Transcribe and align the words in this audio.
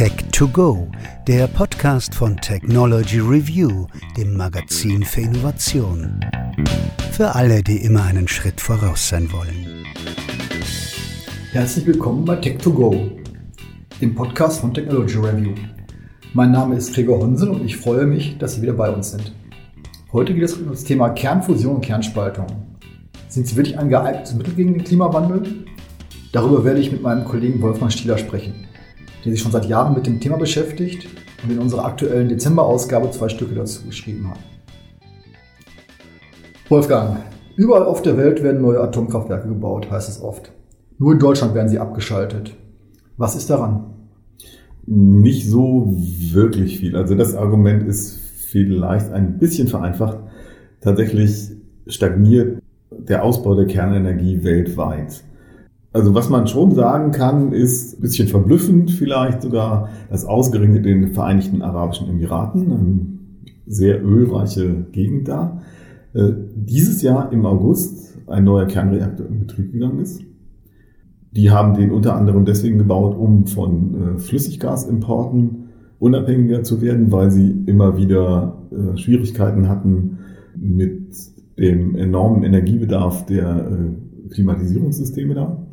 Tech2Go, 0.00 0.86
der 1.26 1.46
Podcast 1.46 2.14
von 2.14 2.34
Technology 2.38 3.20
Review, 3.20 3.86
dem 4.16 4.34
Magazin 4.34 5.02
für 5.02 5.20
Innovation. 5.20 6.24
Für 7.12 7.34
alle, 7.34 7.62
die 7.62 7.84
immer 7.84 8.04
einen 8.04 8.26
Schritt 8.26 8.62
voraus 8.62 9.10
sein 9.10 9.30
wollen. 9.30 9.84
Herzlich 11.52 11.84
willkommen 11.84 12.24
bei 12.24 12.40
Tech2Go, 12.40 13.10
dem 14.00 14.14
Podcast 14.14 14.62
von 14.62 14.72
Technology 14.72 15.18
Review. 15.18 15.52
Mein 16.32 16.52
Name 16.52 16.76
ist 16.76 16.94
Gregor 16.94 17.18
Honsen 17.18 17.50
und 17.50 17.66
ich 17.66 17.76
freue 17.76 18.06
mich, 18.06 18.38
dass 18.38 18.54
Sie 18.54 18.62
wieder 18.62 18.72
bei 18.72 18.88
uns 18.88 19.10
sind. 19.10 19.34
Heute 20.14 20.32
geht 20.32 20.44
es 20.44 20.54
um 20.54 20.70
das 20.70 20.82
Thema 20.82 21.10
Kernfusion 21.10 21.74
und 21.74 21.82
Kernspaltung. 21.82 22.46
Sind 23.28 23.46
sie 23.46 23.54
wirklich 23.54 23.78
ein 23.78 23.90
geeignetes 23.90 24.32
Mittel 24.32 24.54
gegen 24.54 24.72
den 24.72 24.82
Klimawandel? 24.82 25.66
Darüber 26.32 26.64
werde 26.64 26.80
ich 26.80 26.90
mit 26.90 27.02
meinem 27.02 27.26
Kollegen 27.26 27.60
Wolfgang 27.60 27.92
Stieler 27.92 28.16
sprechen, 28.16 28.66
der 29.24 29.32
sich 29.32 29.40
schon 29.40 29.52
seit 29.52 29.66
Jahren 29.66 29.94
mit 29.94 30.06
dem 30.06 30.20
Thema 30.20 30.36
beschäftigt 30.36 31.08
und 31.42 31.50
in 31.50 31.58
unserer 31.58 31.84
aktuellen 31.84 32.28
Dezemberausgabe 32.28 33.10
zwei 33.10 33.28
Stücke 33.28 33.54
dazu 33.54 33.84
geschrieben 33.84 34.30
hat. 34.30 34.38
Wolfgang, 36.68 37.18
überall 37.56 37.84
auf 37.84 38.02
der 38.02 38.16
Welt 38.16 38.42
werden 38.42 38.62
neue 38.62 38.80
Atomkraftwerke 38.80 39.48
gebaut, 39.48 39.90
heißt 39.90 40.08
es 40.08 40.22
oft. 40.22 40.52
Nur 40.98 41.12
in 41.12 41.18
Deutschland 41.18 41.54
werden 41.54 41.68
sie 41.68 41.78
abgeschaltet. 41.78 42.54
Was 43.16 43.34
ist 43.34 43.50
daran? 43.50 43.86
Nicht 44.86 45.48
so 45.48 45.94
wirklich 45.96 46.78
viel. 46.78 46.96
Also 46.96 47.14
das 47.14 47.34
Argument 47.34 47.86
ist 47.86 48.18
vielleicht 48.48 49.10
ein 49.12 49.38
bisschen 49.38 49.68
vereinfacht. 49.68 50.18
Tatsächlich 50.80 51.50
stagniert 51.86 52.62
der 52.90 53.24
Ausbau 53.24 53.54
der 53.54 53.66
Kernenergie 53.66 54.42
weltweit. 54.44 55.22
Also 55.92 56.14
was 56.14 56.28
man 56.30 56.46
schon 56.46 56.72
sagen 56.74 57.10
kann, 57.10 57.52
ist 57.52 57.98
ein 57.98 58.00
bisschen 58.00 58.28
verblüffend 58.28 58.92
vielleicht 58.92 59.42
sogar, 59.42 59.88
dass 60.08 60.24
ausgerechnet 60.24 60.86
in 60.86 61.02
den 61.02 61.12
Vereinigten 61.12 61.62
Arabischen 61.62 62.08
Emiraten, 62.08 62.72
eine 62.72 63.00
sehr 63.66 64.04
ölreiche 64.04 64.86
Gegend 64.92 65.26
da, 65.28 65.62
äh, 66.14 66.30
dieses 66.54 67.02
Jahr 67.02 67.32
im 67.32 67.44
August 67.44 68.18
ein 68.28 68.44
neuer 68.44 68.66
Kernreaktor 68.66 69.26
in 69.26 69.40
Betrieb 69.40 69.72
gegangen 69.72 70.00
ist. 70.00 70.22
Die 71.32 71.50
haben 71.50 71.74
den 71.74 71.90
unter 71.90 72.14
anderem 72.16 72.44
deswegen 72.44 72.78
gebaut, 72.78 73.16
um 73.16 73.46
von 73.46 74.16
äh, 74.16 74.18
Flüssiggasimporten 74.18 75.68
unabhängiger 75.98 76.62
zu 76.62 76.80
werden, 76.80 77.10
weil 77.12 77.30
sie 77.30 77.64
immer 77.66 77.96
wieder 77.96 78.62
äh, 78.70 78.96
Schwierigkeiten 78.96 79.68
hatten 79.68 80.18
mit 80.56 81.14
dem 81.58 81.94
enormen 81.94 82.42
Energiebedarf 82.42 83.26
der 83.26 83.70
Klimatisierungssysteme 84.30 85.34
da 85.34 85.66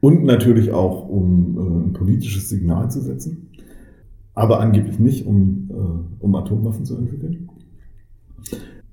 und 0.00 0.24
natürlich 0.24 0.72
auch, 0.72 1.08
um 1.08 1.56
äh, 1.56 1.88
ein 1.88 1.92
politisches 1.92 2.48
Signal 2.48 2.90
zu 2.90 3.00
setzen, 3.00 3.48
aber 4.34 4.60
angeblich 4.60 4.98
nicht, 4.98 5.26
um, 5.26 5.68
äh, 5.70 6.22
um 6.24 6.34
Atomwaffen 6.34 6.84
zu 6.84 6.96
entwickeln. 6.96 7.48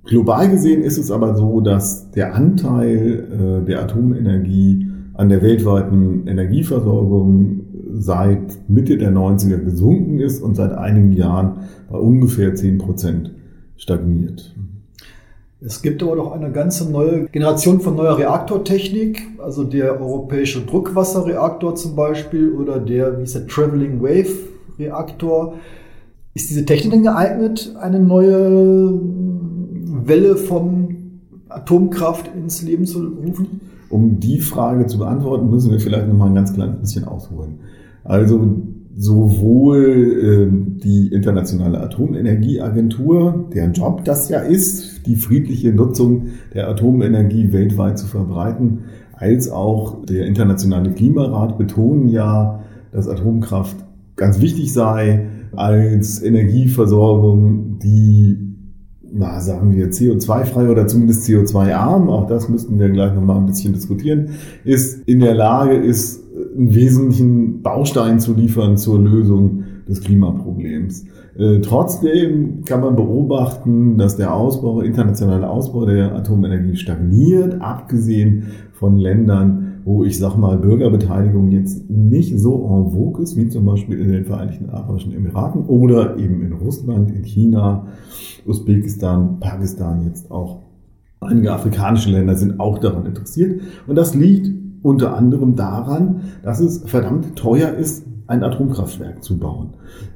Global 0.03 0.49
gesehen 0.49 0.83
ist 0.83 0.97
es 0.97 1.09
aber 1.09 1.35
so, 1.35 1.61
dass 1.61 2.11
der 2.11 2.35
Anteil 2.35 3.61
äh, 3.61 3.65
der 3.65 3.83
Atomenergie 3.83 4.87
an 5.13 5.29
der 5.29 5.41
weltweiten 5.41 6.27
Energieversorgung 6.27 7.61
seit 7.93 8.69
Mitte 8.69 8.97
der 8.97 9.11
90er 9.11 9.57
gesunken 9.57 10.19
ist 10.19 10.41
und 10.41 10.55
seit 10.55 10.73
einigen 10.73 11.13
Jahren 11.13 11.59
bei 11.89 11.97
ungefähr 11.97 12.53
10 12.53 12.77
Prozent 12.77 13.31
stagniert. 13.77 14.55
Es 15.65 15.81
gibt 15.81 16.03
aber 16.03 16.15
doch 16.15 16.31
eine 16.31 16.51
ganze 16.51 16.91
neue 16.91 17.25
Generation 17.25 17.81
von 17.81 17.95
neuer 17.95 18.19
Reaktortechnik, 18.19 19.23
also 19.39 19.63
der 19.63 19.99
europäische 19.99 20.63
Druckwasserreaktor 20.63 21.73
zum 21.73 21.95
Beispiel 21.95 22.51
oder 22.51 22.79
der, 22.79 23.17
wie 23.17 23.23
ist 23.23 23.33
der, 23.33 23.47
Traveling 23.47 23.99
Wave 23.99 24.29
Reaktor. 24.77 25.55
Ist 26.35 26.51
diese 26.51 26.65
Technik 26.65 26.91
denn 26.91 27.03
geeignet, 27.03 27.75
eine 27.81 27.99
neue 27.99 28.93
Welle 30.05 30.35
von 30.35 31.21
Atomkraft 31.49 32.29
ins 32.35 32.61
Leben 32.61 32.85
zu 32.85 32.99
rufen? 32.99 33.61
Um 33.89 34.19
die 34.19 34.39
Frage 34.39 34.85
zu 34.85 34.99
beantworten, 34.99 35.49
müssen 35.49 35.71
wir 35.71 35.79
vielleicht 35.79 36.07
noch 36.07 36.15
mal 36.15 36.27
ein 36.27 36.35
ganz 36.35 36.53
kleines 36.53 36.79
bisschen 36.79 37.05
ausholen. 37.05 37.59
Also 38.03 38.55
sowohl 38.97 40.49
äh, 40.51 40.81
die 40.83 41.07
Internationale 41.07 41.81
Atomenergieagentur, 41.81 43.49
deren 43.53 43.73
Job 43.73 44.05
das 44.05 44.29
ja 44.29 44.39
ist, 44.39 45.05
die 45.05 45.15
friedliche 45.15 45.73
Nutzung 45.73 46.27
der 46.53 46.69
Atomenergie 46.69 47.51
weltweit 47.51 47.99
zu 47.99 48.07
verbreiten, 48.07 48.85
als 49.13 49.49
auch 49.49 50.05
der 50.05 50.25
Internationale 50.25 50.91
Klimarat 50.91 51.57
betonen 51.57 52.07
ja, 52.07 52.63
dass 52.91 53.07
Atomkraft 53.07 53.75
ganz 54.15 54.39
wichtig 54.39 54.71
sei 54.71 55.27
als 55.55 56.21
Energieversorgung, 56.21 57.79
die 57.79 58.45
na, 59.17 59.39
sagen 59.39 59.73
wir, 59.73 59.91
CO2-frei 59.91 60.69
oder 60.69 60.87
zumindest 60.87 61.25
CO2-arm, 61.25 62.09
auch 62.09 62.27
das 62.27 62.49
müssten 62.49 62.79
wir 62.79 62.89
gleich 62.89 63.13
nochmal 63.13 63.37
ein 63.37 63.45
bisschen 63.45 63.71
diskutieren, 63.71 64.31
ist 64.65 65.07
in 65.07 65.21
der 65.21 65.35
Lage 65.35 65.75
ist, 65.75 66.24
einen 66.55 66.73
wesentlichen 66.73 67.61
Baustein 67.61 68.19
zu 68.19 68.33
liefern 68.33 68.77
zur 68.77 68.99
Lösung 68.99 69.63
des 69.87 70.01
Klimaproblems. 70.01 71.05
Äh, 71.37 71.59
trotzdem 71.59 72.63
kann 72.65 72.81
man 72.81 72.95
beobachten, 72.95 73.97
dass 73.97 74.15
der 74.15 74.33
Ausbau, 74.33 74.81
internationale 74.81 75.49
Ausbau 75.49 75.85
der 75.85 76.15
Atomenergie 76.15 76.75
stagniert, 76.75 77.61
abgesehen 77.61 78.47
von 78.71 78.97
Ländern, 78.97 79.81
wo 79.83 80.03
ich 80.03 80.17
sag 80.17 80.35
mal 80.37 80.57
Bürgerbeteiligung 80.57 81.51
jetzt 81.51 81.89
nicht 81.89 82.39
so 82.39 82.65
en 82.65 82.91
vogue 82.91 83.21
ist, 83.21 83.35
wie 83.35 83.47
zum 83.49 83.65
Beispiel 83.65 83.99
in 83.99 84.11
den 84.11 84.25
Vereinigten 84.25 84.69
Arabischen 84.69 85.13
Emiraten 85.13 85.65
oder 85.65 86.17
eben 86.17 86.41
in 86.41 86.53
Russland, 86.53 87.11
in 87.11 87.23
China, 87.23 87.87
Usbekistan, 88.45 89.39
Pakistan 89.39 90.03
jetzt 90.05 90.31
auch. 90.31 90.61
Einige 91.19 91.53
afrikanische 91.53 92.09
Länder 92.09 92.35
sind 92.35 92.59
auch 92.59 92.79
daran 92.79 93.05
interessiert. 93.05 93.61
Und 93.87 93.95
das 93.95 94.15
liegt 94.15 94.64
unter 94.85 95.17
anderem 95.17 95.55
daran, 95.55 96.21
dass 96.43 96.59
es 96.59 96.83
verdammt 96.85 97.35
teuer 97.35 97.73
ist, 97.73 98.05
ein 98.27 98.43
Atomkraftwerk 98.43 99.23
zu 99.23 99.39
bauen. 99.39 99.69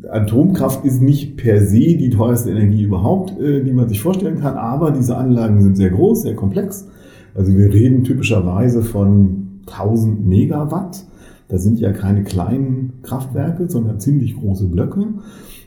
Atomkraft 0.08 0.86
ist 0.86 1.02
nicht 1.02 1.38
per 1.38 1.66
se 1.66 1.98
die 1.98 2.12
teuerste 2.12 2.52
Energie 2.52 2.84
überhaupt, 2.84 3.40
äh, 3.40 3.64
die 3.64 3.72
man 3.72 3.90
sich 3.90 4.00
vorstellen 4.00 4.40
kann, 4.40 4.58
aber 4.58 4.92
diese 4.92 5.18
Anlagen 5.18 5.62
sind 5.62 5.76
sehr 5.76 5.90
groß, 5.90 6.22
sehr 6.22 6.36
komplex. 6.36 6.88
Also 7.34 7.56
wir 7.58 7.74
reden 7.74 8.04
typischerweise 8.04 8.84
von 8.84 9.62
1000 9.66 10.28
Megawatt. 10.28 11.04
Das 11.48 11.64
sind 11.64 11.80
ja 11.80 11.92
keine 11.92 12.24
kleinen 12.24 12.94
Kraftwerke, 13.02 13.70
sondern 13.70 14.00
ziemlich 14.00 14.36
große 14.38 14.68
Blöcke. 14.68 15.04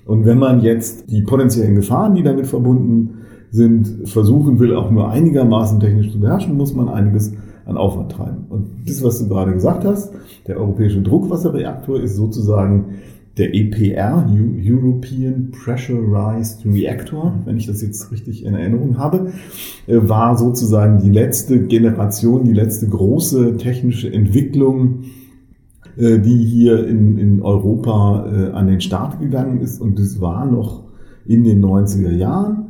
Und 0.07 0.27
wenn 0.27 0.39
man 0.39 0.61
jetzt 0.61 1.11
die 1.11 1.23
potenziellen 1.23 1.75
Gefahren, 1.75 2.15
die 2.15 2.23
damit 2.23 2.47
verbunden 2.47 3.19
sind, 3.51 4.09
versuchen 4.09 4.61
will, 4.61 4.77
auch 4.77 4.93
nur 4.93 5.11
einigermaßen 5.11 5.81
technisch 5.81 6.13
zu 6.13 6.21
beherrschen, 6.21 6.57
muss 6.57 6.75
man 6.75 6.89
einiges 6.89 7.33
an 7.65 7.77
Aufwand 7.77 8.13
treiben. 8.13 8.47
Und 8.49 8.71
das, 8.87 9.03
was 9.03 9.19
du 9.19 9.29
gerade 9.29 9.53
gesagt 9.53 9.85
hast, 9.85 10.13
der 10.47 10.59
europäische 10.59 11.03
Druckwasserreaktor 11.03 12.01
ist 12.01 12.17
sozusagen 12.17 12.97
der 13.39 13.55
EPR, 13.55 14.27
European 14.31 15.53
Pressurized 15.53 16.67
Reactor, 16.67 17.35
wenn 17.47 17.57
ich 17.57 17.67
das 17.67 17.81
jetzt 17.81 18.13
richtig 18.13 18.45
in 18.45 18.55
Erinnerung 18.55 18.99
habe, 18.99 19.33
äh, 19.87 19.97
war 20.03 20.37
sozusagen 20.37 20.99
die 20.99 21.11
letzte 21.11 21.67
Generation, 21.67 22.45
die 22.45 22.53
letzte 22.53 22.89
große 22.89 23.57
technische 23.57 24.13
Entwicklung, 24.13 25.05
äh, 25.97 26.19
die 26.19 26.45
hier 26.45 26.87
in, 26.87 27.17
in 27.17 27.43
Europa 27.43 28.27
äh, 28.31 28.51
an 28.53 28.67
den 28.67 28.83
Start 28.83 29.19
gegangen 29.21 29.61
ist. 29.61 29.81
Und 29.81 29.99
das 29.99 30.21
war 30.21 30.45
noch 30.45 30.85
in 31.25 31.45
den 31.45 31.65
90er 31.65 32.13
Jahren. 32.13 32.67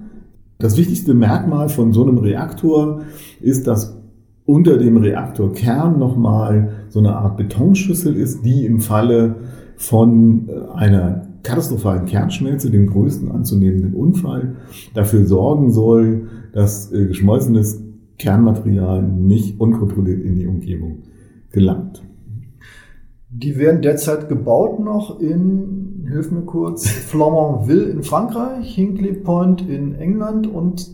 Das 0.59 0.77
wichtigste 0.77 1.13
Merkmal 1.13 1.71
von 1.71 1.93
so 1.93 2.03
einem 2.03 2.19
Reaktor 2.19 3.03
ist, 3.41 3.67
dass 3.67 4.02
unter 4.45 4.77
dem 4.77 4.97
Reaktorkern 4.97 5.99
nochmal 5.99 6.87
so 6.89 6.99
eine 6.99 7.17
Art 7.17 7.37
Betonschüssel 7.37 8.17
ist, 8.17 8.45
die 8.45 8.67
im 8.67 8.81
Falle 8.81 9.37
von 9.77 10.49
äh, 10.49 10.75
einer 10.75 11.29
katastrophalen 11.43 12.07
Kernschmelze, 12.07 12.71
dem 12.71 12.87
größten 12.87 13.31
anzunehmenden 13.31 13.95
Unfall, 13.95 14.57
dafür 14.95 15.25
sorgen 15.25 15.73
soll, 15.73 16.29
dass 16.53 16.93
äh, 16.93 17.07
geschmolzenes 17.07 17.83
Kernmaterial 18.19 19.03
nicht 19.03 19.61
unkontrolliert 19.61 20.23
in 20.23 20.37
die 20.37 20.47
Umgebung 20.47 21.03
gelangt. 21.51 22.03
Die 23.31 23.57
werden 23.57 23.81
derzeit 23.81 24.29
gebaut 24.29 24.79
noch 24.79 25.19
in, 25.19 26.07
hilf 26.09 26.31
mir 26.31 26.43
kurz, 26.43 26.87
Flamanville 26.87 27.85
in 27.85 28.03
Frankreich, 28.03 28.75
Hinkley 28.75 29.15
Point 29.15 29.67
in 29.67 29.95
England 29.95 30.47
und 30.47 30.91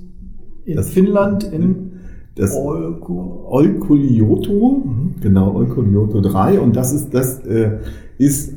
in 0.64 0.76
das, 0.76 0.90
Finnland 0.90 1.44
in 1.44 1.97
das 2.38 2.54
Olkulioto, 2.54 4.82
mhm. 4.84 5.14
genau, 5.20 5.54
Olkulioto 5.54 6.20
3. 6.20 6.60
Und 6.60 6.76
das 6.76 6.92
ist, 6.92 7.14
das 7.14 7.44
äh, 7.44 7.78
ist 8.18 8.54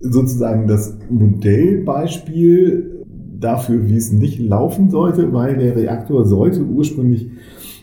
sozusagen 0.00 0.66
das 0.66 0.98
Modellbeispiel 1.08 3.06
dafür, 3.38 3.88
wie 3.88 3.96
es 3.96 4.12
nicht 4.12 4.38
laufen 4.38 4.90
sollte, 4.90 5.32
weil 5.32 5.56
der 5.56 5.74
Reaktor 5.76 6.26
sollte 6.26 6.62
ursprünglich 6.62 7.30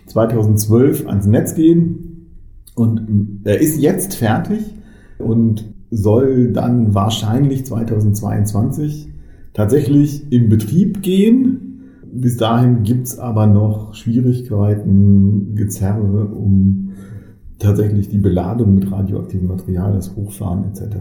2012 0.08 1.08
ans 1.08 1.26
Netz 1.26 1.56
gehen 1.56 2.28
und 2.76 3.40
er 3.44 3.60
ist 3.60 3.80
jetzt 3.80 4.14
fertig 4.16 4.60
und 5.18 5.66
soll 5.90 6.52
dann 6.52 6.94
wahrscheinlich 6.94 7.66
2022 7.66 9.10
tatsächlich 9.54 10.32
in 10.32 10.50
Betrieb 10.50 11.02
gehen. 11.02 11.67
Bis 12.14 12.38
dahin 12.38 12.84
gibt's 12.84 13.20
aber 13.20 13.48
noch 13.48 13.94
Schwierigkeiten, 13.94 15.56
Gezerre 15.56 16.26
um 16.26 16.92
tatsächlich 17.60 18.10
die 18.10 18.20
Beladung 18.20 18.76
mit 18.76 18.92
radioaktivem 18.92 19.48
Material, 19.48 19.94
das 19.94 20.16
Hochfahren 20.16 20.64
etc. 20.66 20.98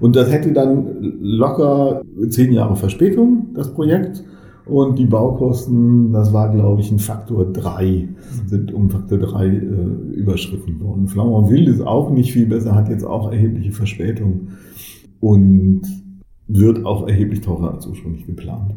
Und 0.00 0.16
das 0.16 0.30
hätte 0.30 0.52
dann 0.52 0.86
locker 1.20 2.02
zehn 2.28 2.52
Jahre 2.52 2.76
Verspätung, 2.76 3.48
das 3.54 3.72
Projekt. 3.72 4.24
Und 4.66 4.98
die 4.98 5.04
Baukosten, 5.04 6.12
das 6.12 6.32
war, 6.32 6.50
glaube 6.50 6.80
ich, 6.80 6.90
ein 6.90 6.98
Faktor 6.98 7.52
drei, 7.52 8.08
sind 8.46 8.72
um 8.72 8.88
Faktor 8.88 9.18
drei 9.18 9.46
äh, 9.48 10.14
überschritten 10.14 10.80
worden. 10.80 11.06
Flamanville 11.06 11.70
ist 11.70 11.82
auch 11.82 12.10
nicht 12.10 12.32
viel 12.32 12.46
besser, 12.46 12.74
hat 12.74 12.88
jetzt 12.88 13.04
auch 13.04 13.30
erhebliche 13.30 13.72
Verspätung 13.72 14.48
und 15.20 15.82
wird 16.48 16.86
auch 16.86 17.06
erheblich 17.06 17.42
teurer 17.42 17.74
als 17.74 17.86
ursprünglich 17.86 18.26
geplant. 18.26 18.74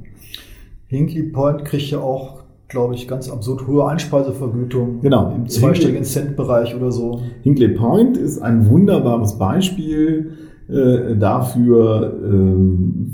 Hinkley 0.87 1.23
Point 1.23 1.65
kriegt 1.65 1.91
ja 1.91 1.99
auch, 1.99 2.43
glaube 2.67 2.95
ich, 2.95 3.07
ganz 3.07 3.29
absurd 3.29 3.67
hohe 3.67 3.85
Einspeisevergütung. 3.87 5.01
Genau. 5.01 5.33
Im 5.35 5.47
zweistelligen 5.47 6.03
Centbereich 6.03 6.75
oder 6.75 6.91
so. 6.91 7.21
Hinkley 7.43 7.69
Point 7.69 8.17
ist 8.17 8.39
ein 8.39 8.69
wunderbares 8.69 9.37
Beispiel 9.37 10.31
äh, 10.69 11.15
dafür, 11.15 12.13
äh, 12.13 12.55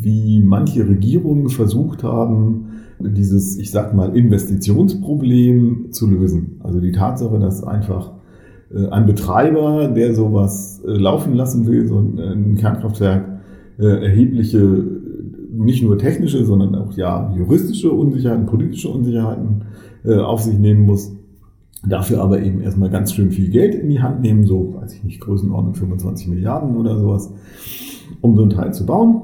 wie 0.02 0.42
manche 0.44 0.88
Regierungen 0.88 1.50
versucht 1.50 2.04
haben, 2.04 2.70
dieses, 3.00 3.58
ich 3.58 3.72
sag 3.72 3.94
mal, 3.94 4.16
Investitionsproblem 4.16 5.92
zu 5.92 6.10
lösen. 6.10 6.62
Also 6.64 6.80
die 6.80 6.92
Tatsache, 6.92 7.40
dass 7.40 7.64
einfach 7.64 8.12
äh, 8.74 8.88
ein 8.90 9.06
Betreiber, 9.06 9.88
der 9.88 10.14
sowas 10.16 10.82
äh, 10.86 10.92
laufen 10.92 11.34
lassen 11.34 11.68
will, 11.68 11.88
so 11.88 12.00
ein, 12.00 12.56
Kernkraftwerk, 12.56 13.26
äh, 13.80 14.04
erhebliche, 14.04 14.84
nicht 15.56 15.84
nur 15.84 15.98
technische, 15.98 16.46
sondern 16.46 16.76
auch 16.76 16.94
ja 16.94 17.34
juristische 17.38 17.92
Unsicherheiten, 17.92 18.46
politische 18.46 18.90
Unsicherheiten 18.90 19.64
äh, 20.04 20.18
auf 20.18 20.42
sich 20.42 20.58
nehmen 20.58 20.86
muss. 20.86 21.12
Dafür 21.86 22.22
aber 22.22 22.42
eben 22.42 22.62
erstmal 22.62 22.90
ganz 22.90 23.14
schön 23.14 23.32
viel 23.32 23.50
Geld 23.50 23.76
in 23.76 23.90
die 23.90 24.02
Hand 24.02 24.22
nehmen, 24.22 24.46
so, 24.46 24.76
weiß 24.76 24.94
ich 24.96 25.04
nicht, 25.04 25.20
Größenordnung 25.20 25.76
25 25.76 26.28
Milliarden 26.30 26.78
oder 26.78 26.98
sowas, 26.98 27.32
um 28.22 28.38
so 28.38 28.44
ein 28.44 28.50
Teil 28.50 28.74
zu 28.74 28.86
bauen. 28.86 29.22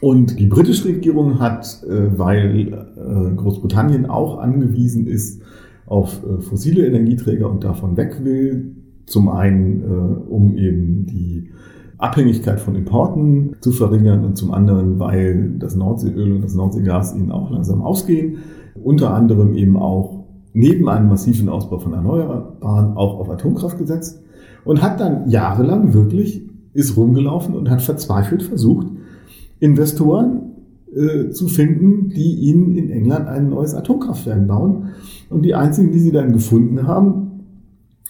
Und 0.00 0.38
die 0.38 0.46
britische 0.46 0.88
Regierung 0.88 1.40
hat, 1.40 1.82
äh, 1.84 2.18
weil 2.18 2.86
äh, 2.96 3.34
Großbritannien 3.34 4.06
auch 4.06 4.38
angewiesen 4.38 5.06
ist 5.06 5.42
auf 5.86 6.22
äh, 6.24 6.40
fossile 6.42 6.86
Energieträger 6.86 7.50
und 7.50 7.64
davon 7.64 7.96
weg 7.96 8.22
will, 8.22 8.76
zum 9.06 9.28
einen, 9.28 10.24
um 10.30 10.56
eben 10.56 11.04
die 11.04 11.50
Abhängigkeit 11.98 12.60
von 12.60 12.74
Importen 12.74 13.56
zu 13.60 13.72
verringern 13.72 14.24
und 14.24 14.36
zum 14.36 14.52
anderen, 14.52 14.98
weil 14.98 15.54
das 15.58 15.76
Nordseeöl 15.76 16.32
und 16.32 16.42
das 16.42 16.54
Nordseegas 16.54 17.14
ihnen 17.14 17.30
auch 17.30 17.50
langsam 17.50 17.82
ausgehen, 17.82 18.38
unter 18.82 19.14
anderem 19.14 19.54
eben 19.54 19.76
auch 19.76 20.24
neben 20.52 20.88
einem 20.88 21.08
massiven 21.08 21.48
Ausbau 21.48 21.78
von 21.78 21.92
Erneuerbaren 21.92 22.96
auch 22.96 23.18
auf 23.18 23.30
Atomkraft 23.30 23.78
gesetzt 23.78 24.22
und 24.64 24.82
hat 24.82 25.00
dann 25.00 25.28
jahrelang 25.28 25.94
wirklich 25.94 26.42
ist 26.74 26.96
rumgelaufen 26.96 27.54
und 27.54 27.70
hat 27.70 27.80
verzweifelt 27.80 28.42
versucht, 28.42 28.88
Investoren 29.60 30.52
äh, 30.94 31.30
zu 31.30 31.48
finden, 31.48 32.10
die 32.10 32.34
ihnen 32.34 32.76
in 32.76 32.90
England 32.90 33.28
ein 33.28 33.48
neues 33.48 33.74
Atomkraftwerk 33.74 34.46
bauen. 34.46 34.90
Und 35.30 35.42
die 35.42 35.54
einzigen, 35.54 35.92
die 35.92 36.00
sie 36.00 36.12
dann 36.12 36.32
gefunden 36.32 36.86
haben, 36.86 37.44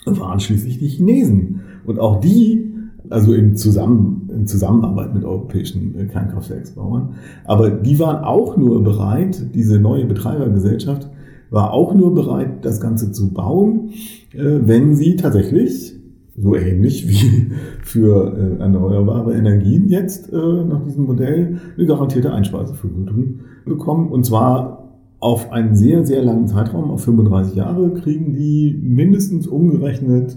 waren 0.07 0.41
schließlich 0.41 0.79
die 0.79 0.89
Chinesen. 0.89 1.61
Und 1.87 1.99
auch 2.01 2.21
die, 2.21 2.74
also 3.11 3.33
in, 3.33 3.57
Zusammen, 3.57 4.31
in 4.33 4.47
Zusammenarbeit 4.47 5.15
mit 5.15 5.25
europäischen 5.25 5.99
äh, 5.99 6.07
Kernkraftwerksbauern, 6.07 7.15
aber 7.45 7.71
die 7.71 7.99
waren 7.99 8.25
auch 8.25 8.57
nur 8.57 8.83
bereit, 8.83 9.55
diese 9.55 9.79
neue 9.79 10.07
Betreibergesellschaft 10.07 11.11
war 11.51 11.73
auch 11.73 11.95
nur 11.95 12.15
bereit, 12.15 12.65
das 12.65 12.81
Ganze 12.81 13.13
zu 13.13 13.33
bauen, 13.33 13.91
äh, 14.33 14.61
wenn 14.65 14.95
sie 14.95 15.17
tatsächlich, 15.17 15.95
so 16.37 16.57
ähnlich 16.57 17.09
wie 17.09 17.53
für 17.83 18.37
äh, 18.37 18.61
erneuerbare 18.61 19.35
Energien 19.35 19.89
jetzt 19.89 20.33
nach 20.33 20.83
diesem 20.85 21.05
Modell, 21.05 21.59
eine 21.77 21.87
garantierte 21.87 22.33
Einspeisevergütung 22.33 23.41
bekommen. 23.65 24.09
Und 24.09 24.27
zwar 24.27 24.85
auf 25.21 25.53
einen 25.53 25.75
sehr, 25.75 26.05
sehr 26.05 26.23
langen 26.23 26.49
Zeitraum, 26.49 26.91
auf 26.91 27.05
35 27.05 27.55
Jahre, 27.55 27.95
kriegen 27.95 28.35
die 28.35 28.79
mindestens 28.83 29.47
umgerechnet 29.47 30.37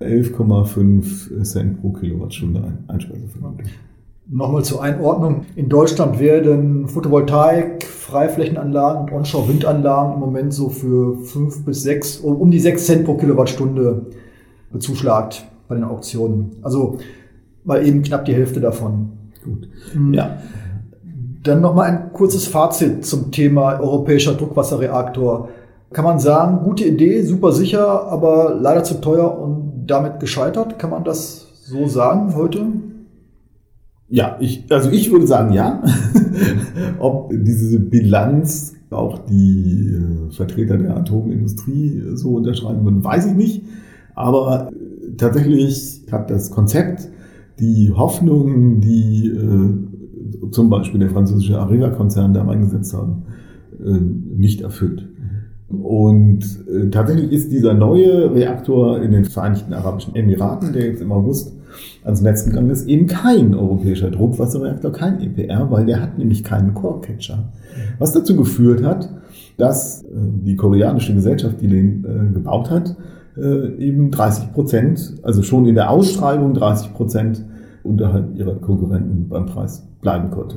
11,5 0.00 1.42
Cent 1.42 1.80
pro 1.80 1.90
Kilowattstunde 1.90 2.72
Einspeisevergütung. 2.86 3.66
Nochmal 4.30 4.62
zur 4.62 4.82
Einordnung. 4.82 5.46
In 5.56 5.70
Deutschland 5.70 6.20
werden 6.20 6.86
Photovoltaik, 6.86 7.84
Freiflächenanlagen 7.84 9.08
und 9.08 9.12
Onshore-Windanlagen 9.12 10.14
im 10.14 10.20
Moment 10.20 10.52
so 10.52 10.68
für 10.68 11.16
fünf 11.24 11.64
bis 11.64 11.82
sechs, 11.82 12.18
um 12.18 12.50
die 12.50 12.60
sechs 12.60 12.84
Cent 12.84 13.06
pro 13.06 13.14
Kilowattstunde 13.14 14.06
bezuschlagt 14.70 15.46
bei 15.66 15.76
den 15.76 15.84
Auktionen. 15.84 16.56
Also 16.62 16.98
mal 17.64 17.86
eben 17.86 18.02
knapp 18.02 18.26
die 18.26 18.34
Hälfte 18.34 18.60
davon. 18.60 19.12
Gut. 19.44 19.68
Mhm. 19.94 20.12
Ja. 20.14 20.38
Dann 21.42 21.62
nochmal 21.62 21.90
ein 21.90 22.12
kurzes 22.12 22.46
Fazit 22.46 23.06
zum 23.06 23.30
Thema 23.30 23.80
europäischer 23.80 24.34
Druckwasserreaktor. 24.34 25.48
Kann 25.92 26.04
man 26.04 26.18
sagen, 26.18 26.64
gute 26.64 26.84
Idee, 26.84 27.22
super 27.22 27.52
sicher, 27.52 28.08
aber 28.08 28.54
leider 28.60 28.84
zu 28.84 29.00
teuer 29.00 29.38
und 29.38 29.84
damit 29.86 30.20
gescheitert? 30.20 30.78
Kann 30.78 30.90
man 30.90 31.04
das 31.04 31.46
so 31.62 31.86
sagen 31.86 32.34
heute? 32.34 32.66
Ja, 34.08 34.36
ich, 34.40 34.64
also 34.70 34.90
ich 34.90 35.10
würde 35.10 35.26
sagen 35.26 35.52
ja. 35.52 35.82
Ob 36.98 37.30
diese 37.32 37.78
Bilanz 37.78 38.74
auch 38.90 39.18
die 39.26 39.94
äh, 39.94 40.30
Vertreter 40.32 40.78
der 40.78 40.96
Atomindustrie 40.96 42.02
so 42.14 42.36
unterschreiben 42.36 42.84
würden, 42.84 43.04
weiß 43.04 43.26
ich 43.26 43.34
nicht. 43.34 43.62
Aber 44.14 44.70
äh, 44.70 45.16
tatsächlich 45.16 46.02
hat 46.10 46.30
das 46.30 46.50
Konzept 46.50 47.08
die 47.58 47.92
Hoffnungen, 47.94 48.80
die 48.80 49.28
äh, 49.28 50.50
zum 50.50 50.70
Beispiel 50.70 51.00
der 51.00 51.10
französische 51.10 51.58
Areva-Konzern 51.58 52.32
da 52.32 52.46
eingesetzt 52.46 52.94
haben, 52.94 53.24
äh, 53.78 53.90
nicht 53.90 54.62
erfüllt. 54.62 55.08
Und 55.70 56.40
äh, 56.66 56.88
tatsächlich 56.88 57.30
ist 57.30 57.52
dieser 57.52 57.74
neue 57.74 58.34
Reaktor 58.34 59.02
in 59.02 59.12
den 59.12 59.26
Vereinigten 59.26 59.74
Arabischen 59.74 60.14
Emiraten, 60.14 60.72
der 60.72 60.86
jetzt 60.86 61.02
im 61.02 61.12
August 61.12 61.54
ans 62.04 62.22
Netz 62.22 62.46
gegangen 62.46 62.70
ist, 62.70 62.88
eben 62.88 63.06
kein 63.06 63.54
europäischer 63.54 64.10
Druckwasserreaktor, 64.10 64.92
kein 64.92 65.20
EPR, 65.20 65.70
weil 65.70 65.84
der 65.84 66.00
hat 66.00 66.16
nämlich 66.16 66.42
keinen 66.42 66.72
Core-Catcher. 66.72 67.52
Was 67.98 68.12
dazu 68.12 68.34
geführt 68.34 68.82
hat, 68.82 69.10
dass 69.58 70.04
äh, 70.04 70.06
die 70.44 70.56
koreanische 70.56 71.14
Gesellschaft, 71.14 71.60
die 71.60 71.68
den 71.68 72.04
äh, 72.04 72.32
gebaut 72.32 72.70
hat, 72.70 72.96
äh, 73.36 73.74
eben 73.76 74.10
30 74.10 74.52
Prozent, 74.52 75.16
also 75.22 75.42
schon 75.42 75.66
in 75.66 75.74
der 75.74 75.90
Ausschreibung 75.90 76.54
30 76.54 76.94
Prozent 76.94 77.44
unterhalb 77.82 78.36
ihrer 78.36 78.56
Konkurrenten 78.56 79.28
beim 79.28 79.46
Preis 79.46 79.88
bleiben 80.00 80.30
konnte. 80.30 80.56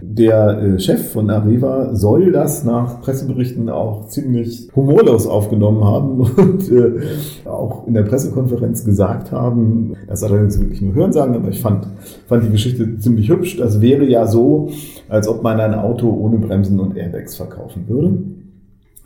Der 0.00 0.58
äh, 0.58 0.78
Chef 0.78 1.12
von 1.12 1.28
Areva 1.28 1.94
soll 1.94 2.32
das 2.32 2.64
nach 2.64 3.00
Presseberichten 3.02 3.68
auch 3.68 4.08
ziemlich 4.08 4.68
humorlos 4.74 5.26
aufgenommen 5.26 5.84
haben 5.84 6.20
und 6.36 6.70
äh, 6.70 7.00
auch 7.46 7.86
in 7.86 7.94
der 7.94 8.04
Pressekonferenz 8.04 8.84
gesagt 8.84 9.32
haben, 9.32 9.94
das 10.06 10.22
hat 10.22 10.30
er 10.30 10.42
jetzt 10.42 10.60
wirklich 10.60 10.80
nur 10.80 10.94
hören 10.94 11.12
sagen, 11.12 11.34
aber 11.34 11.48
ich 11.48 11.60
fand, 11.60 11.86
fand 12.26 12.44
die 12.44 12.50
Geschichte 12.50 12.98
ziemlich 12.98 13.28
hübsch. 13.28 13.58
Das 13.58 13.80
wäre 13.82 14.04
ja 14.04 14.26
so, 14.26 14.70
als 15.08 15.28
ob 15.28 15.42
man 15.42 15.60
ein 15.60 15.74
Auto 15.74 16.08
ohne 16.08 16.38
Bremsen 16.38 16.80
und 16.80 16.96
Airbags 16.96 17.36
verkaufen 17.36 17.84
würde. 17.86 18.18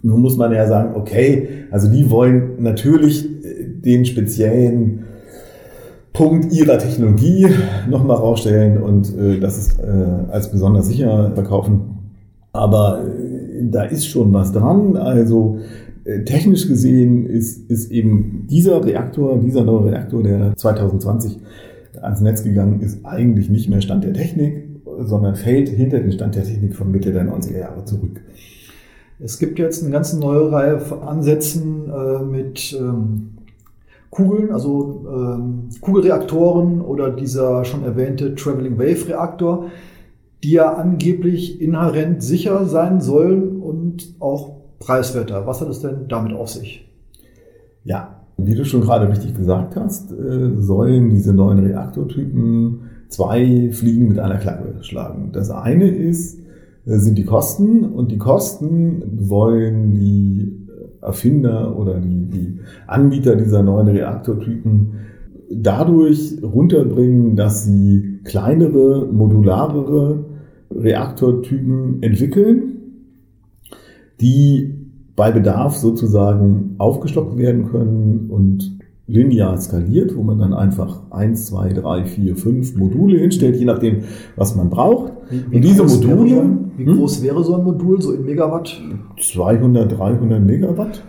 Nun 0.02 0.20
muss 0.20 0.37
man 0.37 0.52
ja 0.52 0.68
sagen, 0.68 0.94
okay, 0.94 1.49
also 1.70 1.90
die 1.90 2.11
wollen 2.11 2.62
natürlich 2.62 3.25
äh, 3.25 3.64
den 3.66 4.04
speziellen 4.04 5.04
Punkt 6.14 6.52
ihrer 6.52 6.78
Technologie 6.78 7.49
nochmal 7.90 8.16
rausstellen 8.16 8.80
und 8.80 9.14
äh, 9.18 9.40
das 9.40 9.59
ist 9.59 9.80
äh, 9.80 10.30
als 10.30 10.50
besonders 10.50 10.87
sicher 10.87 11.33
verkaufen. 11.35 11.99
Aber 12.52 13.02
äh, 13.04 13.68
da 13.68 13.83
ist 13.83 14.06
schon 14.06 14.33
was 14.33 14.52
dran. 14.52 14.97
Also 14.97 15.59
äh, 16.04 16.23
technisch 16.23 16.68
gesehen 16.68 17.26
ist, 17.26 17.68
ist 17.68 17.90
eben 17.90 18.47
dieser 18.49 18.85
Reaktor, 18.85 19.38
dieser 19.40 19.64
neue 19.64 19.90
Reaktor, 19.90 20.23
der 20.23 20.56
2020 20.56 21.40
ans 22.00 22.21
Netz 22.21 22.44
gegangen 22.44 22.80
ist, 22.80 23.04
eigentlich 23.04 23.50
nicht 23.50 23.68
mehr 23.68 23.80
Stand 23.80 24.04
der 24.04 24.12
Technik, 24.12 24.68
sondern 25.00 25.35
fällt 25.35 25.68
hinter 25.68 25.99
den 25.99 26.12
Stand 26.12 26.37
der 26.37 26.44
Technik 26.44 26.76
von 26.76 26.92
Mitte 26.92 27.12
der 27.12 27.25
90er 27.25 27.59
Jahre 27.59 27.85
zurück. 27.85 28.21
Es 29.18 29.40
gibt 29.40 29.59
jetzt 29.59 29.83
eine 29.83 29.90
ganz 29.90 30.12
neue 30.12 30.52
Reihe 30.52 30.78
von 30.78 31.02
Ansätzen 31.02 31.90
äh, 31.90 32.23
mit 32.23 32.76
ähm, 32.78 33.30
Kugeln, 34.14 34.52
also 34.52 35.04
ähm, 35.09 35.68
Kugelreaktoren 35.80 36.80
oder 36.80 37.11
dieser 37.11 37.64
schon 37.64 37.83
erwähnte 37.83 38.35
Traveling 38.35 38.78
Wave 38.78 39.09
Reaktor, 39.09 39.66
die 40.42 40.52
ja 40.52 40.75
angeblich 40.75 41.61
inhärent 41.61 42.23
sicher 42.23 42.64
sein 42.66 43.00
sollen 43.00 43.61
und 43.61 44.14
auch 44.21 44.56
preiswerter. 44.78 45.47
Was 45.47 45.61
hat 45.61 45.68
es 45.68 45.80
denn 45.80 46.06
damit 46.09 46.33
auf 46.33 46.49
sich? 46.49 46.88
Ja, 47.83 48.21
Wie 48.37 48.54
du 48.54 48.64
schon 48.64 48.80
gerade 48.80 49.09
richtig 49.09 49.37
gesagt 49.37 49.76
hast, 49.76 50.12
äh, 50.12 50.56
sollen 50.59 51.11
diese 51.11 51.33
neuen 51.33 51.61
Reaktortypen 51.61 52.80
zwei 53.09 53.71
Fliegen 53.73 54.09
mit 54.09 54.18
einer 54.18 54.38
Klappe 54.38 54.83
schlagen. 54.83 55.30
Das 55.33 55.50
eine 55.50 55.88
ist, 55.88 56.40
äh, 56.85 56.99
sind 56.99 57.16
die 57.16 57.25
Kosten 57.25 57.85
und 57.85 58.11
die 58.11 58.18
Kosten 58.18 59.02
wollen 59.28 59.94
die 59.94 60.63
Erfinder 61.04 61.76
oder 61.78 62.00
die, 62.00 62.26
die 62.26 62.58
Anbieter 62.87 63.37
dieser 63.37 63.62
neuen 63.62 63.88
Reaktortypen 63.88 64.92
dadurch 65.50 66.37
runterbringen, 66.42 67.37
dass 67.37 67.64
sie 67.64 68.20
kleinere, 68.25 69.06
modularere 69.12 70.25
Reaktortypen 70.70 72.02
entwickeln, 72.02 72.78
die 74.20 74.75
bei 75.14 75.30
Bedarf 75.30 75.76
sozusagen 75.76 76.75
aufgestockt 76.78 77.37
werden 77.37 77.66
können 77.66 78.30
und 78.30 78.78
linear 79.06 79.58
skaliert, 79.58 80.16
wo 80.16 80.23
man 80.23 80.38
dann 80.38 80.54
einfach 80.54 81.02
eins, 81.11 81.46
zwei, 81.46 81.73
drei, 81.73 82.04
vier, 82.04 82.37
fünf 82.37 82.75
Module 82.75 83.18
hinstellt, 83.18 83.56
je 83.56 83.66
nachdem, 83.66 84.04
was 84.37 84.56
man 84.56 84.70
braucht. 84.70 85.12
Wie, 85.30 85.44
wie 85.50 85.56
und 85.56 85.62
diese 85.62 85.84
Module, 85.84 86.16
wäre 86.16 86.28
so 86.28 86.40
ein, 86.40 86.73
wie 86.76 86.87
hm? 86.87 86.96
groß 86.96 87.23
wäre 87.23 87.44
so 87.44 87.54
ein 87.54 87.64
Modul, 87.64 88.00
so 88.00 88.12
in 88.12 88.25
Megawatt? 88.25 88.80
200, 89.18 89.99
300 89.99 90.42
Megawatt. 90.42 91.04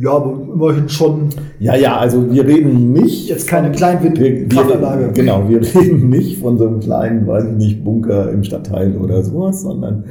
Ja, 0.00 0.12
aber 0.12 0.32
immerhin 0.52 0.88
schon 0.88 1.28
Ja, 1.58 1.76
ja, 1.76 1.96
also 1.96 2.30
wir 2.32 2.46
reden 2.46 2.92
nicht. 2.92 3.28
jetzt 3.28 3.46
keine 3.46 3.72
Kleinwindkraftanlage. 3.72 5.12
Genau, 5.14 5.48
wir 5.48 5.60
reden 5.74 6.10
nicht 6.10 6.38
von 6.38 6.58
so 6.58 6.66
einem 6.66 6.80
kleinen, 6.80 7.26
weiß 7.26 7.44
ich 7.44 7.56
nicht, 7.56 7.84
Bunker 7.84 8.30
im 8.32 8.42
Stadtteil 8.44 8.96
oder 8.96 9.22
sowas, 9.22 9.62
sondern 9.62 10.04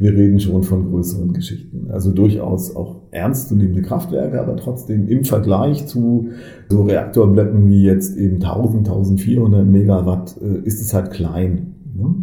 wir 0.00 0.12
reden 0.12 0.40
schon 0.40 0.62
von 0.62 0.90
größeren 0.90 1.32
Geschichten. 1.32 1.88
Also 1.90 2.10
durchaus 2.12 2.74
auch 2.74 3.02
ernstzunehmende 3.10 3.82
Kraftwerke, 3.82 4.40
aber 4.40 4.56
trotzdem 4.56 5.08
im 5.08 5.24
Vergleich 5.24 5.86
zu 5.86 6.28
so 6.68 6.82
Reaktorblöcken 6.82 7.68
wie 7.68 7.82
jetzt 7.84 8.16
eben 8.16 8.36
1000, 8.36 8.88
1400 8.88 9.66
Megawatt 9.66 10.36
äh, 10.42 10.66
ist 10.66 10.80
es 10.80 10.94
halt 10.94 11.10
klein. 11.10 11.74
Ne? 11.96 12.14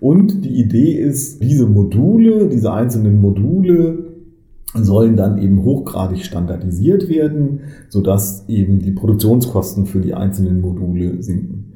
Und 0.00 0.44
die 0.44 0.60
Idee 0.60 0.92
ist, 0.92 1.42
diese 1.42 1.66
Module, 1.66 2.48
diese 2.48 2.72
einzelnen 2.72 3.20
Module 3.20 4.03
sollen 4.74 5.16
dann 5.16 5.38
eben 5.38 5.62
hochgradig 5.62 6.24
standardisiert 6.24 7.08
werden, 7.08 7.60
sodass 7.88 8.48
eben 8.48 8.80
die 8.80 8.92
Produktionskosten 8.92 9.86
für 9.86 10.00
die 10.00 10.14
einzelnen 10.14 10.60
Module 10.60 11.22
sinken. 11.22 11.72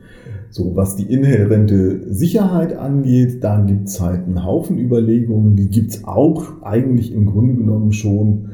So, 0.50 0.75
was 0.75 0.97
die 0.97 1.05
inhärente 1.05 2.12
Sicherheit 2.12 2.76
angeht, 2.76 3.45
da 3.45 3.61
gibt's 3.61 4.00
halt 4.00 4.25
einen 4.26 4.45
Haufen 4.45 4.78
Überlegungen, 4.78 5.57
die 5.57 5.69
gibt's 5.69 6.05
auch 6.05 6.62
eigentlich 6.62 7.12
im 7.12 7.26
Grunde 7.26 7.55
genommen 7.55 7.93
schon 7.93 8.49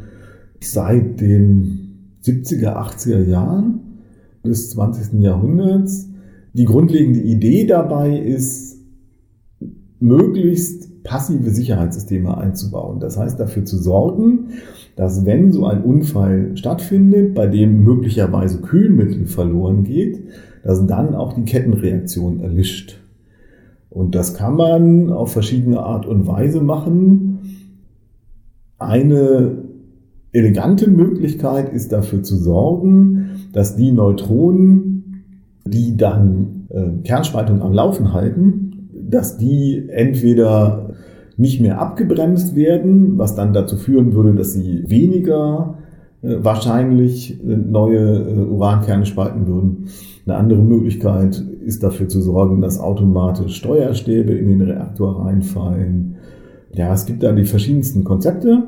seit 0.61 1.21
den 1.21 2.19
70er, 2.25 2.77
80er 2.77 3.25
Jahren 3.25 3.81
des 4.45 4.71
20. 4.71 5.21
Jahrhunderts. 5.21 6.09
Die 6.53 6.65
grundlegende 6.65 7.21
Idee 7.21 7.67
dabei 7.67 8.19
ist, 8.19 8.79
möglichst 10.01 10.84
passive 11.05 11.51
Sicherheitssysteme 11.51 12.37
einzubauen. 12.37 12.99
Das 12.99 13.17
heißt, 13.17 13.39
dafür 13.39 13.65
zu 13.65 13.77
sorgen, 13.77 14.49
dass 14.97 15.25
wenn 15.27 15.53
so 15.53 15.67
ein 15.67 15.83
Unfall 15.83 16.57
stattfindet, 16.57 17.35
bei 17.35 17.47
dem 17.47 17.85
möglicherweise 17.85 18.61
Kühlmittel 18.61 19.27
verloren 19.27 19.85
geht, 19.85 20.25
dass 20.65 20.87
dann 20.87 21.15
auch 21.15 21.35
die 21.35 21.45
Kettenreaktion 21.45 22.41
erlischt. 22.41 23.01
Und 23.91 24.15
das 24.15 24.35
kann 24.35 24.57
man 24.57 25.13
auf 25.13 25.33
verschiedene 25.33 25.81
Art 25.81 26.07
und 26.07 26.27
Weise 26.27 26.61
machen. 26.61 27.61
Eine 28.79 29.59
elegante 30.33 30.91
Möglichkeit 30.91 31.73
ist 31.73 31.93
dafür 31.93 32.23
zu 32.23 32.37
sorgen, 32.37 33.31
dass 33.53 33.77
die 33.77 33.93
Neutronen, 33.93 35.25
die 35.65 35.97
dann 35.97 36.67
äh, 36.71 37.03
Kernspaltung 37.05 37.63
am 37.63 37.73
Laufen 37.73 38.13
halten, 38.13 38.64
dass 39.09 39.37
die 39.37 39.89
entweder 39.89 40.95
nicht 41.37 41.61
mehr 41.61 41.81
abgebremst 41.81 42.55
werden, 42.55 43.19
was 43.19 43.35
dann 43.35 43.53
dazu 43.53 43.77
führen 43.77 44.15
würde, 44.15 44.35
dass 44.35 44.53
sie 44.53 44.85
weniger 44.89 45.79
äh, 46.25 46.43
wahrscheinlich 46.43 47.41
äh, 47.43 47.57
neue 47.57 47.99
äh, 47.99 48.39
Urankerne 48.39 49.05
spalten 49.05 49.47
würden. 49.47 49.89
Eine 50.27 50.37
andere 50.37 50.63
Möglichkeit 50.63 51.45
ist 51.65 51.83
dafür 51.83 52.09
zu 52.09 52.21
sorgen, 52.21 52.61
dass 52.61 52.81
automatisch 52.81 53.57
Steuerstäbe 53.57 54.33
in 54.33 54.49
den 54.49 54.63
Reaktor 54.63 55.25
reinfallen. 55.25 56.17
Ja, 56.73 56.93
es 56.95 57.05
gibt 57.05 57.23
da 57.23 57.33
die 57.33 57.45
verschiedensten 57.45 58.05
Konzepte. 58.05 58.65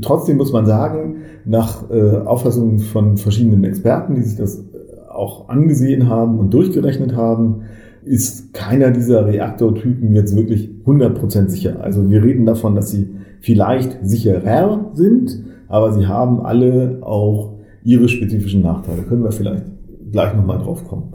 Trotzdem 0.00 0.38
muss 0.38 0.52
man 0.52 0.66
sagen, 0.66 1.18
nach 1.44 1.88
Auffassung 1.90 2.80
von 2.80 3.18
verschiedenen 3.18 3.62
Experten, 3.62 4.16
die 4.16 4.22
sich 4.22 4.36
das 4.36 4.64
auch 5.08 5.48
angesehen 5.48 6.08
haben 6.08 6.40
und 6.40 6.52
durchgerechnet 6.52 7.14
haben, 7.14 7.62
ist 8.06 8.54
keiner 8.54 8.92
dieser 8.92 9.26
Reaktortypen 9.26 10.12
jetzt 10.14 10.36
wirklich 10.36 10.70
100% 10.86 11.48
sicher. 11.48 11.80
Also 11.80 12.08
wir 12.08 12.22
reden 12.22 12.46
davon, 12.46 12.76
dass 12.76 12.90
sie 12.90 13.10
vielleicht 13.40 13.98
sicherer 14.02 14.92
sind, 14.94 15.42
aber 15.68 15.92
sie 15.92 16.06
haben 16.06 16.40
alle 16.40 16.98
auch 17.02 17.54
ihre 17.82 18.08
spezifischen 18.08 18.62
Nachteile. 18.62 19.02
Können 19.02 19.24
wir 19.24 19.32
vielleicht 19.32 19.64
gleich 20.12 20.34
nochmal 20.34 20.58
drauf 20.58 20.86
kommen. 20.86 21.12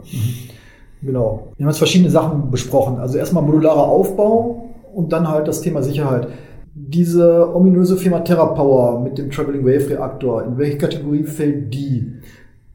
Genau. 1.02 1.48
Wir 1.56 1.64
haben 1.64 1.70
jetzt 1.70 1.78
verschiedene 1.78 2.10
Sachen 2.10 2.50
besprochen. 2.50 2.98
Also 2.98 3.18
erstmal 3.18 3.42
modularer 3.42 3.88
Aufbau 3.88 4.68
und 4.94 5.12
dann 5.12 5.28
halt 5.28 5.48
das 5.48 5.62
Thema 5.62 5.82
Sicherheit. 5.82 6.28
Diese 6.74 7.54
ominöse 7.54 7.96
Firma 7.96 8.20
TerraPower 8.20 9.00
mit 9.00 9.18
dem 9.18 9.30
Traveling 9.30 9.64
Wave 9.64 9.90
Reaktor, 9.90 10.44
in 10.44 10.58
welche 10.58 10.78
Kategorie 10.78 11.24
fällt 11.24 11.72
die? 11.74 12.12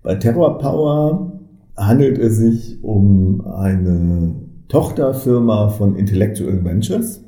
Bei 0.04 0.16
TerraPower 0.16 1.37
handelt 1.78 2.18
es 2.18 2.38
sich 2.38 2.84
um 2.84 3.46
eine 3.46 4.36
Tochterfirma 4.68 5.70
von 5.70 5.96
Intellectual 5.96 6.64
Ventures. 6.66 7.24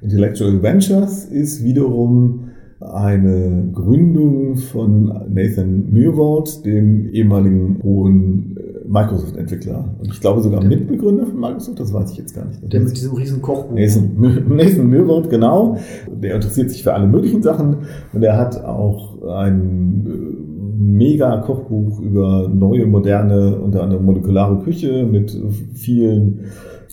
Intellectual 0.00 0.62
Ventures 0.62 1.24
ist 1.24 1.64
wiederum 1.64 2.48
eine 2.80 3.70
Gründung 3.72 4.56
von 4.56 5.06
Nathan 5.28 5.90
Myhrvold, 5.90 6.64
dem 6.64 7.08
ehemaligen 7.08 7.80
hohen 7.82 8.56
äh, 8.56 8.88
Microsoft-Entwickler. 8.88 9.96
Und 9.98 10.12
ich 10.12 10.20
glaube 10.20 10.42
sogar 10.42 10.62
Mitbegründer 10.62 11.26
von 11.26 11.40
Microsoft, 11.40 11.80
das 11.80 11.92
weiß 11.92 12.12
ich 12.12 12.18
jetzt 12.18 12.36
gar 12.36 12.44
nicht. 12.44 12.72
Der 12.72 12.80
mit 12.80 12.96
diesem 12.96 13.14
riesen 13.14 13.42
Kochbuch. 13.42 13.74
Nathan, 13.74 14.46
Nathan 14.56 14.86
Myhrvold, 14.86 15.28
genau. 15.28 15.78
Der 16.06 16.36
interessiert 16.36 16.70
sich 16.70 16.84
für 16.84 16.94
alle 16.94 17.08
möglichen 17.08 17.42
Sachen 17.42 17.78
und 18.12 18.22
er 18.22 18.36
hat 18.36 18.64
auch 18.64 19.22
ein 19.22 20.06
äh, 20.06 20.27
mega 20.78 21.38
Kochbuch 21.38 22.00
über 22.00 22.48
neue, 22.48 22.86
moderne, 22.86 23.58
unter 23.58 23.82
anderem 23.82 24.04
molekulare 24.04 24.58
Küche 24.60 25.04
mit 25.04 25.36
vielen 25.74 26.40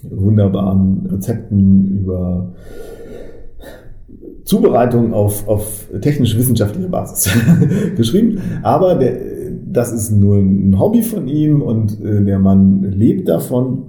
wunderbaren 0.09 1.05
Rezepten 1.11 1.99
über 1.99 2.53
Zubereitung 4.43 5.13
auf, 5.13 5.47
auf 5.47 5.87
technisch-wissenschaftlicher 6.01 6.89
Basis 6.89 7.33
geschrieben. 7.97 8.39
Aber 8.61 8.95
der, 8.95 9.17
das 9.71 9.91
ist 9.91 10.11
nur 10.11 10.37
ein 10.37 10.79
Hobby 10.79 11.01
von 11.01 11.27
ihm 11.27 11.61
und 11.61 12.03
äh, 12.03 12.23
der 12.23 12.39
Mann 12.39 12.83
lebt 12.83 13.27
davon, 13.27 13.83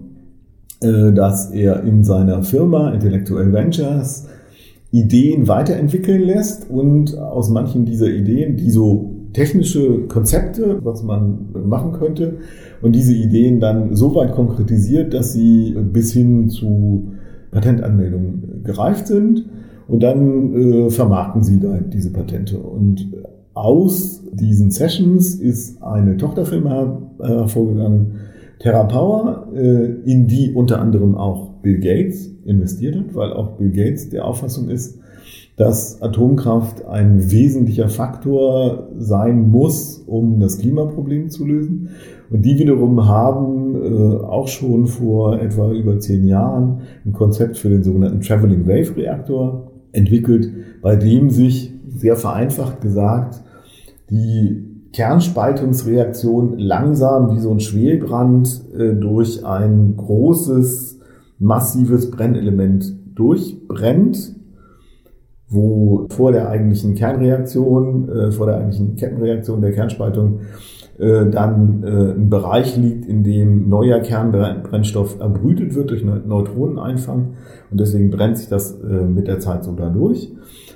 äh, 0.81 1.13
dass 1.13 1.51
er 1.51 1.83
in 1.85 2.05
seiner 2.05 2.43
Firma 2.43 2.91
Intellectual 2.91 3.53
Ventures 3.53 4.29
Ideen 4.93 5.47
weiterentwickeln 5.47 6.23
lässt 6.23 6.71
und 6.71 7.19
aus 7.19 7.51
manchen 7.51 7.85
dieser 7.85 8.09
Ideen, 8.09 8.57
die 8.57 8.71
so 8.71 9.16
technische 9.37 10.07
Konzepte, 10.09 10.81
was 10.83 11.03
man 11.03 11.51
machen 11.67 11.93
könnte, 11.93 12.39
und 12.81 12.97
diese 12.97 13.15
Ideen 13.15 13.61
dann 13.61 13.95
so 13.95 14.15
weit 14.15 14.33
konkretisiert, 14.33 15.13
dass 15.13 15.35
sie 15.35 15.77
bis 15.93 16.13
hin 16.13 16.49
zu 16.49 17.13
Patentanmeldungen 17.51 18.63
gereift 18.65 19.07
sind. 19.07 19.45
Und 19.89 20.03
dann 20.03 20.55
äh, 20.55 20.91
vermarkten 20.91 21.45
sie 21.45 21.61
da 21.61 21.79
diese 21.79 22.13
Patente. 22.13 22.59
Und 22.59 23.09
aus 23.55 24.25
diesen 24.33 24.71
Sessions 24.71 25.37
ist 25.37 25.83
eine 25.83 26.17
Tochterfirma 26.17 26.99
hervorgegangen, 27.21 28.13
TerraPower, 28.59 29.49
äh, 29.55 30.11
in 30.11 30.27
die 30.27 30.53
unter 30.55 30.81
anderem 30.81 31.15
auch 31.15 31.51
Bill 31.63 31.79
Gates 31.79 32.31
investiert 32.47 32.97
hat, 32.97 33.15
weil 33.15 33.33
auch 33.33 33.59
Bill 33.59 33.71
Gates 33.71 34.09
der 34.09 34.25
Auffassung 34.25 34.71
ist, 34.71 34.99
dass 35.57 36.03
Atomkraft 36.03 36.85
ein 36.85 37.31
wesentlicher 37.31 37.89
Faktor 37.89 38.89
sein 38.99 39.51
muss, 39.51 40.05
um 40.07 40.39
das 40.39 40.59
Klimaproblem 40.59 41.31
zu 41.31 41.47
lösen. 41.47 41.89
Und 42.31 42.45
die 42.45 42.59
wiederum 42.59 43.09
haben 43.09 43.75
äh, 43.75 44.17
auch 44.25 44.49
schon 44.49 44.87
vor 44.87 45.41
etwa 45.41 45.73
über 45.73 45.99
zehn 45.99 46.27
Jahren 46.27 46.81
ein 47.07 47.13
Konzept 47.13 47.57
für 47.57 47.71
den 47.71 47.83
sogenannten 47.83 48.21
Traveling 48.21 48.67
Wave 48.67 48.97
Reaktor 48.97 49.71
entwickelt, 49.93 50.51
bei 50.83 50.97
dem 50.97 51.31
sich 51.31 51.73
sehr 51.89 52.17
vereinfacht 52.17 52.83
gesagt 52.83 53.43
die 54.11 54.63
Kernspaltungsreaktion 54.93 56.59
langsam 56.59 57.35
wie 57.35 57.41
so 57.41 57.51
ein 57.51 57.61
Schwelbrand 57.61 58.63
äh, 58.77 58.95
durch 58.95 59.45
ein 59.45 59.95
großes, 59.97 61.01
massives 61.39 62.11
Brennelement 62.11 62.95
durchbrennt 63.15 64.37
wo 65.49 66.07
vor 66.11 66.33
der 66.33 66.49
eigentlichen 66.49 66.95
Kernreaktion, 66.95 68.09
äh, 68.09 68.33
vor 68.33 68.47
der 68.47 68.57
eigentlichen 68.57 68.97
Kettenreaktion 68.97 69.61
der 69.61 69.73
Kernspaltung 69.73 70.41
äh, 70.99 71.27
dann 71.27 71.83
äh, 71.85 72.15
ein 72.15 72.31
Bereich 72.31 72.77
liegt, 72.77 73.07
in 73.07 73.23
dem 73.23 73.69
neuer 73.69 74.01
Kernbrennstoff 74.01 75.21
erbrütet 75.21 75.75
wird 75.75 75.91
durch 75.91 76.05
Neutroneneinfang 76.05 77.35
und 77.71 77.81
deswegen 77.81 78.11
brennt 78.11 78.39
sich 78.39 78.49
das 78.49 78.81
äh, 78.81 79.05
mit 79.05 79.29
der 79.29 79.39
Zeit 79.39 79.65
so 79.65 79.73
dadurch. 79.73 80.33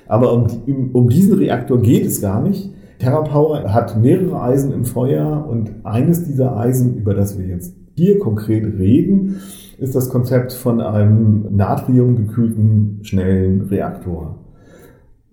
Aber 0.07 0.33
um, 0.33 0.47
um 0.93 1.09
diesen 1.09 1.37
Reaktor 1.37 1.81
geht 1.81 2.05
es 2.05 2.21
gar 2.21 2.41
nicht. 2.41 2.69
TerraPower 2.99 3.73
hat 3.73 3.99
mehrere 3.99 4.41
Eisen 4.41 4.71
im 4.71 4.85
Feuer 4.85 5.47
und 5.49 5.71
eines 5.83 6.25
dieser 6.25 6.55
Eisen, 6.55 6.97
über 6.97 7.15
das 7.15 7.39
wir 7.39 7.47
jetzt 7.47 7.75
hier 7.95 8.19
konkret 8.19 8.63
reden, 8.77 9.37
ist 9.79 9.95
das 9.95 10.09
Konzept 10.09 10.53
von 10.53 10.79
einem 10.81 11.47
natriumgekühlten 11.55 12.99
schnellen 13.01 13.61
Reaktor. 13.61 14.40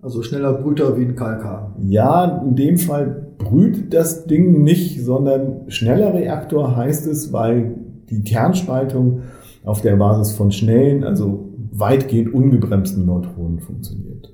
Also 0.01 0.23
schneller 0.23 0.53
Brüter 0.53 0.97
wie 0.97 1.03
ein 1.03 1.15
KLK. 1.15 1.73
Ja, 1.81 2.41
in 2.45 2.55
dem 2.55 2.77
Fall 2.77 3.33
brüht 3.37 3.93
das 3.93 4.25
Ding 4.25 4.63
nicht, 4.63 5.03
sondern 5.03 5.69
schneller 5.69 6.13
Reaktor 6.13 6.77
heißt 6.77 7.05
es, 7.07 7.33
weil 7.33 7.75
die 8.09 8.23
Kernspaltung 8.23 9.23
auf 9.65 9.81
der 9.81 9.97
Basis 9.97 10.31
von 10.31 10.53
schnellen, 10.53 11.03
also 11.03 11.49
weitgehend 11.71 12.33
ungebremsten 12.33 13.05
Neutronen 13.05 13.59
funktioniert. 13.59 14.33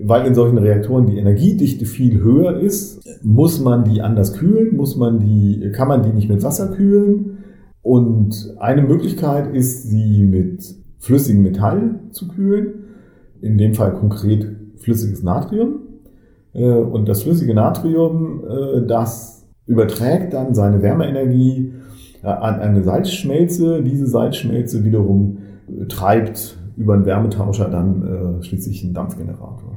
Weil 0.00 0.26
in 0.26 0.34
solchen 0.34 0.56
Reaktoren 0.56 1.06
die 1.06 1.18
Energiedichte 1.18 1.84
viel 1.84 2.22
höher 2.22 2.58
ist, 2.58 3.06
muss 3.22 3.60
man 3.60 3.84
die 3.84 4.00
anders 4.00 4.32
kühlen, 4.32 4.74
muss 4.74 4.96
man 4.96 5.20
die, 5.20 5.70
kann 5.72 5.88
man 5.88 6.02
die 6.02 6.14
nicht 6.14 6.30
mit 6.30 6.42
Wasser 6.42 6.68
kühlen. 6.68 7.38
Und 7.82 8.54
eine 8.58 8.82
Möglichkeit 8.82 9.54
ist, 9.54 9.90
sie 9.90 10.22
mit 10.22 10.64
flüssigem 10.98 11.42
Metall 11.42 12.00
zu 12.10 12.28
kühlen. 12.28 12.84
In 13.42 13.58
dem 13.58 13.74
Fall 13.74 13.92
konkret 13.92 14.61
flüssiges 14.82 15.22
Natrium. 15.22 15.80
Äh, 16.54 16.74
und 16.74 17.08
das 17.08 17.22
flüssige 17.22 17.54
Natrium, 17.54 18.42
äh, 18.48 18.86
das 18.86 19.46
überträgt 19.66 20.32
dann 20.34 20.54
seine 20.54 20.82
Wärmeenergie 20.82 21.72
äh, 22.22 22.26
an 22.26 22.60
eine 22.60 22.82
Salzschmelze. 22.82 23.82
Diese 23.82 24.06
Salzschmelze 24.06 24.84
wiederum 24.84 25.38
treibt 25.88 26.58
über 26.76 26.94
einen 26.94 27.06
Wärmetauscher 27.06 27.68
dann 27.68 28.40
schließlich 28.42 28.82
einen 28.82 28.94
Dampfgenerator. 28.94 29.76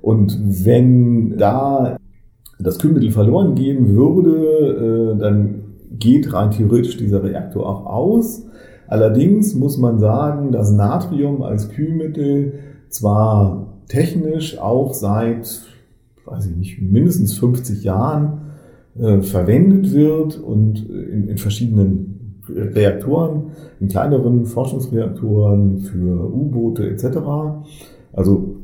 Und 0.00 0.40
wenn 0.64 1.36
da 1.36 1.98
das 2.58 2.78
Kühlmittel 2.78 3.10
verloren 3.10 3.54
gehen 3.54 3.94
würde, 3.94 5.16
dann 5.20 5.62
geht 5.90 6.32
rein 6.32 6.50
theoretisch 6.50 6.96
dieser 6.96 7.22
Reaktor 7.22 7.68
auch 7.68 7.86
aus. 7.86 8.46
Allerdings 8.86 9.54
muss 9.54 9.76
man 9.76 9.98
sagen, 9.98 10.50
dass 10.52 10.72
Natrium 10.72 11.42
als 11.42 11.68
Kühlmittel 11.68 12.54
zwar 12.88 13.67
technisch 13.88 14.58
auch 14.58 14.94
seit, 14.94 15.62
weiß 16.24 16.46
ich 16.46 16.56
nicht, 16.56 16.82
mindestens 16.82 17.38
50 17.38 17.82
Jahren 17.82 18.40
äh, 18.98 19.22
verwendet 19.22 19.92
wird 19.92 20.38
und 20.38 20.88
in, 20.88 21.28
in 21.28 21.38
verschiedenen 21.38 22.42
Reaktoren, 22.48 23.52
in 23.80 23.88
kleineren 23.88 24.46
Forschungsreaktoren 24.46 25.80
für 25.80 26.32
U-Boote 26.32 26.88
etc. 26.88 27.18
Also 28.12 28.56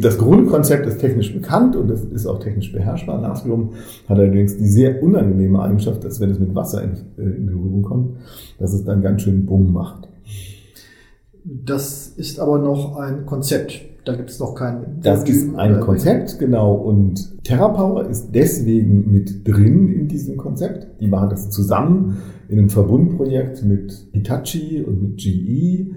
das 0.00 0.18
Grundkonzept 0.18 0.86
ist 0.86 0.98
technisch 0.98 1.32
bekannt 1.32 1.76
und 1.76 1.88
das 1.88 2.02
ist 2.04 2.26
auch 2.26 2.40
technisch 2.40 2.72
beherrschbar. 2.72 3.20
Natrium 3.20 3.70
hat 4.08 4.18
allerdings 4.18 4.56
die 4.56 4.66
sehr 4.66 5.02
unangenehme 5.02 5.62
Eigenschaft, 5.62 6.02
dass 6.04 6.20
wenn 6.20 6.30
es 6.30 6.40
mit 6.40 6.54
Wasser 6.54 6.82
in, 6.82 6.90
äh, 7.18 7.36
in 7.36 7.46
Berührung 7.46 7.82
kommt, 7.82 8.16
dass 8.58 8.72
es 8.72 8.84
dann 8.84 9.02
ganz 9.02 9.22
schön 9.22 9.46
Bumm 9.46 9.72
macht. 9.72 10.08
Das 11.48 12.08
ist 12.08 12.40
aber 12.40 12.58
noch 12.58 12.96
ein 12.96 13.24
Konzept. 13.24 13.80
Da 14.04 14.14
gibt 14.14 14.30
es 14.30 14.40
noch 14.40 14.54
kein. 14.54 15.00
Das 15.02 15.28
ist 15.28 15.54
ein 15.56 15.80
Konzept, 15.80 16.38
genau. 16.40 16.74
Und 16.74 17.44
TerraPower 17.44 18.08
ist 18.08 18.30
deswegen 18.34 19.10
mit 19.10 19.46
drin 19.46 19.92
in 19.92 20.08
diesem 20.08 20.36
Konzept. 20.36 21.00
Die 21.00 21.06
machen 21.06 21.30
das 21.30 21.50
zusammen 21.50 22.18
in 22.48 22.58
einem 22.58 22.70
Verbundprojekt 22.70 23.64
mit 23.64 24.08
Hitachi 24.12 24.82
und 24.82 25.02
mit 25.02 25.18
GE 25.18 25.92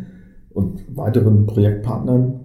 und 0.51 0.83
weiteren 0.95 1.47
Projektpartnern, 1.47 2.41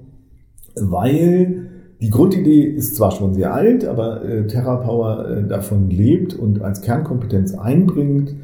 weil 0.77 1.67
die 2.01 2.11
Grundidee 2.11 2.63
ist 2.63 2.97
zwar 2.97 3.11
schon 3.11 3.35
sehr 3.35 3.53
alt, 3.53 3.85
aber 3.85 4.25
äh, 4.25 4.47
TerraPower 4.47 5.29
äh, 5.29 5.49
davon 5.49 5.91
lebt 5.91 6.35
und 6.35 6.63
als 6.63 6.81
Kernkompetenz 6.83 7.55
einbringt, 7.55 8.35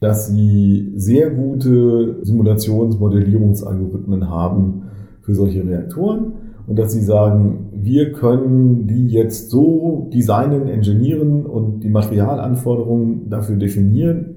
dass 0.00 0.28
sie 0.28 0.92
sehr 0.96 1.30
gute 1.30 2.18
Simulationsmodellierungsalgorithmen 2.22 4.30
haben 4.30 4.82
für 5.22 5.34
solche 5.34 5.66
Reaktoren 5.66 6.34
und 6.66 6.78
dass 6.78 6.92
sie 6.92 7.02
sagen, 7.02 7.70
wir 7.72 8.12
können 8.12 8.86
die 8.86 9.08
jetzt 9.08 9.50
so 9.50 10.08
designen, 10.12 10.68
engineieren 10.68 11.46
und 11.46 11.80
die 11.80 11.88
Materialanforderungen 11.88 13.30
dafür 13.30 13.56
definieren, 13.56 14.34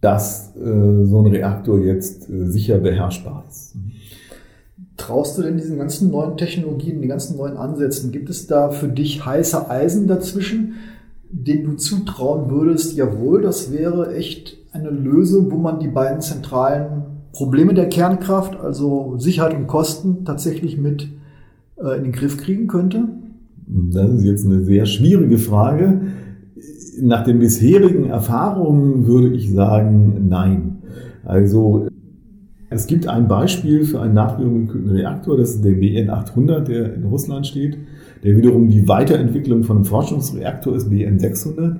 dass 0.00 0.56
äh, 0.56 1.04
so 1.04 1.20
ein 1.20 1.30
Reaktor 1.30 1.78
jetzt 1.80 2.28
äh, 2.28 2.46
sicher 2.46 2.78
beherrschbar 2.78 3.44
ist. 3.48 3.76
Traust 4.96 5.38
du 5.38 5.42
denn 5.42 5.56
diesen 5.56 5.78
ganzen 5.78 6.10
neuen 6.10 6.36
Technologien, 6.36 7.00
den 7.00 7.08
ganzen 7.08 7.36
neuen 7.36 7.56
Ansätzen, 7.56 8.12
gibt 8.12 8.30
es 8.30 8.46
da 8.46 8.70
für 8.70 8.88
dich 8.88 9.24
heiße 9.24 9.70
Eisen 9.70 10.06
dazwischen, 10.06 10.74
denen 11.30 11.64
du 11.64 11.74
zutrauen 11.74 12.50
würdest, 12.50 12.96
jawohl, 12.96 13.42
das 13.42 13.72
wäre 13.72 14.14
echt 14.14 14.63
eine 14.74 14.90
Lösung, 14.90 15.50
wo 15.50 15.56
man 15.56 15.78
die 15.78 15.88
beiden 15.88 16.20
zentralen 16.20 17.04
Probleme 17.32 17.74
der 17.74 17.88
Kernkraft, 17.88 18.58
also 18.58 19.16
Sicherheit 19.18 19.54
und 19.54 19.66
Kosten, 19.66 20.24
tatsächlich 20.24 20.78
mit 20.78 21.08
äh, 21.76 21.96
in 21.96 22.04
den 22.04 22.12
Griff 22.12 22.38
kriegen 22.38 22.66
könnte? 22.66 23.08
Das 23.66 24.10
ist 24.10 24.24
jetzt 24.24 24.44
eine 24.44 24.64
sehr 24.64 24.86
schwierige 24.86 25.38
Frage. 25.38 26.00
Nach 27.00 27.24
den 27.24 27.38
bisherigen 27.38 28.04
Erfahrungen 28.06 29.06
würde 29.06 29.28
ich 29.28 29.52
sagen, 29.52 30.26
nein. 30.28 30.76
Also 31.24 31.86
es 32.68 32.86
gibt 32.86 33.06
ein 33.06 33.28
Beispiel 33.28 33.84
für 33.84 34.00
einen 34.00 34.14
nachbildungsgekühlten 34.14 34.90
Reaktor, 34.90 35.36
das 35.36 35.54
ist 35.54 35.64
der 35.64 35.72
BN800, 35.72 36.60
der 36.60 36.94
in 36.94 37.04
Russland 37.04 37.46
steht, 37.46 37.78
der 38.24 38.36
wiederum 38.36 38.68
die 38.68 38.88
Weiterentwicklung 38.88 39.62
von 39.62 39.76
einem 39.76 39.84
Forschungsreaktor 39.84 40.74
ist, 40.74 40.90
BN600. 40.90 41.76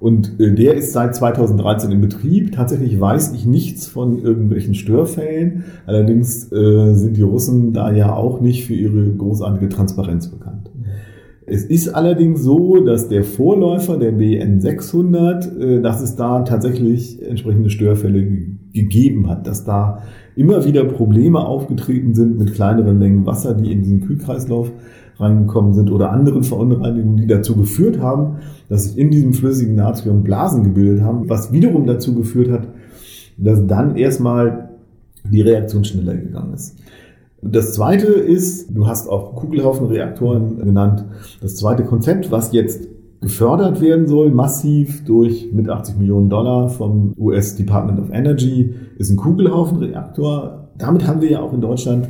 Und 0.00 0.40
äh, 0.40 0.54
der 0.54 0.74
ist 0.74 0.92
seit 0.92 1.14
2013 1.14 1.92
in 1.92 2.00
Betrieb. 2.00 2.52
Tatsächlich 2.52 2.98
weiß 2.98 3.34
ich 3.34 3.44
nichts 3.44 3.86
von 3.86 4.18
irgendwelchen 4.18 4.74
Störfällen. 4.74 5.64
Allerdings 5.86 6.50
äh, 6.50 6.94
sind 6.94 7.18
die 7.18 7.22
Russen 7.22 7.74
da 7.74 7.92
ja 7.92 8.14
auch 8.14 8.40
nicht 8.40 8.64
für 8.64 8.74
ihre 8.74 9.10
großartige 9.10 9.68
Transparenz 9.68 10.28
bekannt. 10.28 10.70
Es 11.44 11.64
ist 11.64 11.88
allerdings 11.88 12.42
so, 12.42 12.76
dass 12.82 13.08
der 13.08 13.24
Vorläufer 13.24 13.98
der 13.98 14.12
BN 14.12 14.60
600, 14.60 15.60
äh, 15.60 15.80
dass 15.82 16.00
es 16.00 16.16
da 16.16 16.44
tatsächlich 16.44 17.22
entsprechende 17.22 17.68
Störfälle 17.68 18.26
gegeben 18.72 19.28
hat, 19.28 19.46
dass 19.46 19.64
da 19.64 20.02
immer 20.34 20.64
wieder 20.64 20.84
Probleme 20.84 21.40
aufgetreten 21.40 22.14
sind 22.14 22.38
mit 22.38 22.54
kleineren 22.54 22.98
Mengen 22.98 23.26
Wasser, 23.26 23.52
die 23.52 23.70
in 23.70 23.82
diesen 23.82 24.00
Kühlkreislauf 24.00 24.72
reingekommen 25.20 25.74
sind 25.74 25.90
oder 25.90 26.10
anderen 26.10 26.42
Verunreinigungen, 26.42 27.16
die 27.16 27.26
dazu 27.26 27.56
geführt 27.56 28.00
haben, 28.00 28.36
dass 28.68 28.84
sich 28.84 28.98
in 28.98 29.10
diesem 29.10 29.32
flüssigen 29.32 29.74
Natrium 29.74 30.22
Blasen 30.22 30.64
gebildet 30.64 31.02
haben, 31.02 31.28
was 31.28 31.52
wiederum 31.52 31.86
dazu 31.86 32.14
geführt 32.14 32.50
hat, 32.50 32.68
dass 33.36 33.66
dann 33.66 33.96
erstmal 33.96 34.70
die 35.24 35.42
Reaktion 35.42 35.84
schneller 35.84 36.14
gegangen 36.14 36.54
ist. 36.54 36.76
Das 37.42 37.74
zweite 37.74 38.06
ist, 38.06 38.74
du 38.74 38.86
hast 38.86 39.08
auch 39.08 39.34
Kugelhaufenreaktoren 39.34 40.58
genannt, 40.58 41.04
das 41.40 41.56
zweite 41.56 41.84
Konzept, 41.84 42.30
was 42.30 42.52
jetzt 42.52 42.88
gefördert 43.20 43.80
werden 43.80 44.06
soll, 44.08 44.30
massiv 44.30 45.04
durch 45.04 45.50
mit 45.52 45.68
80 45.68 45.98
Millionen 45.98 46.28
Dollar 46.28 46.68
vom 46.68 47.14
US 47.18 47.56
Department 47.56 47.98
of 47.98 48.10
Energy, 48.10 48.74
ist 48.98 49.10
ein 49.10 49.16
Kugelhaufenreaktor. 49.16 50.68
Damit 50.78 51.06
haben 51.06 51.20
wir 51.20 51.30
ja 51.30 51.40
auch 51.40 51.52
in 51.52 51.60
Deutschland 51.60 52.08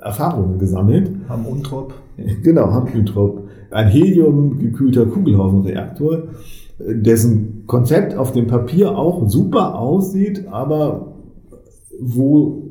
Erfahrungen 0.00 0.58
gesammelt. 0.58 1.10
Haben 1.28 1.44
Untrop. 1.44 1.94
Genau, 2.42 2.72
haben 2.72 2.92
Untrop. 2.92 3.48
Ein 3.70 3.88
heliumgekühlter 3.88 5.06
Kugelhaufenreaktor, 5.06 6.24
dessen 6.78 7.64
Konzept 7.66 8.16
auf 8.16 8.32
dem 8.32 8.46
Papier 8.46 8.96
auch 8.96 9.28
super 9.28 9.78
aussieht, 9.78 10.46
aber 10.48 11.14
wo 12.00 12.70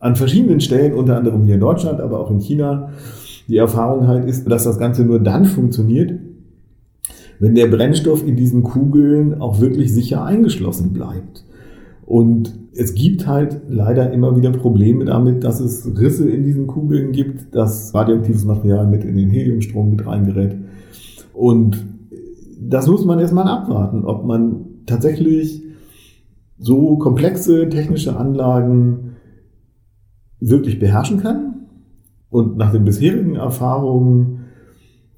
an 0.00 0.16
verschiedenen 0.16 0.60
Stellen, 0.60 0.92
unter 0.92 1.16
anderem 1.16 1.44
hier 1.44 1.54
in 1.54 1.60
Deutschland, 1.60 2.00
aber 2.00 2.20
auch 2.20 2.30
in 2.30 2.40
China, 2.40 2.90
die 3.48 3.56
Erfahrung 3.56 4.06
halt 4.06 4.26
ist, 4.26 4.50
dass 4.50 4.64
das 4.64 4.78
Ganze 4.78 5.04
nur 5.04 5.18
dann 5.18 5.46
funktioniert, 5.46 6.12
wenn 7.38 7.54
der 7.54 7.68
Brennstoff 7.68 8.26
in 8.26 8.36
diesen 8.36 8.62
Kugeln 8.62 9.40
auch 9.40 9.60
wirklich 9.60 9.92
sicher 9.92 10.24
eingeschlossen 10.24 10.92
bleibt. 10.92 11.44
Und 12.06 12.58
es 12.74 12.94
gibt 12.94 13.26
halt 13.26 13.62
leider 13.68 14.12
immer 14.12 14.36
wieder 14.36 14.50
Probleme 14.50 15.04
damit, 15.04 15.44
dass 15.44 15.60
es 15.60 15.86
Risse 15.98 16.28
in 16.28 16.44
diesen 16.44 16.66
Kugeln 16.66 17.12
gibt, 17.12 17.54
dass 17.54 17.94
radioaktives 17.94 18.44
Material 18.44 18.86
mit 18.86 19.04
in 19.04 19.16
den 19.16 19.30
Heliumstrom 19.30 19.90
mit 19.90 20.06
reingerät. 20.06 20.56
Und 21.32 21.84
das 22.60 22.86
muss 22.88 23.04
man 23.04 23.18
erstmal 23.18 23.48
abwarten, 23.48 24.04
ob 24.04 24.24
man 24.24 24.66
tatsächlich 24.86 25.62
so 26.58 26.96
komplexe 26.96 27.68
technische 27.68 28.16
Anlagen 28.16 29.16
wirklich 30.40 30.78
beherrschen 30.78 31.20
kann 31.20 31.66
Und 32.28 32.56
nach 32.56 32.72
den 32.72 32.84
bisherigen 32.84 33.36
Erfahrungen 33.36 34.40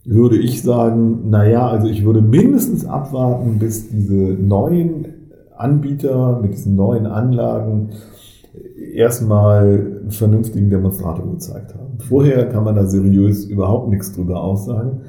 würde 0.04 0.36
ich 0.36 0.62
sagen, 0.62 1.30
naja, 1.30 1.66
also 1.66 1.88
ich 1.88 2.04
würde 2.04 2.20
mindestens 2.20 2.84
abwarten, 2.84 3.58
bis 3.58 3.88
diese 3.88 4.14
neuen 4.14 5.15
Anbieter 5.56 6.38
mit 6.40 6.52
diesen 6.52 6.76
neuen 6.76 7.06
Anlagen 7.06 7.90
erstmal 8.94 10.00
einen 10.02 10.10
vernünftigen 10.10 10.70
Demonstrator 10.70 11.30
gezeigt 11.30 11.74
haben. 11.74 11.98
Vorher 11.98 12.48
kann 12.48 12.64
man 12.64 12.74
da 12.74 12.86
seriös 12.86 13.44
überhaupt 13.44 13.88
nichts 13.88 14.12
drüber 14.12 14.42
aussagen. 14.42 15.02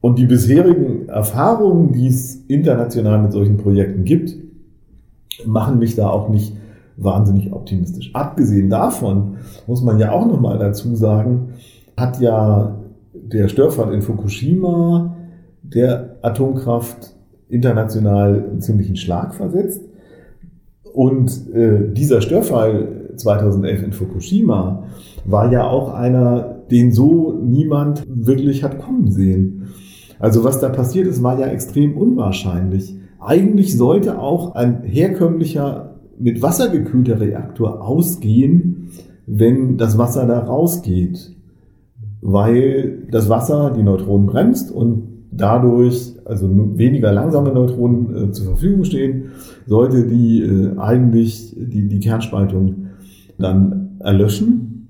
Und 0.00 0.18
die 0.18 0.26
bisherigen 0.26 1.08
Erfahrungen, 1.08 1.92
die 1.92 2.08
es 2.08 2.36
international 2.46 3.22
mit 3.22 3.32
solchen 3.32 3.56
Projekten 3.56 4.04
gibt, 4.04 4.36
machen 5.46 5.78
mich 5.78 5.96
da 5.96 6.08
auch 6.10 6.28
nicht 6.28 6.56
wahnsinnig 6.96 7.52
optimistisch. 7.52 8.10
Abgesehen 8.14 8.70
davon 8.70 9.38
muss 9.66 9.82
man 9.82 9.98
ja 9.98 10.12
auch 10.12 10.26
nochmal 10.26 10.58
dazu 10.58 10.94
sagen, 10.94 11.54
hat 11.96 12.20
ja 12.20 12.76
der 13.14 13.48
Störfall 13.48 13.94
in 13.94 14.02
Fukushima 14.02 15.16
der 15.62 16.16
Atomkraft 16.22 17.16
international 17.48 18.44
einen 18.50 18.60
ziemlichen 18.60 18.96
Schlag 18.96 19.34
versetzt. 19.34 19.82
Und 20.92 21.52
äh, 21.52 21.92
dieser 21.92 22.20
Störfall 22.20 23.10
2011 23.16 23.82
in 23.82 23.92
Fukushima 23.92 24.84
war 25.24 25.50
ja 25.52 25.66
auch 25.66 25.92
einer, 25.92 26.62
den 26.70 26.92
so 26.92 27.32
niemand 27.32 28.04
wirklich 28.08 28.62
hat 28.62 28.78
kommen 28.78 29.10
sehen. 29.10 29.68
Also 30.18 30.44
was 30.44 30.60
da 30.60 30.68
passiert 30.68 31.06
ist, 31.06 31.22
war 31.22 31.38
ja 31.38 31.46
extrem 31.46 31.96
unwahrscheinlich. 31.96 32.96
Eigentlich 33.18 33.76
sollte 33.76 34.18
auch 34.18 34.54
ein 34.54 34.82
herkömmlicher, 34.82 35.96
mit 36.18 36.42
Wasser 36.42 36.68
gekühlter 36.68 37.20
Reaktor 37.20 37.82
ausgehen, 37.82 38.90
wenn 39.26 39.78
das 39.78 39.98
Wasser 39.98 40.26
da 40.26 40.38
rausgeht. 40.38 41.34
Weil 42.20 43.06
das 43.10 43.28
Wasser 43.28 43.72
die 43.76 43.82
Neutronen 43.82 44.26
bremst 44.26 44.70
und 44.70 45.13
dadurch 45.36 46.14
also 46.24 46.48
weniger 46.76 47.12
langsame 47.12 47.52
Neutronen 47.52 48.28
äh, 48.28 48.32
zur 48.32 48.46
Verfügung 48.46 48.84
stehen, 48.84 49.32
sollte 49.66 50.06
die 50.06 50.42
äh, 50.42 50.78
eigentlich 50.78 51.54
die, 51.56 51.88
die 51.88 52.00
Kernspaltung 52.00 52.86
dann 53.38 53.96
erlöschen. 54.00 54.88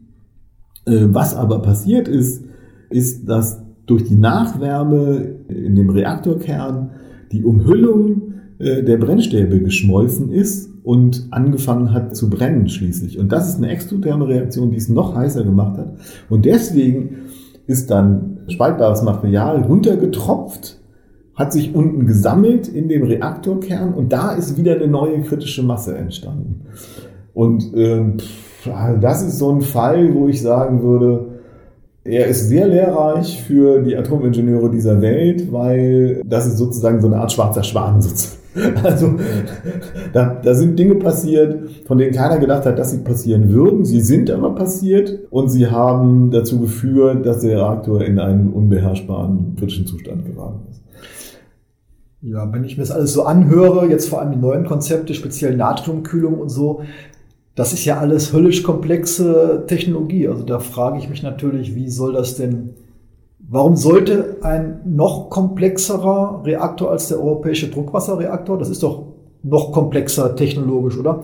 Äh, 0.87 1.07
was 1.09 1.35
aber 1.37 1.61
passiert 1.61 2.09
ist, 2.09 2.45
ist, 2.91 3.29
dass 3.29 3.63
durch 3.87 4.05
die 4.05 4.17
Nachwärme 4.17 5.37
in 5.49 5.75
dem 5.75 5.91
Reaktorkern 5.91 6.91
die 7.33 7.45
Umhüllung 7.45 8.35
äh, 8.59 8.83
der 8.83 8.99
Brennstäbe 8.99 9.61
geschmolzen 9.61 10.31
ist 10.31 10.71
und 10.85 11.27
angefangen 11.31 11.93
hat 11.93 12.15
zu 12.15 12.31
brennen 12.31 12.69
schließlich. 12.69 13.19
Und 13.19 13.33
das 13.33 13.49
ist 13.49 13.57
eine 13.57 13.71
exotherme 13.71 14.29
Reaktion, 14.29 14.71
die 14.71 14.77
es 14.77 14.89
noch 14.89 15.15
heißer 15.15 15.45
gemacht 15.45 15.79
hat. 15.79 15.97
Und 16.29 16.45
deswegen 16.45 17.17
ist 17.67 17.91
dann 17.91 18.34
spaltbares 18.49 19.03
Material 19.03 19.63
runtergetropft, 19.63 20.81
hat 21.35 21.53
sich 21.53 21.75
unten 21.75 22.07
gesammelt 22.07 22.69
in 22.69 22.89
dem 22.89 23.03
Reaktorkern 23.03 23.93
und 23.95 24.13
da 24.13 24.33
ist 24.33 24.57
wieder 24.57 24.75
eine 24.75 24.87
neue 24.87 25.21
kritische 25.23 25.63
Masse 25.63 25.97
entstanden. 25.97 26.67
Und 27.33 27.73
ähm, 27.75 28.19
das 29.01 29.23
ist 29.23 29.39
so 29.39 29.51
ein 29.51 29.63
Fall, 29.63 30.15
wo 30.15 30.29
ich 30.29 30.41
sagen 30.41 30.83
würde, 30.83 31.35
er 32.05 32.27
ist 32.27 32.49
sehr 32.49 32.69
lehrreich 32.69 33.43
für 33.43 33.81
die 33.81 33.97
Atomingenieure 33.97 34.71
dieser 34.71 35.01
Welt, 35.01 35.51
weil 35.53 36.21
das 36.25 36.47
ist 36.47 36.59
sozusagen 36.59 37.01
so 37.01 37.07
eine 37.07 37.17
Art 37.17 37.33
schwarzer 37.33 37.63
Schwan. 37.63 38.01
Also 38.83 39.17
da, 40.13 40.41
da 40.43 40.55
sind 40.55 40.79
Dinge 40.79 40.97
passiert, 40.97 41.71
von 41.87 41.99
denen 41.99 42.13
keiner 42.13 42.39
gedacht 42.39 42.67
hat, 42.67 42.79
dass 42.79 42.93
sie 42.93 42.99
passieren 42.99 43.51
würden. 43.51 43.85
Sie 43.85 44.01
sind 44.01 44.31
aber 44.31 44.55
passiert 44.55 45.19
und 45.31 45.49
sie 45.49 45.67
haben 45.67 46.31
dazu 46.31 46.61
geführt, 46.61 47.27
dass 47.27 47.41
der 47.41 47.59
Reaktor 47.59 48.03
in 48.03 48.19
einen 48.19 48.53
unbeherrschbaren 48.53 49.57
kritischen 49.59 49.87
Zustand 49.87 50.25
geraten 50.27 50.61
ist. 50.71 50.83
Ja, 52.23 52.51
wenn 52.53 52.65
ich 52.65 52.79
mir 52.79 52.85
das 52.85 52.91
alles 52.91 53.13
so 53.13 53.25
anhöre, 53.25 53.87
jetzt 53.87 54.09
vor 54.09 54.21
allem 54.21 54.33
die 54.33 54.39
neuen 54.39 54.65
Konzepte, 54.65 55.13
speziell 55.13 55.57
Natriumkühlung 55.57 56.39
und 56.39 56.49
so, 56.49 56.81
das 57.55 57.73
ist 57.73 57.85
ja 57.85 57.99
alles 57.99 58.33
höllisch 58.33 58.63
komplexe 58.63 59.65
Technologie. 59.67 60.29
Also 60.29 60.43
da 60.43 60.59
frage 60.59 60.99
ich 60.99 61.09
mich 61.09 61.23
natürlich, 61.23 61.75
wie 61.75 61.89
soll 61.89 62.15
das 62.15 62.37
denn, 62.37 62.71
warum 63.49 63.77
sollte 63.77 64.39
ein 64.43 64.81
noch 64.85 65.31
komplexerer 65.31 66.43
Reaktor 66.45 66.91
als 66.91 67.09
der 67.09 67.23
europäische 67.23 67.69
Druckwasserreaktor, 67.69 68.59
das 68.59 68.71
ist 68.71 68.83
doch 68.83 69.03
noch 69.43 69.73
komplexer 69.73 70.37
technologisch, 70.37 70.99
oder? 70.99 71.21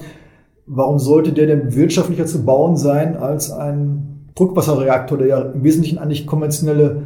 Warum 0.66 0.98
sollte 0.98 1.33
der 1.33 1.46
denn 1.46 1.74
wirtschaftlicher 1.74 2.26
zu 2.26 2.44
bauen 2.44 2.76
sein 2.76 3.16
als 3.16 3.50
ein 3.50 4.28
Druckwasserreaktor, 4.35 5.18
der 5.18 5.26
ja 5.26 5.40
im 5.40 5.64
Wesentlichen 5.64 5.98
eigentlich 5.98 6.26
konventionelle 6.26 7.02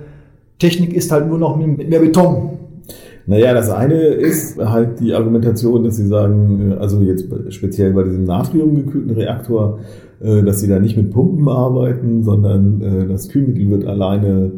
Technik 0.58 0.92
ist, 0.92 1.10
halt 1.10 1.28
nur 1.28 1.38
noch 1.38 1.56
mit 1.56 1.88
mehr 1.88 2.00
Beton? 2.00 2.58
Naja, 3.26 3.54
das 3.54 3.70
eine 3.70 3.94
ist 3.94 4.58
halt 4.58 5.00
die 5.00 5.14
Argumentation, 5.14 5.82
dass 5.82 5.96
sie 5.96 6.06
sagen, 6.06 6.72
äh, 6.72 6.74
also 6.74 7.00
jetzt 7.00 7.26
speziell 7.54 7.94
bei 7.94 8.02
diesem 8.02 8.24
natriumgekühlten 8.24 9.12
Reaktor, 9.12 9.78
äh, 10.20 10.42
dass 10.42 10.60
sie 10.60 10.68
da 10.68 10.78
nicht 10.78 10.96
mit 10.96 11.10
Pumpen 11.10 11.48
arbeiten, 11.48 12.22
sondern 12.22 12.82
äh, 12.82 13.08
das 13.08 13.30
Kühlmittel 13.30 13.70
wird 13.70 13.86
alleine 13.86 14.52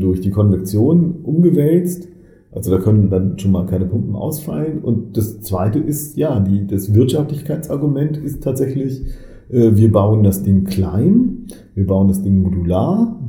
durch 0.00 0.20
die 0.20 0.30
Konvektion 0.30 1.20
umgewälzt. 1.22 2.08
Also 2.52 2.72
da 2.72 2.78
können 2.78 3.10
dann 3.10 3.38
schon 3.38 3.52
mal 3.52 3.66
keine 3.66 3.84
Pumpen 3.84 4.16
ausfallen. 4.16 4.80
Und 4.80 5.16
das 5.16 5.40
zweite 5.40 5.78
ist, 5.78 6.16
ja, 6.16 6.40
die, 6.40 6.66
das 6.66 6.94
Wirtschaftlichkeitsargument 6.94 8.16
ist 8.16 8.42
tatsächlich, 8.42 9.02
wir 9.48 9.90
bauen 9.90 10.22
das 10.22 10.42
Ding 10.44 10.64
klein, 10.64 11.46
wir 11.74 11.86
bauen 11.86 12.06
das 12.08 12.22
Ding 12.22 12.40
modular 12.40 13.20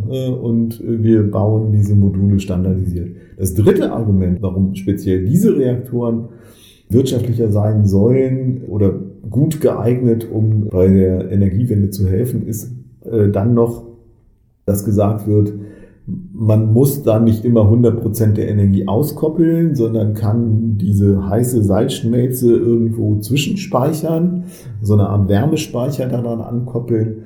und 0.42 0.80
wir 0.86 1.30
bauen 1.30 1.72
diese 1.72 1.96
Module 1.96 2.40
standardisiert. 2.40 3.10
Das 3.38 3.56
dritte 3.56 3.92
Argument, 3.92 4.40
warum 4.42 4.76
speziell 4.76 5.26
diese 5.26 5.58
Reaktoren 5.58 6.26
wirtschaftlicher 6.90 7.52
sein 7.52 7.86
sollen 7.86 8.64
oder 8.68 8.94
gut 9.30 9.62
geeignet, 9.62 10.28
um 10.32 10.68
bei 10.70 10.88
der 10.88 11.32
Energiewende 11.32 11.90
zu 11.90 12.08
helfen, 12.08 12.46
ist 12.46 12.72
äh, 13.04 13.30
dann 13.30 13.54
noch, 13.54 13.86
dass 14.66 14.86
gesagt 14.86 15.26
wird, 15.26 15.54
man 16.08 16.74
muss 16.74 17.04
da 17.04 17.20
nicht 17.20 17.46
immer 17.46 17.62
100% 17.62 18.34
der 18.34 18.50
Energie 18.50 18.88
auskoppeln, 18.88 19.76
sondern 19.76 20.14
kann 20.14 20.78
diese 20.78 21.28
heiße 21.28 21.64
Salzschmelze 21.64 22.56
irgendwo 22.56 23.18
zwischenspeichern, 23.20 24.46
so 24.82 24.94
eine 24.94 25.08
Art 25.10 25.30
Wärmespeicher 25.30 26.08
daran 26.08 26.42
ankoppeln 26.42 27.24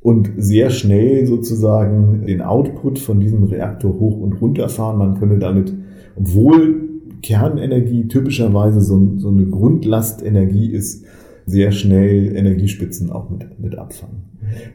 und 0.00 0.30
sehr 0.36 0.70
schnell 0.70 1.26
sozusagen 1.26 2.26
den 2.26 2.42
Output 2.42 2.98
von 2.98 3.20
diesem 3.20 3.44
Reaktor 3.44 3.98
hoch 3.98 4.18
und 4.20 4.40
runter 4.40 4.68
fahren. 4.68 4.98
Man 4.98 5.18
könne 5.18 5.38
damit, 5.38 5.72
obwohl 6.16 6.88
Kernenergie 7.22 8.08
typischerweise 8.08 8.80
so, 8.80 9.00
so 9.16 9.28
eine 9.28 9.46
Grundlastenergie 9.46 10.70
ist, 10.70 11.04
sehr 11.46 11.72
schnell 11.72 12.36
Energiespitzen 12.36 13.10
auch 13.10 13.30
mit, 13.30 13.58
mit 13.58 13.76
abfangen. 13.76 14.24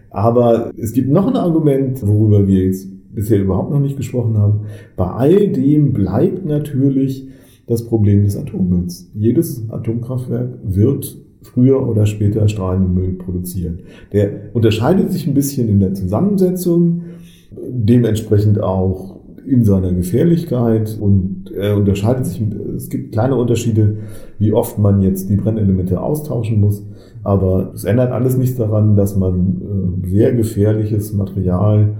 Aber 0.09 0.71
es 0.77 0.93
gibt 0.93 1.09
noch 1.09 1.27
ein 1.27 1.35
Argument, 1.35 2.05
worüber 2.05 2.47
wir 2.47 2.65
jetzt 2.65 2.87
bisher 3.13 3.41
überhaupt 3.41 3.71
noch 3.71 3.79
nicht 3.79 3.97
gesprochen 3.97 4.37
haben. 4.37 4.61
Bei 4.95 5.07
all 5.07 5.47
dem 5.49 5.93
bleibt 5.93 6.45
natürlich 6.45 7.27
das 7.67 7.85
Problem 7.85 8.23
des 8.23 8.37
Atommülls. 8.37 9.09
Jedes 9.13 9.69
Atomkraftwerk 9.69 10.59
wird 10.63 11.17
früher 11.41 11.87
oder 11.87 12.05
später 12.05 12.47
strahlenden 12.47 12.93
Müll 12.93 13.13
produzieren. 13.13 13.79
Der 14.11 14.49
unterscheidet 14.53 15.11
sich 15.11 15.27
ein 15.27 15.33
bisschen 15.33 15.69
in 15.69 15.79
der 15.79 15.93
Zusammensetzung, 15.93 17.03
dementsprechend 17.51 18.61
auch 18.61 19.19
in 19.45 19.63
seiner 19.63 19.91
Gefährlichkeit 19.91 20.97
und 20.99 21.51
er 21.55 21.75
unterscheidet 21.75 22.25
sich, 22.25 22.41
es 22.75 22.89
gibt 22.89 23.11
kleine 23.11 23.35
Unterschiede, 23.35 23.97
wie 24.39 24.53
oft 24.53 24.79
man 24.79 25.01
jetzt 25.01 25.29
die 25.29 25.35
Brennelemente 25.35 26.01
austauschen 26.01 26.61
muss, 26.61 26.85
aber 27.23 27.71
es 27.73 27.83
ändert 27.83 28.11
alles 28.11 28.37
nichts 28.37 28.55
daran, 28.55 28.95
dass 28.95 29.17
man 29.17 30.01
äh, 30.03 30.07
sehr 30.07 30.33
gefährliches 30.33 31.13
Material 31.13 31.95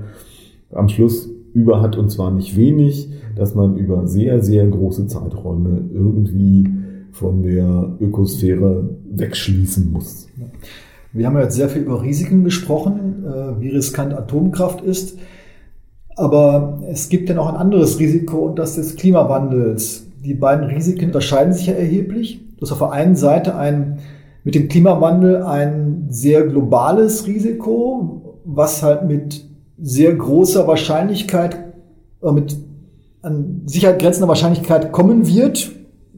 am 0.75 0.89
Schluss 0.89 1.29
über 1.53 1.81
hat 1.81 1.97
und 1.97 2.09
zwar 2.09 2.31
nicht 2.31 2.57
wenig, 2.57 3.09
dass 3.35 3.55
man 3.55 3.77
über 3.77 4.07
sehr, 4.07 4.43
sehr 4.43 4.67
große 4.67 5.07
Zeiträume 5.07 5.85
irgendwie 5.93 6.67
von 7.11 7.43
der 7.43 7.95
Ökosphäre 7.99 8.89
wegschließen 9.11 9.91
muss. 9.91 10.27
Wir 11.11 11.27
haben 11.27 11.35
ja 11.35 11.43
jetzt 11.43 11.55
sehr 11.55 11.69
viel 11.69 11.83
über 11.83 12.01
Risiken 12.01 12.43
gesprochen, 12.43 13.23
äh, 13.25 13.61
wie 13.61 13.69
riskant 13.69 14.13
Atomkraft 14.13 14.81
ist. 14.81 15.17
Aber 16.15 16.81
es 16.91 17.09
gibt 17.09 17.29
ja 17.29 17.35
noch 17.35 17.47
ein 17.47 17.55
anderes 17.55 17.99
Risiko 17.99 18.39
und 18.39 18.57
das 18.57 18.75
des 18.75 18.95
Klimawandels. 18.95 20.07
Die 20.23 20.33
beiden 20.33 20.65
Risiken 20.65 21.05
unterscheiden 21.05 21.53
sich 21.53 21.67
ja 21.67 21.73
erheblich. 21.73 22.41
Du 22.57 22.61
hast 22.61 22.71
auf 22.71 22.79
der 22.79 22.91
einen 22.91 23.15
Seite 23.15 23.55
ein, 23.55 23.99
mit 24.43 24.55
dem 24.55 24.67
Klimawandel 24.69 25.43
ein 25.43 26.07
sehr 26.09 26.47
globales 26.47 27.27
Risiko, 27.27 28.39
was 28.43 28.83
halt 28.83 29.07
mit 29.07 29.45
sehr 29.83 30.15
großer 30.15 30.65
Wahrscheinlichkeit, 30.65 31.57
äh, 32.23 32.31
mit 32.31 32.55
an 33.21 33.61
Sicherheit 33.65 33.99
grenzender 33.99 34.29
Wahrscheinlichkeit 34.29 34.91
kommen 34.91 35.27
wird, 35.27 35.71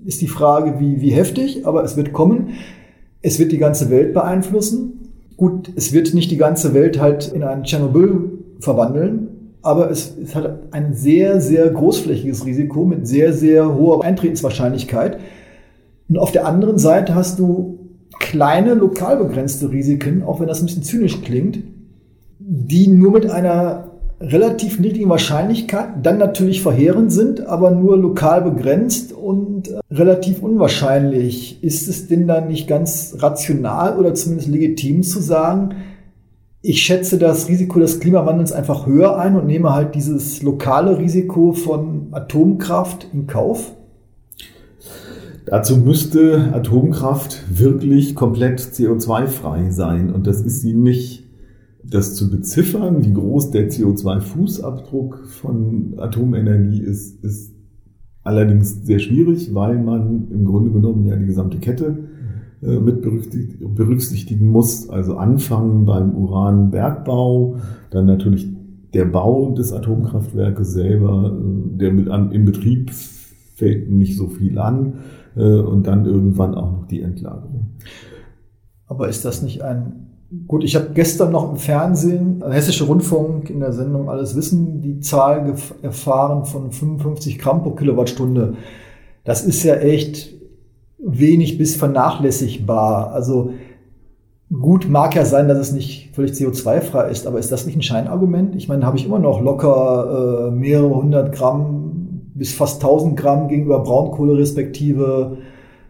ist 0.06 0.22
die 0.22 0.28
Frage, 0.28 0.80
wie, 0.80 1.02
wie 1.02 1.12
heftig, 1.12 1.66
aber 1.66 1.84
es 1.84 1.98
wird 1.98 2.14
kommen. 2.14 2.50
Es 3.22 3.40
wird 3.40 3.52
die 3.52 3.58
ganze 3.58 3.90
Welt 3.90 4.14
beeinflussen. 4.14 5.12
Gut, 5.36 5.72
es 5.76 5.94
wird 5.94 6.14
nicht 6.14 6.30
die 6.30 6.38
ganze 6.38 6.76
Welt 6.76 7.02
halt 7.02 7.32
in 7.34 7.44
ein 7.44 7.64
Tschernobyl 7.64 8.40
verwandeln, 8.60 9.30
aber 9.64 9.90
es, 9.90 10.16
es 10.16 10.36
hat 10.36 10.60
ein 10.72 10.94
sehr, 10.94 11.42
sehr 11.42 11.70
großflächiges 11.70 12.46
Risiko 12.46 12.86
mit 12.86 13.08
sehr, 13.08 13.34
sehr 13.34 13.76
hoher 13.76 14.04
Eintretenswahrscheinlichkeit. 14.04 15.20
Und 16.08 16.20
auf 16.20 16.32
der 16.32 16.46
anderen 16.46 16.78
Seite 16.78 17.16
hast 17.16 17.40
du 17.40 17.80
kleine, 18.20 18.76
lokal 18.76 19.18
begrenzte 19.18 19.72
Risiken, 19.72 20.22
auch 20.22 20.40
wenn 20.40 20.48
das 20.48 20.62
ein 20.62 20.68
bisschen 20.68 20.84
zynisch 20.84 21.22
klingt, 21.22 21.64
die 22.40 22.88
nur 22.88 23.12
mit 23.12 23.30
einer 23.30 23.92
relativ 24.22 24.80
niedrigen 24.80 25.10
Wahrscheinlichkeit 25.10 25.90
dann 26.04 26.18
natürlich 26.18 26.62
verheerend 26.62 27.12
sind, 27.12 27.46
aber 27.48 27.72
nur 27.72 27.98
lokal 27.98 28.42
begrenzt 28.42 29.12
und 29.12 29.68
äh, 29.68 29.80
relativ 29.92 30.42
unwahrscheinlich. 30.42 31.64
Ist 31.64 31.88
es 31.88 32.08
denn 32.08 32.28
dann 32.28 32.48
nicht 32.48 32.68
ganz 32.68 33.18
rational 33.20 33.98
oder 33.98 34.14
zumindest 34.14 34.50
legitim 34.50 35.04
zu 35.04 35.20
sagen, 35.20 35.76
ich 36.62 36.82
schätze 36.82 37.20
das 37.20 37.48
Risiko 37.48 37.80
des 37.80 38.00
Klimawandels 38.00 38.52
einfach 38.52 38.88
höher 38.88 39.18
ein 39.18 39.36
und 39.36 39.46
nehme 39.46 39.74
halt 39.74 39.94
dieses 39.94 40.42
lokale 40.42 40.98
Risiko 40.98 41.52
von 41.54 42.08
Atomkraft 42.12 43.08
in 43.14 43.28
Kauf? 43.28 43.74
Dazu 45.46 45.78
müsste 45.78 46.52
Atomkraft 46.54 47.44
wirklich 47.52 48.16
komplett 48.16 48.60
CO2-frei 48.62 49.70
sein 49.70 50.12
und 50.12 50.26
das 50.26 50.42
ist 50.42 50.62
sie 50.62 50.74
nicht. 50.74 51.25
Das 51.90 52.16
zu 52.16 52.32
beziffern, 52.32 53.04
wie 53.06 53.14
groß 53.14 53.52
der 53.52 53.70
CO2-Fußabdruck 53.70 55.26
von 55.28 55.94
Atomenergie 55.98 56.82
ist, 56.82 57.24
ist 57.24 57.54
allerdings 58.24 58.86
sehr 58.86 59.00
schwierig, 59.00 59.54
weil 59.54 59.78
man 59.82 60.28
im 60.32 60.46
Grunde 60.46 60.72
genommen 60.72 61.06
ja 61.06 61.16
die 61.16 61.28
gesamte 61.28 61.60
Kette 61.60 62.10
äh, 62.64 62.80
mit 62.80 63.02
berücksichtigen 63.02 64.50
muss. 64.50 64.90
Also 64.90 65.18
anfangen 65.18 65.86
beim 65.86 66.16
Uranbergbau, 66.16 67.58
dann 67.92 68.08
natürlich 68.08 68.48
der 68.94 69.06
Bau 69.06 69.52
des 69.52 69.72
Atomkraftwerkes 69.72 70.72
selber, 70.72 71.38
äh, 71.38 71.78
der 71.78 71.94
mit 71.94 72.10
an, 72.10 72.32
im 72.32 72.46
Betrieb 72.46 72.92
fällt 73.56 73.92
nicht 73.92 74.18
so 74.18 74.28
viel 74.28 74.58
an 74.58 74.94
äh, 75.36 75.60
und 75.60 75.86
dann 75.86 76.06
irgendwann 76.06 76.56
auch 76.56 76.72
noch 76.72 76.88
die 76.88 77.02
Entlagerung. 77.02 77.68
Aber 78.88 79.08
ist 79.10 79.24
das 79.26 79.42
nicht 79.42 79.62
ein 79.62 80.05
Gut, 80.48 80.64
ich 80.64 80.76
habe 80.76 80.90
gestern 80.94 81.32
noch 81.32 81.52
im 81.52 81.58
Fernsehen, 81.58 82.44
Hessische 82.50 82.86
Rundfunk 82.86 83.50
in 83.50 83.60
der 83.60 83.74
Sendung 83.74 84.10
Alles 84.10 84.36
Wissen, 84.36 84.82
die 84.82 85.00
Zahl 85.00 85.54
erfahren 85.82 86.46
von 86.46 86.72
55 86.72 87.38
Gramm 87.38 87.62
pro 87.62 87.72
Kilowattstunde. 87.72 88.56
Das 89.24 89.46
ist 89.46 89.64
ja 89.64 89.76
echt 89.76 90.34
wenig 90.98 91.58
bis 91.58 91.76
vernachlässigbar. 91.76 93.12
Also 93.12 93.52
gut 94.52 94.90
mag 94.90 95.16
ja 95.16 95.26
sein, 95.26 95.48
dass 95.48 95.60
es 95.60 95.72
nicht 95.72 96.12
völlig 96.16 96.32
CO2-frei 96.32 97.10
ist, 97.10 97.28
aber 97.28 97.40
ist 97.40 97.52
das 97.52 97.68
nicht 97.68 97.76
ein 97.76 97.84
Scheinargument? 97.84 98.56
Ich 98.56 98.68
meine, 98.68 98.86
habe 98.86 98.98
ich 98.98 99.06
immer 99.06 99.20
noch 99.20 99.42
locker 99.42 100.48
äh, 100.48 100.52
mehrere 100.52 100.96
hundert 100.96 101.34
Gramm 101.34 102.32
bis 102.34 102.54
fast 102.54 102.84
1000 102.84 103.16
Gramm 103.16 103.48
gegenüber 103.48 103.80
Braunkohle 103.80 104.38
respektive 104.38 105.38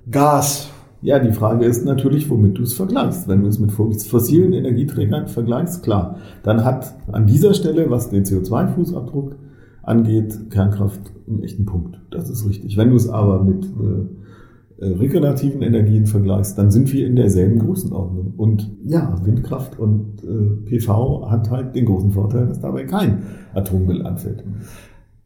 Gas. 0.09 0.69
Ja, 1.05 1.19
die 1.19 1.33
Frage 1.33 1.65
ist 1.65 1.85
natürlich, 1.85 2.31
womit 2.31 2.57
du 2.57 2.63
es 2.63 2.73
vergleichst. 2.73 3.27
Wenn 3.27 3.43
du 3.43 3.47
es 3.47 3.59
mit 3.59 3.71
fossilen 3.71 4.53
Energieträgern 4.53 5.27
vergleichst, 5.27 5.83
klar, 5.83 6.17
dann 6.41 6.65
hat 6.65 6.95
an 7.11 7.27
dieser 7.27 7.53
Stelle, 7.53 7.91
was 7.91 8.09
den 8.09 8.23
CO2-Fußabdruck 8.23 9.35
angeht, 9.83 10.49
Kernkraft 10.49 11.01
einen 11.27 11.43
echten 11.43 11.67
Punkt. 11.67 12.01
Das 12.09 12.31
ist 12.31 12.49
richtig. 12.49 12.75
Wenn 12.75 12.89
du 12.89 12.95
es 12.95 13.07
aber 13.07 13.43
mit 13.43 13.65
äh, 13.65 14.83
äh, 14.83 14.93
regenerativen 14.95 15.61
Energien 15.61 16.07
vergleichst, 16.07 16.57
dann 16.57 16.71
sind 16.71 16.91
wir 16.91 17.05
in 17.05 17.15
derselben 17.15 17.59
Größenordnung. 17.59 18.33
Und 18.35 18.71
ja, 18.83 19.15
Windkraft 19.23 19.77
und 19.77 20.23
äh, 20.23 20.65
PV 20.65 21.29
hat 21.29 21.51
halt 21.51 21.75
den 21.75 21.85
großen 21.85 22.13
Vorteil, 22.13 22.47
dass 22.47 22.61
dabei 22.61 22.85
kein 22.85 23.21
Atommüll 23.53 24.01
anfällt. 24.01 24.43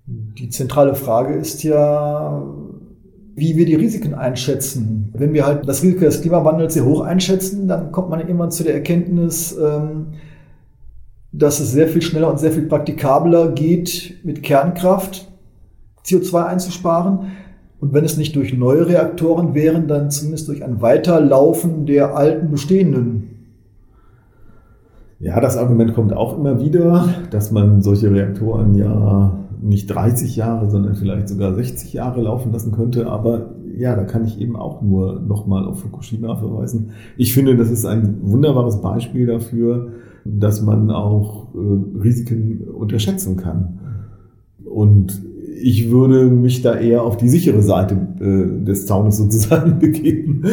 Die 0.06 0.50
zentrale 0.50 0.96
Frage 0.96 1.36
ist 1.36 1.64
ja, 1.64 2.46
wie 3.40 3.56
wir 3.56 3.66
die 3.66 3.76
Risiken 3.76 4.14
einschätzen. 4.14 5.14
Wenn 5.14 5.34
wir 5.34 5.46
halt 5.46 5.68
das 5.68 5.84
Risiko 5.84 6.02
des 6.02 6.22
Klimawandels 6.22 6.74
sehr 6.74 6.86
hoch 6.86 7.02
einschätzen, 7.02 7.68
dann 7.68 7.92
kommt 7.92 8.10
man 8.10 8.28
immer 8.28 8.50
zu 8.50 8.64
der 8.64 8.74
Erkenntnis, 8.74 9.58
ähm, 9.58 10.08
dass 11.32 11.60
es 11.60 11.72
sehr 11.72 11.88
viel 11.88 12.02
schneller 12.02 12.30
und 12.30 12.40
sehr 12.40 12.52
viel 12.52 12.64
praktikabler 12.64 13.52
geht, 13.52 14.20
mit 14.24 14.44
Kernkraft 14.44 15.28
CO2 16.06 16.46
einzusparen. 16.46 17.32
Und 17.80 17.94
wenn 17.94 18.04
es 18.04 18.18
nicht 18.18 18.36
durch 18.36 18.54
neue 18.54 18.88
Reaktoren 18.88 19.54
wären, 19.54 19.88
dann 19.88 20.12
zumindest 20.12 20.48
durch 20.48 20.64
ein 20.64 20.82
Weiterlaufen 20.82 21.86
der 21.86 22.16
alten 22.16 22.52
bestehenden. 22.52 23.30
Ja, 25.20 25.40
das 25.40 25.58
Argument 25.58 25.94
kommt 25.94 26.14
auch 26.14 26.38
immer 26.38 26.60
wieder, 26.60 27.10
dass 27.30 27.52
man 27.52 27.82
solche 27.82 28.12
Reaktoren 28.12 28.76
ja 28.76 29.39
nicht 29.62 29.88
30 29.88 30.36
Jahre, 30.36 30.70
sondern 30.70 30.96
vielleicht 30.96 31.30
sogar 31.30 31.54
60 31.54 31.94
Jahre 31.94 32.22
laufen 32.22 32.52
lassen 32.52 32.72
könnte. 32.72 33.08
Aber 33.08 33.52
ja, 33.78 33.96
da 33.96 34.04
kann 34.04 34.26
ich 34.26 34.40
eben 34.40 34.56
auch 34.56 34.82
nur 34.82 35.20
nochmal 35.20 35.66
auf 35.66 35.80
Fukushima 35.82 36.36
verweisen. 36.36 36.92
Ich 37.18 37.34
finde, 37.34 37.56
das 37.56 37.70
ist 37.70 37.86
ein 37.86 38.18
wunderbares 38.22 38.82
Beispiel 38.82 39.26
dafür, 39.26 39.90
dass 40.26 40.62
man 40.62 40.92
auch 40.92 41.48
äh, 41.56 42.00
Risiken 42.00 42.68
unterschätzen 42.68 43.38
kann. 43.38 43.80
Und 44.66 45.22
ich 45.62 45.90
würde 45.92 46.26
mich 46.26 46.62
da 46.62 46.76
eher 46.76 47.04
auf 47.04 47.18
die 47.18 47.30
sichere 47.30 47.62
Seite 47.62 47.96
äh, 48.20 48.66
des 48.66 48.86
Zaunes 48.86 49.18
sozusagen 49.18 49.80
begeben. 49.80 50.44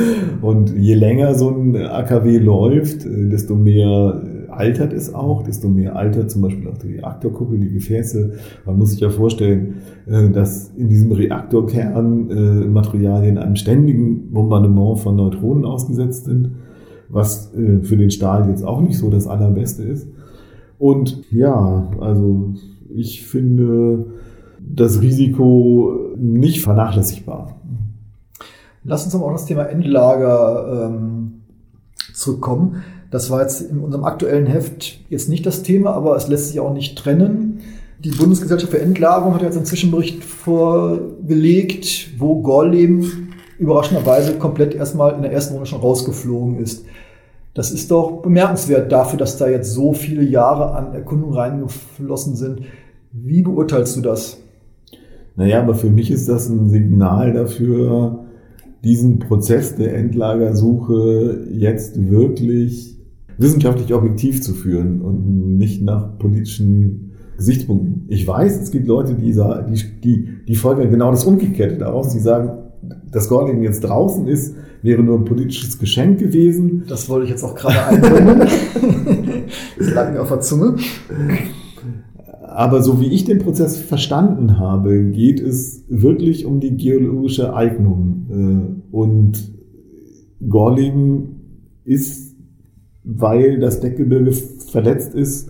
Und 0.42 0.74
je 0.76 0.94
länger 0.94 1.34
so 1.34 1.50
ein 1.50 1.76
AKW 1.76 2.38
läuft, 2.38 3.04
äh, 3.06 3.28
desto 3.28 3.54
mehr 3.54 4.22
altert 4.56 4.92
es 4.92 5.14
auch, 5.14 5.42
desto 5.42 5.68
mehr 5.68 5.96
altert 5.96 6.30
zum 6.30 6.42
Beispiel 6.42 6.68
auch 6.68 6.78
die 6.78 6.94
Reaktorkuppel, 6.94 7.58
die 7.58 7.70
Gefäße. 7.70 8.32
Man 8.64 8.78
muss 8.78 8.90
sich 8.90 9.00
ja 9.00 9.10
vorstellen, 9.10 9.76
äh, 10.06 10.30
dass 10.30 10.70
in 10.76 10.88
diesem 10.88 11.12
Reaktorkern 11.12 12.30
äh, 12.30 12.66
Materialien 12.66 13.38
einem 13.38 13.56
ständigen 13.56 14.32
Bombardement 14.32 15.00
von 15.00 15.16
Neutronen 15.16 15.64
ausgesetzt 15.64 16.24
sind, 16.24 16.52
was 17.08 17.54
äh, 17.54 17.80
für 17.82 17.96
den 17.96 18.10
Stahl 18.10 18.48
jetzt 18.48 18.64
auch 18.64 18.80
nicht 18.80 18.98
so 18.98 19.10
das 19.10 19.26
Allerbeste 19.26 19.82
ist. 19.82 20.08
Und 20.78 21.22
ja, 21.30 21.88
also 22.00 22.54
ich 22.94 23.26
finde, 23.26 24.06
das 24.58 25.00
Risiko 25.00 26.14
nicht 26.16 26.62
vernachlässigbar. 26.62 27.56
Lass 28.84 29.04
uns 29.04 29.14
aber 29.14 29.26
auch 29.26 29.32
das 29.32 29.46
Thema 29.46 29.64
Endlager 29.64 30.90
ähm, 30.90 31.42
zurückkommen. 32.14 32.82
Das 33.10 33.30
war 33.30 33.42
jetzt 33.42 33.60
in 33.60 33.78
unserem 33.78 34.04
aktuellen 34.04 34.46
Heft 34.46 35.00
jetzt 35.08 35.28
nicht 35.28 35.46
das 35.46 35.62
Thema, 35.62 35.92
aber 35.92 36.16
es 36.16 36.28
lässt 36.28 36.48
sich 36.48 36.60
auch 36.60 36.72
nicht 36.72 36.98
trennen. 36.98 37.60
Die 38.02 38.10
Bundesgesellschaft 38.10 38.72
für 38.72 38.80
Endlagerung 38.80 39.34
hat 39.34 39.42
jetzt 39.42 39.56
einen 39.56 39.66
Zwischenbericht 39.66 40.22
vorgelegt, 40.22 42.10
wo 42.18 42.42
Gorleben 42.42 43.34
überraschenderweise 43.58 44.34
komplett 44.34 44.74
erstmal 44.74 45.14
in 45.14 45.22
der 45.22 45.32
ersten 45.32 45.54
Runde 45.54 45.68
schon 45.68 45.80
rausgeflogen 45.80 46.58
ist. 46.58 46.84
Das 47.54 47.70
ist 47.70 47.90
doch 47.90 48.20
bemerkenswert 48.20 48.92
dafür, 48.92 49.18
dass 49.18 49.38
da 49.38 49.48
jetzt 49.48 49.72
so 49.72 49.94
viele 49.94 50.22
Jahre 50.22 50.72
an 50.72 50.92
Erkundung 50.92 51.32
reingeflossen 51.32 52.36
sind. 52.36 52.60
Wie 53.12 53.40
beurteilst 53.40 53.96
du 53.96 54.02
das? 54.02 54.36
Naja, 55.36 55.62
aber 55.62 55.74
für 55.74 55.88
mich 55.88 56.10
ist 56.10 56.28
das 56.28 56.50
ein 56.50 56.68
Signal 56.68 57.32
dafür, 57.32 58.26
diesen 58.84 59.20
Prozess 59.20 59.74
der 59.74 59.96
Endlagersuche 59.96 61.46
jetzt 61.50 62.10
wirklich 62.10 62.95
wissenschaftlich 63.38 63.92
objektiv 63.92 64.42
zu 64.42 64.54
führen 64.54 65.00
und 65.02 65.56
nicht 65.58 65.82
nach 65.82 66.18
politischen 66.18 67.12
Gesichtspunkten. 67.36 68.04
Ich 68.08 68.26
weiß, 68.26 68.62
es 68.62 68.70
gibt 68.70 68.86
Leute, 68.86 69.14
die, 69.14 69.32
die, 69.32 70.00
die, 70.02 70.28
die 70.46 70.54
folgen 70.54 70.90
genau 70.90 71.10
das 71.10 71.24
Umgekehrte 71.24 71.76
daraus. 71.76 72.12
Die 72.12 72.20
sagen, 72.20 72.50
dass 73.10 73.28
Gordon 73.28 73.62
jetzt 73.62 73.80
draußen 73.80 74.26
ist, 74.26 74.54
wäre 74.82 75.02
nur 75.02 75.18
ein 75.18 75.24
politisches 75.24 75.78
Geschenk 75.78 76.18
gewesen. 76.18 76.84
Das 76.88 77.08
wollte 77.08 77.24
ich 77.24 77.30
jetzt 77.30 77.42
auch 77.42 77.54
gerade 77.54 77.86
einbringen. 77.86 78.38
das 79.78 79.94
lag 79.94 80.12
mir 80.12 80.22
auf 80.22 80.28
der 80.28 80.40
Zunge. 80.40 80.76
Aber 82.42 82.82
so 82.82 83.00
wie 83.00 83.08
ich 83.08 83.24
den 83.24 83.38
Prozess 83.38 83.76
verstanden 83.76 84.58
habe, 84.58 85.10
geht 85.10 85.40
es 85.40 85.84
wirklich 85.88 86.46
um 86.46 86.60
die 86.60 86.76
geologische 86.76 87.54
Eignung. 87.54 88.26
Äh, 88.30 88.94
und 88.96 89.52
Gorling 90.48 91.28
ist, 91.84 92.25
weil 93.06 93.60
das 93.60 93.80
Deckgebirge 93.80 94.32
verletzt 94.32 95.14
ist, 95.14 95.48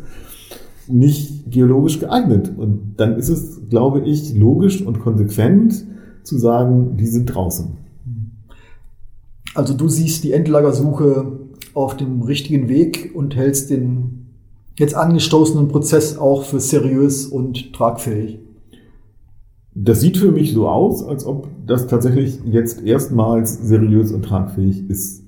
nicht 0.88 1.50
geologisch 1.50 1.98
geeignet. 1.98 2.52
Und 2.56 2.94
dann 2.98 3.16
ist 3.16 3.28
es, 3.28 3.68
glaube 3.68 4.02
ich, 4.02 4.34
logisch 4.34 4.82
und 4.82 5.00
konsequent 5.00 5.84
zu 6.22 6.38
sagen, 6.38 6.96
die 6.96 7.06
sind 7.06 7.26
draußen. 7.26 7.78
Also 9.54 9.74
du 9.74 9.88
siehst 9.88 10.22
die 10.22 10.32
Endlagersuche 10.32 11.32
auf 11.72 11.96
dem 11.96 12.22
richtigen 12.22 12.68
Weg 12.68 13.12
und 13.14 13.34
hältst 13.34 13.70
den 13.70 14.26
jetzt 14.78 14.94
angestoßenen 14.94 15.68
Prozess 15.68 16.18
auch 16.18 16.44
für 16.44 16.60
seriös 16.60 17.26
und 17.26 17.72
tragfähig? 17.72 18.38
Das 19.74 20.00
sieht 20.00 20.18
für 20.18 20.32
mich 20.32 20.52
so 20.52 20.68
aus, 20.68 21.02
als 21.04 21.26
ob 21.26 21.48
das 21.66 21.86
tatsächlich 21.86 22.40
jetzt 22.44 22.82
erstmals 22.82 23.66
seriös 23.66 24.12
und 24.12 24.24
tragfähig 24.24 24.88
ist. 24.88 25.22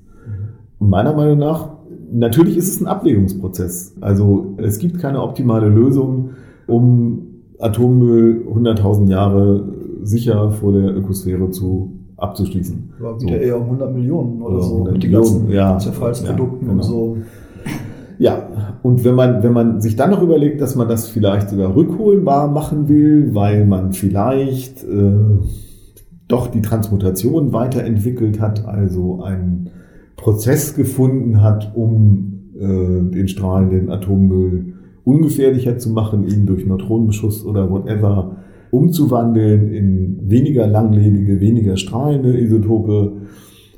Und 0.79 0.91
meiner 0.91 1.15
Meinung 1.15 1.39
nach 1.39 1.78
natürlich 2.13 2.57
ist 2.57 2.69
es 2.69 2.81
ein 2.81 2.87
Abwägungsprozess. 2.87 3.95
Also 4.01 4.55
es 4.59 4.79
gibt 4.79 4.99
keine 4.99 5.23
optimale 5.23 5.69
Lösung, 5.69 6.31
um 6.67 7.23
Atommüll 7.59 8.47
100.000 8.49 9.11
Jahre 9.11 9.65
sicher 10.03 10.51
vor 10.51 10.73
der 10.73 10.97
Ökosphäre 10.97 11.51
zu 11.51 11.93
abzuschließen. 12.17 12.95
War 12.99 13.21
wieder 13.21 13.39
so. 13.39 13.39
eher 13.39 13.57
um 13.57 13.65
100 13.65 13.95
Millionen 13.95 14.43
oder, 14.43 14.57
oder 14.57 14.63
so 14.63 14.85
mit 14.85 15.03
den 15.03 15.13
ganzen 15.13 15.51
ja, 15.51 15.79
Zerfallsprodukten 15.79 16.67
ja, 16.67 16.73
genau. 16.73 16.73
und 16.73 16.83
so. 16.83 17.17
Ja, 18.19 18.49
und 18.83 19.05
wenn 19.05 19.15
man, 19.15 19.45
wenn 19.45 19.53
man 19.53 19.81
sich 19.81 19.95
dann 19.95 20.11
noch 20.11 20.23
überlegt, 20.23 20.61
dass 20.61 20.75
man 20.75 20.89
das 20.89 21.07
vielleicht 21.07 21.51
sogar 21.51 21.75
rückholbar 21.75 22.49
machen 22.49 22.89
will, 22.89 23.33
weil 23.33 23.65
man 23.65 23.93
vielleicht 23.93 24.83
äh, 24.83 25.13
doch 26.27 26.49
die 26.49 26.61
Transmutation 26.61 27.53
weiterentwickelt 27.53 28.41
hat, 28.41 28.67
also 28.67 29.23
einen 29.23 29.71
Prozess 30.19 30.75
gefunden 30.75 31.41
hat, 31.43 31.73
um 31.75 32.53
äh, 32.59 33.11
den 33.11 33.29
strahlenden 33.29 33.89
Atommüll 33.89 34.75
ungefährlicher 35.05 35.79
zu 35.79 35.91
machen, 35.91 36.29
ihn 36.29 36.45
durch 36.45 36.67
Neutronenbeschuss 36.67 37.47
oder 37.47 37.71
whatever 37.71 38.37
umzuwandeln 38.71 39.73
in 39.73 40.19
weniger 40.29 40.67
langlebige, 40.67 41.41
weniger 41.41 41.79
strahlende 41.79 42.39
Isotope 42.39 43.13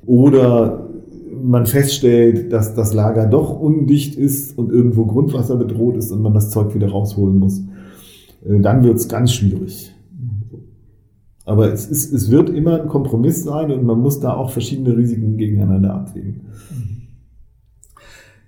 oder 0.06 0.88
man 1.42 1.66
feststellt, 1.66 2.52
dass 2.52 2.74
das 2.74 2.94
Lager 2.94 3.26
doch 3.26 3.60
undicht 3.60 4.16
ist 4.16 4.58
und 4.58 4.72
irgendwo 4.72 5.06
Grundwasser 5.06 5.56
bedroht 5.56 5.96
ist 5.96 6.10
und 6.10 6.22
man 6.22 6.34
das 6.34 6.50
Zeug 6.50 6.74
wieder 6.74 6.88
rausholen 6.88 7.38
muss, 7.38 7.60
äh, 8.44 8.58
dann 8.60 8.82
wird 8.82 8.96
es 8.96 9.08
ganz 9.08 9.32
schwierig. 9.32 9.94
Aber 11.50 11.72
es, 11.72 11.88
ist, 11.88 12.12
es 12.12 12.30
wird 12.30 12.48
immer 12.48 12.80
ein 12.80 12.86
Kompromiss 12.86 13.42
sein 13.42 13.72
und 13.72 13.82
man 13.82 13.98
muss 13.98 14.20
da 14.20 14.34
auch 14.34 14.52
verschiedene 14.52 14.96
Risiken 14.96 15.36
gegeneinander 15.36 15.94
abwägen. 15.94 16.42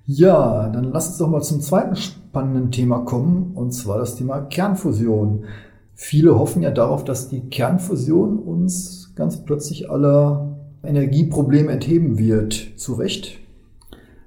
Ja, 0.07 0.69
dann 0.69 0.93
lass 0.93 1.09
uns 1.09 1.19
doch 1.19 1.29
mal 1.29 1.43
zum 1.43 1.61
zweiten 1.61 1.97
spannenden 1.97 2.71
Thema 2.71 3.01
kommen, 3.01 3.55
und 3.57 3.73
zwar 3.73 3.99
das 3.99 4.15
Thema 4.15 4.43
Kernfusion. 4.43 5.47
Viele 5.95 6.39
hoffen 6.39 6.63
ja 6.63 6.71
darauf, 6.71 7.03
dass 7.03 7.29
die 7.29 7.41
Kernfusion 7.41 8.39
uns 8.39 9.13
ganz 9.17 9.43
plötzlich 9.45 9.91
aller 9.91 10.57
Energieprobleme 10.85 11.73
entheben 11.73 12.19
wird. 12.19 12.55
Zu 12.77 12.93
Recht? 12.93 13.41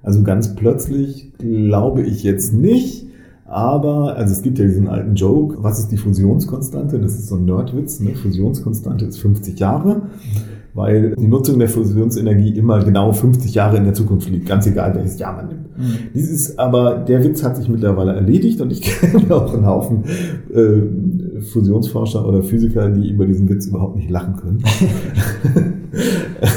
Also 0.02 0.22
ganz 0.22 0.54
plötzlich 0.54 1.32
glaube 1.38 2.02
ich 2.02 2.22
jetzt 2.24 2.52
nicht. 2.52 3.05
Aber, 3.46 4.16
also 4.16 4.32
es 4.32 4.42
gibt 4.42 4.58
ja 4.58 4.64
diesen 4.64 4.88
alten 4.88 5.14
Joke, 5.14 5.62
was 5.62 5.78
ist 5.78 5.92
die 5.92 5.96
Fusionskonstante? 5.96 6.98
Das 6.98 7.14
ist 7.14 7.28
so 7.28 7.36
ein 7.36 7.44
Nerdwitz, 7.44 8.00
ne? 8.00 8.14
Fusionskonstante 8.14 9.04
ist 9.04 9.18
50 9.18 9.58
Jahre 9.58 10.02
weil 10.76 11.16
die 11.16 11.26
Nutzung 11.26 11.58
der 11.58 11.70
Fusionsenergie 11.70 12.50
immer 12.50 12.84
genau 12.84 13.10
50 13.10 13.54
Jahre 13.54 13.78
in 13.78 13.84
der 13.84 13.94
Zukunft 13.94 14.28
liegt, 14.28 14.46
ganz 14.46 14.66
egal 14.66 14.94
welches 14.94 15.18
Jahr 15.18 15.34
man 15.34 15.48
nimmt. 15.48 15.78
Mhm. 15.78 15.98
Dieses, 16.14 16.58
aber 16.58 16.96
der 16.96 17.24
Witz 17.24 17.42
hat 17.42 17.56
sich 17.56 17.68
mittlerweile 17.68 18.12
erledigt 18.14 18.60
und 18.60 18.70
ich 18.70 18.82
kenne 19.00 19.34
auch 19.34 19.54
einen 19.54 19.66
Haufen 19.66 20.04
äh, 20.54 20.82
Fusionsforscher 21.40 22.26
oder 22.26 22.42
Physiker, 22.42 22.90
die 22.90 23.10
über 23.10 23.26
diesen 23.26 23.48
Witz 23.48 23.66
überhaupt 23.66 23.96
nicht 23.96 24.10
lachen 24.10 24.36
können. 24.36 24.62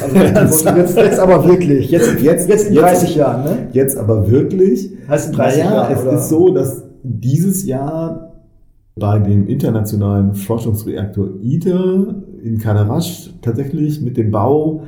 also 0.04 0.16
jetzt, 0.16 0.98
jetzt, 0.98 1.20
aber 1.20 1.46
wirklich, 1.48 1.92
jetzt, 1.92 2.22
jetzt, 2.22 2.50
jetzt 2.50 2.68
in 2.70 2.76
30 2.76 3.10
jetzt, 3.10 3.18
Jahren, 3.18 3.44
ne? 3.44 3.68
Jetzt 3.74 3.98
aber 3.98 4.30
wirklich. 4.30 4.92
Heißt 5.08 5.30
in 5.30 5.36
30 5.36 5.64
naja, 5.64 5.74
Jahren, 5.76 5.94
es 5.94 6.02
oder? 6.02 6.14
ist 6.14 6.30
so, 6.30 6.54
dass 6.54 6.84
dieses 7.04 7.66
Jahr 7.66 8.34
bei 8.96 9.20
dem 9.20 9.48
internationalen 9.48 10.36
Forschungsreaktor 10.36 11.30
ITER 11.42 12.16
in 12.44 12.60
Kadarasch 12.60 13.32
tatsächlich 13.42 14.02
mit 14.02 14.18
dem 14.18 14.32
Bau 14.32 14.84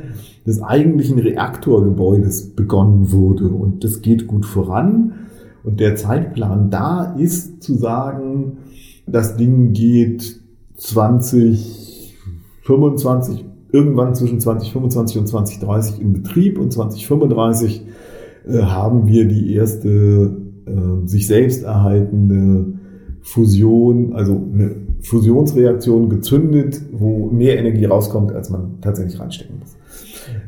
des 0.45 0.61
eigentlichen 0.61 1.19
Reaktorgebäudes 1.19 2.55
begonnen 2.55 3.11
wurde. 3.11 3.47
Und 3.47 3.83
das 3.83 4.01
geht 4.01 4.27
gut 4.27 4.45
voran. 4.45 5.13
Und 5.63 5.79
der 5.79 5.95
Zeitplan 5.95 6.69
da 6.71 7.15
ist 7.17 7.61
zu 7.61 7.75
sagen, 7.75 8.57
das 9.07 9.37
Ding 9.37 9.73
geht 9.73 10.39
2025, 10.77 13.45
irgendwann 13.71 14.13
zwischen 14.15 14.39
2025 14.39 15.19
und 15.19 15.27
2030 15.27 16.01
in 16.01 16.13
Betrieb 16.13 16.57
und 16.59 16.71
2035 16.71 17.85
äh, 18.47 18.61
haben 18.61 19.07
wir 19.07 19.27
die 19.27 19.53
erste 19.53 20.37
äh, 20.65 21.07
sich 21.07 21.27
selbst 21.27 21.63
erhaltende 21.63 22.79
Fusion, 23.21 24.13
also 24.13 24.33
eine 24.33 24.75
Fusionsreaktion 25.01 26.09
gezündet, 26.09 26.81
wo 26.91 27.27
mehr 27.27 27.59
Energie 27.59 27.85
rauskommt, 27.85 28.31
als 28.31 28.49
man 28.49 28.81
tatsächlich 28.81 29.19
reinstecken 29.19 29.59
muss. 29.59 29.75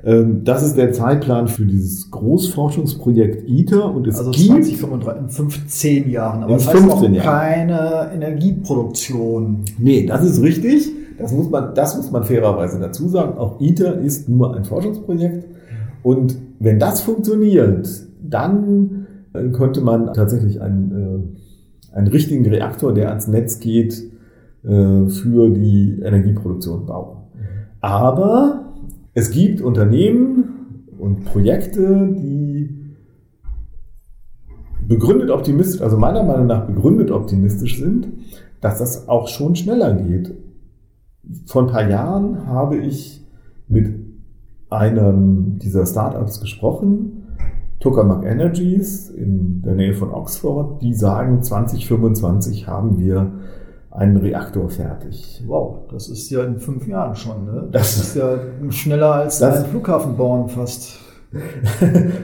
Ähm, 0.03 0.43
das 0.43 0.63
ist 0.63 0.77
der 0.77 0.91
Zeitplan 0.91 1.47
für 1.47 1.65
dieses 1.65 2.11
Großforschungsprojekt 2.11 3.49
ITER 3.49 3.93
und 3.93 4.07
es 4.07 4.17
also 4.17 4.31
gibt 4.31 4.65
2035, 4.65 5.19
in 5.19 5.29
15 5.29 6.09
Jahren, 6.09 6.43
aber 6.43 6.51
in 6.51 6.57
das 6.57 6.67
heißt 6.67 6.77
15 6.77 7.13
Jahren. 7.13 7.25
keine 7.25 8.11
Energieproduktion. 8.13 9.65
Nee, 9.77 10.05
das 10.05 10.23
ist 10.25 10.41
richtig. 10.41 10.89
Das 11.17 11.31
muss 11.31 11.49
man, 11.49 11.75
das 11.75 11.95
muss 11.95 12.11
man 12.11 12.23
fairerweise 12.23 12.79
dazu 12.79 13.07
sagen. 13.07 13.37
Auch 13.37 13.61
ITER 13.61 13.99
ist 13.99 14.27
nur 14.29 14.55
ein 14.55 14.65
Forschungsprojekt. 14.65 15.45
Und 16.01 16.37
wenn 16.59 16.79
das 16.79 17.01
funktioniert, 17.01 17.87
dann 18.21 19.07
äh, 19.33 19.49
könnte 19.49 19.81
man 19.81 20.13
tatsächlich 20.13 20.61
ein 20.61 20.91
äh, 20.91 21.37
einen 21.93 22.07
richtigen 22.07 22.45
Reaktor, 22.45 22.93
der 22.93 23.09
ans 23.09 23.27
Netz 23.27 23.59
geht, 23.59 24.03
äh, 24.63 25.07
für 25.07 25.49
die 25.49 26.01
Energieproduktion 26.03 26.85
bauen. 26.85 27.17
Aber 27.81 28.72
es 29.13 29.31
gibt 29.31 29.61
Unternehmen 29.61 30.85
und 30.97 31.25
Projekte, 31.25 32.09
die 32.11 32.69
begründet 34.87 35.29
optimistisch, 35.29 35.81
also 35.81 35.97
meiner 35.97 36.23
Meinung 36.23 36.47
nach 36.47 36.65
begründet 36.65 37.11
optimistisch 37.11 37.79
sind, 37.79 38.07
dass 38.61 38.79
das 38.79 39.07
auch 39.07 39.27
schon 39.27 39.55
schneller 39.55 39.93
geht. 39.93 40.33
Vor 41.45 41.63
ein 41.63 41.67
paar 41.67 41.87
Jahren 41.89 42.47
habe 42.47 42.77
ich 42.77 43.25
mit 43.67 43.93
einem 44.69 45.59
dieser 45.59 45.85
Startups 45.85 46.41
gesprochen, 46.41 47.23
Tokamak 47.79 48.23
Energies 48.25 49.09
in 49.09 49.61
der 49.61 49.75
Nähe 49.75 49.93
von 49.93 50.11
Oxford, 50.11 50.81
die 50.81 50.93
sagen, 50.93 51.43
2025 51.43 52.67
haben 52.67 52.97
wir 52.97 53.33
einen 53.93 54.17
Reaktor 54.17 54.69
fertig. 54.69 55.41
Wow, 55.45 55.87
das 55.91 56.09
ist 56.09 56.29
ja 56.31 56.43
in 56.43 56.59
fünf 56.59 56.87
Jahren 56.87 57.15
schon. 57.15 57.45
Ne? 57.45 57.69
Das, 57.71 57.95
das 57.95 58.07
ist 58.07 58.15
ja 58.15 58.39
schneller 58.69 59.13
als 59.13 59.41
ein 59.41 59.65
Flughafen 59.65 60.17
bauen 60.17 60.49
fast. 60.49 60.99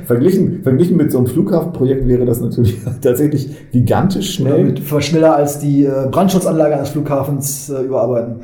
verglichen, 0.05 0.61
verglichen 0.61 0.95
mit 0.95 1.11
so 1.11 1.17
einem 1.17 1.25
Flughafenprojekt 1.25 2.07
wäre 2.07 2.25
das 2.25 2.41
natürlich 2.41 2.79
tatsächlich 3.01 3.71
gigantisch 3.71 4.35
schnell. 4.35 4.65
Mit, 4.65 4.81
schneller 5.03 5.35
als 5.35 5.59
die 5.59 5.85
äh, 5.85 6.07
Brandschutzanlage 6.11 6.75
eines 6.75 6.89
Flughafens 6.89 7.69
äh, 7.69 7.81
überarbeiten. 7.81 8.41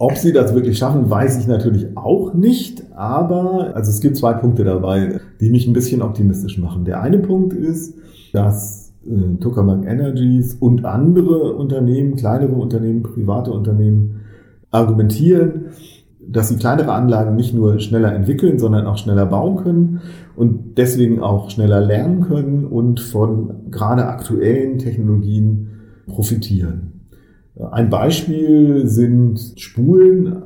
Ob 0.00 0.16
sie 0.16 0.32
das 0.32 0.54
wirklich 0.54 0.78
schaffen, 0.78 1.10
weiß 1.10 1.38
ich 1.40 1.48
natürlich 1.48 1.96
auch 1.96 2.32
nicht, 2.32 2.84
aber 2.94 3.72
also 3.74 3.90
es 3.90 4.00
gibt 4.00 4.16
zwei 4.16 4.34
Punkte 4.34 4.62
dabei, 4.62 5.20
die 5.40 5.50
mich 5.50 5.66
ein 5.66 5.72
bisschen 5.72 6.02
optimistisch 6.02 6.56
machen. 6.58 6.84
Der 6.84 7.00
eine 7.00 7.18
Punkt 7.18 7.52
ist, 7.52 7.94
dass 8.32 8.87
äh, 9.08 9.40
Tokamak 9.40 9.86
Energies 9.86 10.54
und 10.54 10.84
andere 10.84 11.54
Unternehmen, 11.54 12.16
kleinere 12.16 12.52
Unternehmen, 12.52 13.02
private 13.02 13.50
Unternehmen 13.52 14.20
argumentieren, 14.70 15.66
dass 16.20 16.50
sie 16.50 16.56
kleinere 16.56 16.92
Anlagen 16.92 17.36
nicht 17.36 17.54
nur 17.54 17.80
schneller 17.80 18.14
entwickeln, 18.14 18.58
sondern 18.58 18.86
auch 18.86 18.98
schneller 18.98 19.26
bauen 19.26 19.56
können 19.56 20.00
und 20.36 20.76
deswegen 20.76 21.20
auch 21.20 21.50
schneller 21.50 21.80
lernen 21.80 22.20
können 22.20 22.66
und 22.66 23.00
von 23.00 23.70
gerade 23.70 24.06
aktuellen 24.06 24.78
Technologien 24.78 25.68
profitieren. 26.06 26.92
Ein 27.70 27.90
Beispiel 27.90 28.86
sind 28.86 29.54
Spulen 29.56 30.42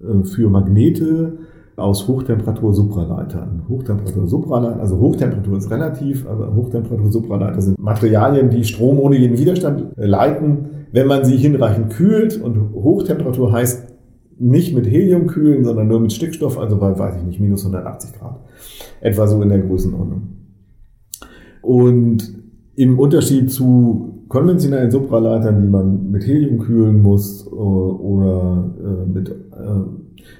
äh, 0.00 0.24
für 0.24 0.50
Magnete 0.50 1.38
aus 1.76 2.06
Hochtemperatur-Supraleitern. 2.06 3.62
Hochtemperatur-Supraleiter, 3.68 4.80
also 4.80 4.98
Hochtemperatur 4.98 5.58
ist 5.58 5.70
relativ, 5.70 6.26
aber 6.28 6.54
Hochtemperatur-Supraleiter 6.54 7.60
sind 7.60 7.78
Materialien, 7.78 8.50
die 8.50 8.64
Strom 8.64 8.98
ohne 9.00 9.16
jeden 9.16 9.38
Widerstand 9.38 9.96
äh, 9.96 10.06
leiten, 10.06 10.66
wenn 10.92 11.06
man 11.06 11.24
sie 11.24 11.36
hinreichend 11.36 11.90
kühlt. 11.90 12.40
Und 12.40 12.72
Hochtemperatur 12.74 13.52
heißt 13.52 13.92
nicht 14.38 14.74
mit 14.74 14.86
Helium 14.86 15.26
kühlen, 15.26 15.64
sondern 15.64 15.88
nur 15.88 16.00
mit 16.00 16.12
Stickstoff, 16.12 16.58
also 16.58 16.76
bei, 16.76 16.96
weiß 16.96 17.16
ich 17.16 17.24
nicht, 17.24 17.40
minus 17.40 17.64
180 17.64 18.12
Grad. 18.18 18.40
Etwa 19.00 19.26
so 19.26 19.40
in 19.42 19.48
der 19.48 19.58
Größenordnung. 19.58 20.22
Und 21.62 22.34
im 22.76 22.98
Unterschied 22.98 23.50
zu 23.50 24.24
konventionellen 24.28 24.90
Supraleitern, 24.90 25.62
die 25.62 25.68
man 25.68 26.10
mit 26.10 26.26
Helium 26.26 26.58
kühlen 26.58 27.02
muss 27.02 27.46
äh, 27.46 27.50
oder 27.50 28.74
äh, 28.80 29.08
mit 29.08 29.34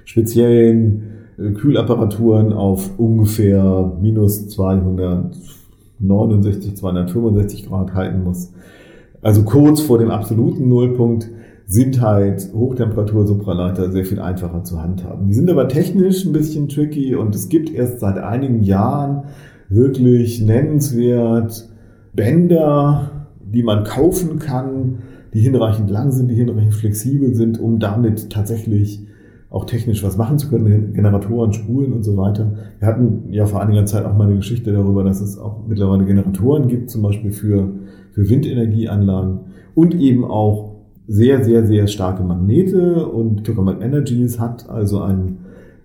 speziellen 0.04 1.13
Kühlapparaturen 1.36 2.52
auf 2.52 2.98
ungefähr 2.98 3.92
minus 4.00 4.48
269, 4.48 6.76
265 6.76 7.68
Grad 7.68 7.94
halten 7.94 8.22
muss. 8.22 8.52
Also 9.22 9.42
kurz 9.42 9.80
vor 9.80 9.98
dem 9.98 10.10
absoluten 10.10 10.68
Nullpunkt 10.68 11.28
sind 11.66 12.02
halt 12.02 12.50
Hochtemperatur-Supraleiter 12.54 13.90
sehr 13.90 14.04
viel 14.04 14.20
einfacher 14.20 14.64
zu 14.64 14.82
handhaben. 14.82 15.26
Die 15.26 15.34
sind 15.34 15.50
aber 15.50 15.68
technisch 15.68 16.26
ein 16.26 16.32
bisschen 16.32 16.68
tricky 16.68 17.14
und 17.14 17.34
es 17.34 17.48
gibt 17.48 17.72
erst 17.72 18.00
seit 18.00 18.18
einigen 18.18 18.62
Jahren 18.62 19.24
wirklich 19.68 20.42
nennenswert 20.42 21.68
Bänder, 22.14 23.28
die 23.40 23.62
man 23.62 23.84
kaufen 23.84 24.38
kann, 24.38 24.98
die 25.32 25.40
hinreichend 25.40 25.90
lang 25.90 26.12
sind, 26.12 26.28
die 26.28 26.34
hinreichend 26.34 26.74
flexibel 26.74 27.34
sind, 27.34 27.58
um 27.58 27.78
damit 27.78 28.28
tatsächlich 28.30 29.06
auch 29.54 29.66
technisch 29.66 30.02
was 30.02 30.16
machen 30.16 30.36
zu 30.36 30.50
können, 30.50 30.94
Generatoren, 30.94 31.52
Spulen 31.52 31.92
und 31.92 32.02
so 32.02 32.16
weiter. 32.16 32.52
Wir 32.80 32.88
hatten 32.88 33.28
ja 33.30 33.46
vor 33.46 33.62
einiger 33.62 33.86
Zeit 33.86 34.04
auch 34.04 34.16
mal 34.16 34.26
eine 34.26 34.36
Geschichte 34.36 34.72
darüber, 34.72 35.04
dass 35.04 35.20
es 35.20 35.38
auch 35.38 35.64
mittlerweile 35.68 36.04
Generatoren 36.04 36.66
gibt, 36.66 36.90
zum 36.90 37.02
Beispiel 37.02 37.30
für, 37.30 37.70
für 38.10 38.28
Windenergieanlagen 38.28 39.38
und 39.76 39.94
eben 39.94 40.24
auch 40.24 40.74
sehr, 41.06 41.44
sehr, 41.44 41.66
sehr 41.66 41.86
starke 41.86 42.24
Magnete 42.24 43.06
und 43.06 43.44
Tokamak 43.44 43.80
Energies 43.80 44.40
hat 44.40 44.68
also 44.68 45.02
einen 45.02 45.38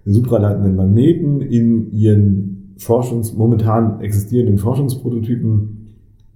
supraleitenden 0.03 0.76
Magneten 0.76 1.41
in 1.41 1.91
ihren 1.91 2.74
Forschungs, 2.78 3.36
momentan 3.36 4.01
existierenden 4.01 4.57
Forschungsprototypen 4.57 5.93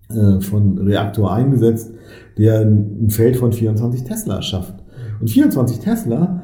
äh, 0.10 0.40
von 0.40 0.78
Reaktor 0.78 1.34
eingesetzt, 1.34 1.96
der 2.38 2.60
ein 2.62 3.10
Feld 3.10 3.38
von 3.38 3.52
24 3.52 4.04
Tesla 4.04 4.44
schafft. 4.44 4.76
Und 5.20 5.30
24 5.30 5.80
Tesla 5.80 6.44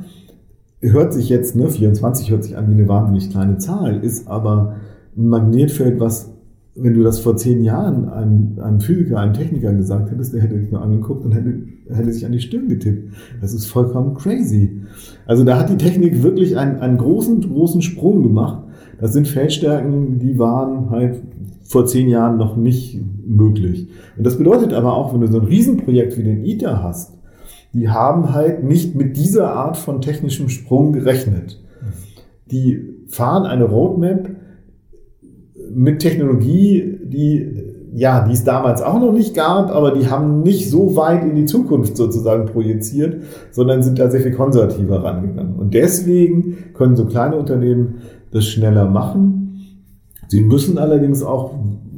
hört 0.82 1.14
sich 1.14 1.30
jetzt, 1.30 1.56
ne, 1.56 1.70
24 1.70 2.32
hört 2.32 2.44
sich 2.44 2.58
an 2.58 2.70
wie 2.70 2.74
eine 2.74 2.88
wahnsinnig 2.88 3.30
kleine 3.30 3.58
Zahl, 3.58 4.04
ist 4.04 4.28
aber 4.28 4.76
ein 5.18 5.28
Magnetfeld, 5.28 6.00
was, 6.00 6.34
wenn 6.76 6.94
du 6.94 7.04
das 7.04 7.20
vor 7.20 7.36
zehn 7.36 7.64
Jahren 7.64 8.08
einem, 8.08 8.60
einem 8.62 8.80
Physiker, 8.80 9.20
einem 9.20 9.34
Techniker 9.34 9.74
gesagt 9.74 10.12
hättest, 10.12 10.34
der 10.34 10.42
hätte 10.42 10.58
dich 10.58 10.72
nur 10.72 10.82
angeguckt 10.82 11.26
und 11.26 11.34
hätte, 11.34 11.64
hätte 11.90 12.14
sich 12.14 12.26
an 12.26 12.32
die 12.32 12.40
Stirn 12.40 12.70
getippt. 12.70 13.14
Das 13.42 13.54
ist 13.54 13.66
vollkommen 13.66 14.14
crazy. 14.16 14.82
Also 15.26 15.44
da 15.44 15.60
hat 15.60 15.70
die 15.70 15.78
Technik 15.78 16.24
wirklich 16.24 16.58
einen, 16.58 16.78
einen 16.78 16.98
großen, 16.98 17.42
großen 17.42 17.82
Sprung 17.82 18.24
gemacht. 18.24 18.64
Das 19.00 19.14
sind 19.14 19.28
Feldstärken, 19.28 20.20
die 20.20 20.40
waren 20.40 20.90
halt 20.90 21.22
vor 21.64 21.86
zehn 21.86 22.08
Jahren 22.08 22.38
noch 22.38 22.56
nicht 22.56 23.00
möglich. 23.28 23.90
Und 24.18 24.26
das 24.26 24.38
bedeutet 24.38 24.74
aber 24.74 24.96
auch, 24.96 25.14
wenn 25.14 25.22
du 25.22 25.28
so 25.28 25.40
ein 25.40 25.46
Riesenprojekt 25.46 26.18
wie 26.18 26.24
den 26.24 26.44
ITER 26.44 26.82
hast, 26.82 27.19
die 27.74 27.90
haben 27.90 28.34
halt 28.34 28.64
nicht 28.64 28.96
mit 28.96 29.18
dieser 29.18 29.54
Art 29.54 29.78
von 29.78 30.02
technischem 30.02 30.50
Sprung 30.50 30.94
gerechnet. 30.94 31.62
Die 32.52 32.96
fahren 33.08 33.46
eine 33.46 33.66
Roadmap 33.66 34.30
mit 35.72 36.00
Technologie, 36.00 37.00
die 37.04 37.70
ja, 37.94 38.26
die 38.26 38.34
es 38.34 38.44
damals 38.44 38.82
auch 38.82 39.00
noch 39.00 39.12
nicht 39.12 39.34
gab, 39.34 39.72
aber 39.72 39.92
die 39.92 40.08
haben 40.08 40.42
nicht 40.44 40.70
so 40.70 40.96
weit 40.96 41.24
in 41.24 41.36
die 41.36 41.46
Zukunft 41.46 41.98
sozusagen 41.98 42.46
projiziert, 42.46 43.24
sondern 43.52 43.84
sind 43.84 44.00
da 44.00 44.10
sehr 44.10 44.22
viel 44.22 44.34
konservativer 44.34 45.04
rangegangen. 45.04 45.56
Und 45.56 45.74
deswegen 45.74 46.58
können 46.74 46.96
so 46.96 47.06
kleine 47.06 47.38
Unternehmen 47.38 47.96
das 48.32 48.46
schneller 48.46 48.88
machen. 48.88 49.86
Sie 50.28 50.42
müssen 50.42 50.78
allerdings 50.78 51.24
auch 51.24 51.54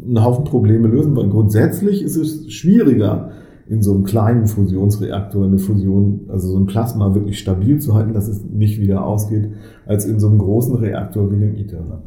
einen 0.05 0.23
Haufen 0.23 0.45
Probleme 0.45 0.87
lösen, 0.87 1.15
weil 1.15 1.29
grundsätzlich 1.29 2.01
ist 2.01 2.15
es 2.15 2.51
schwieriger, 2.51 3.31
in 3.71 3.81
so 3.81 3.93
einem 3.93 4.03
kleinen 4.03 4.47
Fusionsreaktor 4.47 5.45
eine 5.45 5.57
Fusion, 5.57 6.25
also 6.27 6.49
so 6.49 6.57
ein 6.57 6.65
Plasma 6.65 7.15
wirklich 7.15 7.39
stabil 7.39 7.79
zu 7.79 7.95
halten, 7.95 8.13
dass 8.13 8.27
es 8.27 8.43
nicht 8.43 8.81
wieder 8.81 9.05
ausgeht, 9.05 9.47
als 9.85 10.03
in 10.03 10.19
so 10.19 10.27
einem 10.27 10.39
großen 10.39 10.75
Reaktor 10.75 11.31
wie 11.31 11.39
dem 11.39 11.55
ITER. 11.55 12.01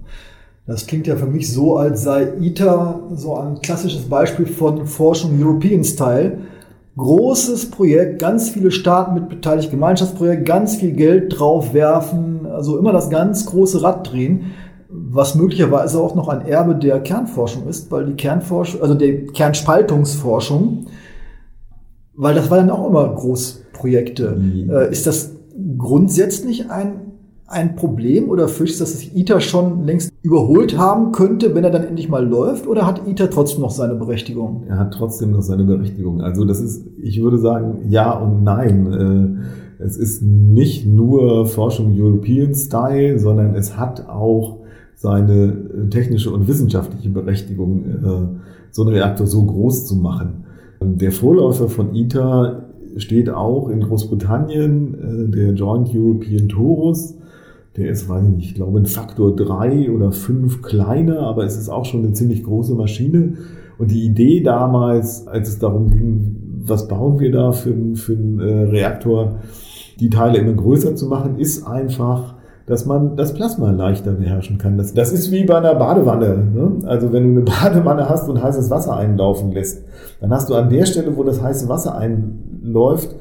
Das 0.66 0.86
klingt 0.86 1.06
ja 1.06 1.16
für 1.16 1.26
mich 1.26 1.50
so, 1.50 1.78
als 1.78 2.02
sei 2.02 2.34
ITER 2.38 3.00
so 3.14 3.36
ein 3.36 3.62
klassisches 3.62 4.02
Beispiel 4.02 4.44
von 4.44 4.86
Forschung 4.86 5.42
European 5.42 5.84
Style. 5.84 6.36
Großes 6.98 7.70
Projekt, 7.70 8.18
ganz 8.18 8.50
viele 8.50 8.70
Staaten 8.70 9.14
mit 9.14 9.30
beteiligt, 9.30 9.70
Gemeinschaftsprojekt, 9.70 10.44
ganz 10.44 10.76
viel 10.76 10.92
Geld 10.92 11.38
drauf 11.38 11.72
werfen, 11.72 12.44
also 12.44 12.78
immer 12.78 12.92
das 12.92 13.08
ganz 13.08 13.46
große 13.46 13.82
Rad 13.82 14.12
drehen, 14.12 14.52
was 14.90 15.34
möglicherweise 15.34 15.98
auch 15.98 16.14
noch 16.14 16.28
ein 16.28 16.46
Erbe 16.46 16.74
der 16.74 17.00
Kernforschung 17.00 17.66
ist, 17.68 17.90
weil 17.90 18.04
die 18.04 18.14
Kernforschung, 18.16 18.82
also 18.82 18.94
der 18.94 19.24
Kernspaltungsforschung, 19.28 20.88
weil 22.16 22.34
das 22.34 22.50
waren 22.50 22.70
auch 22.70 22.88
immer 22.88 23.08
Großprojekte. 23.14 24.36
Mhm. 24.36 24.70
Äh, 24.70 24.90
ist 24.90 25.06
das 25.06 25.32
grundsätzlich 25.78 26.70
ein, 26.70 27.00
ein 27.46 27.76
Problem 27.76 28.28
oder 28.28 28.48
fürchtest 28.48 28.80
du, 28.80 28.84
dass 28.84 28.98
sich 28.98 29.16
ITER 29.16 29.40
schon 29.40 29.84
längst 29.84 30.12
überholt 30.22 30.76
haben 30.78 31.12
könnte, 31.12 31.54
wenn 31.54 31.64
er 31.64 31.70
dann 31.70 31.84
endlich 31.84 32.08
mal 32.08 32.26
läuft? 32.26 32.66
Oder 32.66 32.86
hat 32.86 33.06
ITER 33.06 33.30
trotzdem 33.30 33.60
noch 33.60 33.70
seine 33.70 33.94
Berechtigung? 33.94 34.64
Er 34.68 34.78
hat 34.78 34.94
trotzdem 34.94 35.32
noch 35.32 35.42
seine 35.42 35.64
Berechtigung. 35.64 36.20
Also 36.20 36.44
das 36.44 36.60
ist, 36.60 36.84
ich 37.02 37.22
würde 37.22 37.38
sagen, 37.38 37.82
ja 37.88 38.12
und 38.12 38.42
nein. 38.42 39.40
Äh, 39.80 39.82
es 39.82 39.96
ist 39.96 40.22
nicht 40.22 40.86
nur 40.86 41.46
Forschung 41.46 41.92
European 41.94 42.54
Style, 42.54 43.18
sondern 43.18 43.54
es 43.54 43.76
hat 43.76 44.08
auch 44.08 44.58
seine 44.94 45.88
technische 45.90 46.30
und 46.30 46.48
wissenschaftliche 46.48 47.10
Berechtigung, 47.10 47.84
äh, 47.84 48.38
so 48.70 48.82
einen 48.82 48.94
Reaktor 48.94 49.26
so 49.26 49.44
groß 49.44 49.86
zu 49.86 49.96
machen. 49.96 50.44
Der 50.84 51.12
Vorläufer 51.12 51.68
von 51.68 51.94
ITER 51.94 52.64
steht 52.96 53.30
auch 53.30 53.68
in 53.68 53.80
Großbritannien, 53.80 54.94
äh, 54.94 55.30
der 55.30 55.52
Joint 55.52 55.90
European 55.94 56.48
Torus. 56.48 57.14
Der 57.76 57.90
ist, 57.90 58.08
weiß 58.08 58.24
ich 58.24 58.36
nicht, 58.36 58.48
ich 58.50 58.54
glaube, 58.54 58.78
ein 58.78 58.86
Faktor 58.86 59.34
drei 59.34 59.90
oder 59.90 60.12
fünf 60.12 60.62
kleiner, 60.62 61.20
aber 61.20 61.44
es 61.44 61.56
ist 61.56 61.68
auch 61.68 61.84
schon 61.84 62.04
eine 62.04 62.12
ziemlich 62.12 62.44
große 62.44 62.74
Maschine. 62.74 63.34
Und 63.78 63.90
die 63.90 64.04
Idee 64.04 64.42
damals, 64.42 65.26
als 65.26 65.48
es 65.48 65.58
darum 65.58 65.88
ging, 65.88 66.36
was 66.66 66.86
bauen 66.86 67.18
wir 67.18 67.32
da 67.32 67.52
für, 67.52 67.74
für 67.94 68.12
einen 68.12 68.38
äh, 68.38 68.62
Reaktor, 68.64 69.40
die 70.00 70.10
Teile 70.10 70.38
immer 70.38 70.52
größer 70.52 70.94
zu 70.94 71.06
machen, 71.06 71.38
ist 71.38 71.66
einfach, 71.66 72.33
dass 72.66 72.86
man 72.86 73.16
das 73.16 73.34
Plasma 73.34 73.70
leichter 73.70 74.12
beherrschen 74.12 74.56
kann. 74.58 74.78
Das, 74.78 74.94
das 74.94 75.12
ist 75.12 75.30
wie 75.30 75.44
bei 75.44 75.56
einer 75.56 75.74
Badewanne. 75.74 76.36
Ne? 76.54 76.72
Also 76.86 77.12
wenn 77.12 77.34
du 77.34 77.40
eine 77.40 77.50
Badewanne 77.62 78.08
hast 78.08 78.28
und 78.28 78.42
heißes 78.42 78.70
Wasser 78.70 78.96
einlaufen 78.96 79.52
lässt, 79.52 79.84
dann 80.20 80.30
hast 80.30 80.48
du 80.48 80.54
an 80.54 80.70
der 80.70 80.86
Stelle, 80.86 81.16
wo 81.16 81.24
das 81.24 81.42
heiße 81.42 81.68
Wasser 81.68 81.96
einläuft, 81.96 83.14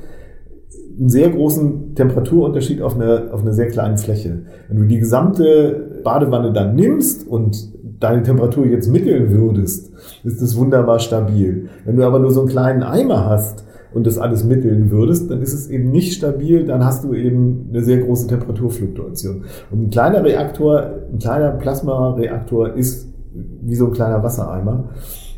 einen 0.98 1.10
sehr 1.10 1.30
großen 1.30 1.96
Temperaturunterschied 1.96 2.82
auf 2.82 2.96
einer, 2.96 3.34
auf 3.34 3.42
einer 3.42 3.54
sehr 3.54 3.68
kleinen 3.68 3.98
Fläche. 3.98 4.44
Wenn 4.70 4.78
du 4.78 4.86
die 4.86 5.00
gesamte 5.00 6.02
Badewanne 6.04 6.54
dann 6.54 6.76
nimmst 6.76 7.28
und 7.28 7.74
deine 8.00 8.24
Temperatur 8.24 8.66
jetzt 8.66 8.90
mitteln 8.90 9.32
würdest, 9.32 9.92
ist 10.24 10.42
es 10.42 10.56
wunderbar 10.56 11.00
stabil. 11.00 11.70
Wenn 11.86 11.96
du 11.96 12.06
aber 12.06 12.20
nur 12.20 12.32
so 12.32 12.42
einen 12.42 12.50
kleinen 12.50 12.84
Eimer 12.84 13.26
hast, 13.26 13.66
und 13.94 14.08
das 14.08 14.18
alles 14.18 14.44
mitteln 14.44 14.92
würdest, 14.92 15.30
dann 15.30 15.42
ist 15.42 15.54
es 15.54 15.70
eben 15.70 15.92
nicht 15.92 16.14
stabil, 16.14 16.66
dann 16.66 16.84
hast 16.84 17.04
du 17.04 17.14
eben 17.14 17.70
eine 17.70 17.84
sehr 17.84 18.00
große 18.00 18.28
Temperaturfluktuation. 18.28 19.46
Und 19.72 19.84
ein 19.84 19.90
kleiner 19.90 20.24
Reaktor, 20.24 21.02
ein 21.12 21.20
kleiner 21.20 21.52
Plasmareaktor 21.52 22.74
ist 22.74 23.08
wie 23.34 23.76
so 23.76 23.88
ein 23.88 23.94
kleiner 23.94 24.24
Wassereimer. 24.24 24.90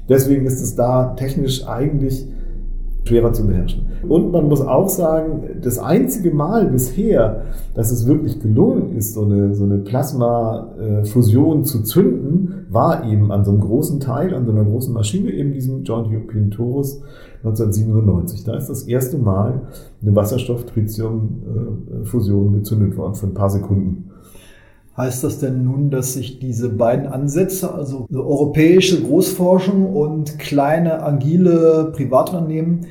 Deswegen 0.08 0.46
ist 0.46 0.62
es 0.62 0.76
da 0.76 1.16
technisch 1.16 1.68
eigentlich 1.68 2.28
schwerer 3.06 3.34
zu 3.34 3.48
beherrschen. 3.48 3.88
Und 4.08 4.32
man 4.32 4.48
muss 4.48 4.62
auch 4.62 4.88
sagen, 4.90 5.44
das 5.62 5.80
einzige 5.80 6.32
Mal 6.32 6.68
bisher, 6.68 7.42
dass 7.76 7.92
es 7.92 8.08
wirklich 8.08 8.40
gelungen 8.40 8.96
ist, 8.96 9.14
so 9.14 9.26
eine, 9.26 9.54
so 9.54 9.64
eine 9.64 9.78
Plasma-Fusion 9.78 11.66
zu 11.66 11.84
zünden, 11.84 12.66
war 12.70 13.08
eben 13.08 13.32
an 13.32 13.46
so 13.46 13.52
einem 13.52 13.62
großen 13.62 14.00
Teil, 14.00 14.34
an 14.34 14.46
so 14.46 14.52
einer 14.52 14.66
großen 14.66 14.92
Maschine, 14.94 15.30
eben 15.32 15.54
diesem 15.54 15.84
Joint 15.84 16.08
European 16.08 16.50
Torus 16.50 17.04
1997. 17.44 18.44
Da 18.44 18.56
ist 18.56 18.70
das 18.70 18.82
erste 18.84 19.20
Mal 19.20 19.62
eine 20.02 20.16
Wasserstoff-Tritium-Fusion 20.16 22.54
gezündet 22.54 22.98
worden 22.98 23.14
für 23.14 23.28
ein 23.28 23.36
paar 23.36 23.52
Sekunden. 23.52 24.10
Heißt 24.98 25.26
das 25.26 25.40
denn 25.40 25.66
nun, 25.66 25.90
dass 25.90 26.14
sich 26.14 26.40
diese 26.40 26.70
beiden 26.70 27.08
Ansätze, 27.08 27.74
also 27.74 28.08
europäische 28.14 29.02
Großforschung 29.02 29.94
und 29.94 30.40
kleine 30.40 31.04
agile 31.04 31.92
Privatunternehmen, 31.94 32.88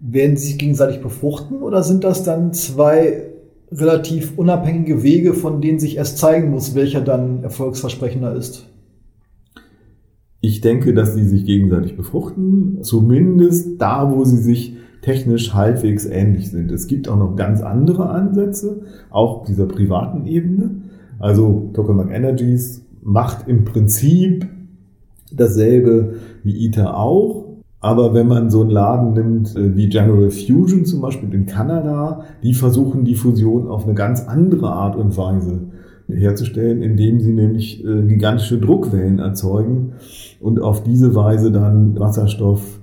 werden 0.00 0.36
sich 0.36 0.58
gegenseitig 0.58 1.02
befruchten 1.02 1.62
oder 1.62 1.82
sind 1.82 2.04
das 2.04 2.22
dann 2.22 2.52
zwei 2.52 3.24
relativ 3.72 4.38
unabhängige 4.38 5.02
Wege, 5.02 5.34
von 5.34 5.60
denen 5.60 5.78
sich 5.78 5.96
erst 5.96 6.18
zeigen 6.18 6.50
muss, 6.50 6.74
welcher 6.74 7.00
dann 7.00 7.42
erfolgsversprechender 7.42 8.34
ist? 8.34 8.66
Ich 10.40 10.60
denke, 10.60 10.94
dass 10.94 11.14
sie 11.14 11.26
sich 11.26 11.44
gegenseitig 11.44 11.96
befruchten, 11.96 12.78
zumindest 12.82 13.80
da, 13.80 14.10
wo 14.14 14.24
sie 14.24 14.38
sich 14.38 14.76
technisch 15.02 15.52
halbwegs 15.54 16.06
ähnlich 16.06 16.50
sind. 16.50 16.72
Es 16.72 16.86
gibt 16.86 17.08
auch 17.08 17.16
noch 17.16 17.36
ganz 17.36 17.60
andere 17.60 18.08
Ansätze, 18.08 18.82
auch 19.10 19.44
dieser 19.44 19.66
privaten 19.66 20.26
Ebene. 20.26 20.82
Also 21.20 21.70
Tokamak 21.74 22.10
Energies 22.10 22.84
macht 23.02 23.46
im 23.46 23.64
Prinzip 23.64 24.48
dasselbe 25.32 26.14
wie 26.42 26.66
ITER 26.66 26.96
auch. 26.96 27.46
Aber 27.82 28.12
wenn 28.12 28.28
man 28.28 28.50
so 28.50 28.60
einen 28.60 28.70
Laden 28.70 29.14
nimmt 29.14 29.56
äh, 29.56 29.74
wie 29.74 29.88
General 29.88 30.30
Fusion 30.30 30.84
zum 30.84 31.00
Beispiel 31.00 31.32
in 31.32 31.46
Kanada, 31.46 32.24
die 32.42 32.52
versuchen 32.52 33.04
die 33.04 33.14
Fusion 33.14 33.68
auf 33.68 33.84
eine 33.84 33.94
ganz 33.94 34.26
andere 34.26 34.70
Art 34.70 34.96
und 34.96 35.16
Weise 35.16 35.60
herzustellen, 36.08 36.82
indem 36.82 37.20
sie 37.20 37.32
nämlich 37.32 37.84
äh, 37.84 38.02
gigantische 38.02 38.58
Druckwellen 38.58 39.18
erzeugen 39.18 39.92
und 40.40 40.60
auf 40.60 40.82
diese 40.82 41.14
Weise 41.14 41.52
dann 41.52 41.98
Wasserstoff 41.98 42.80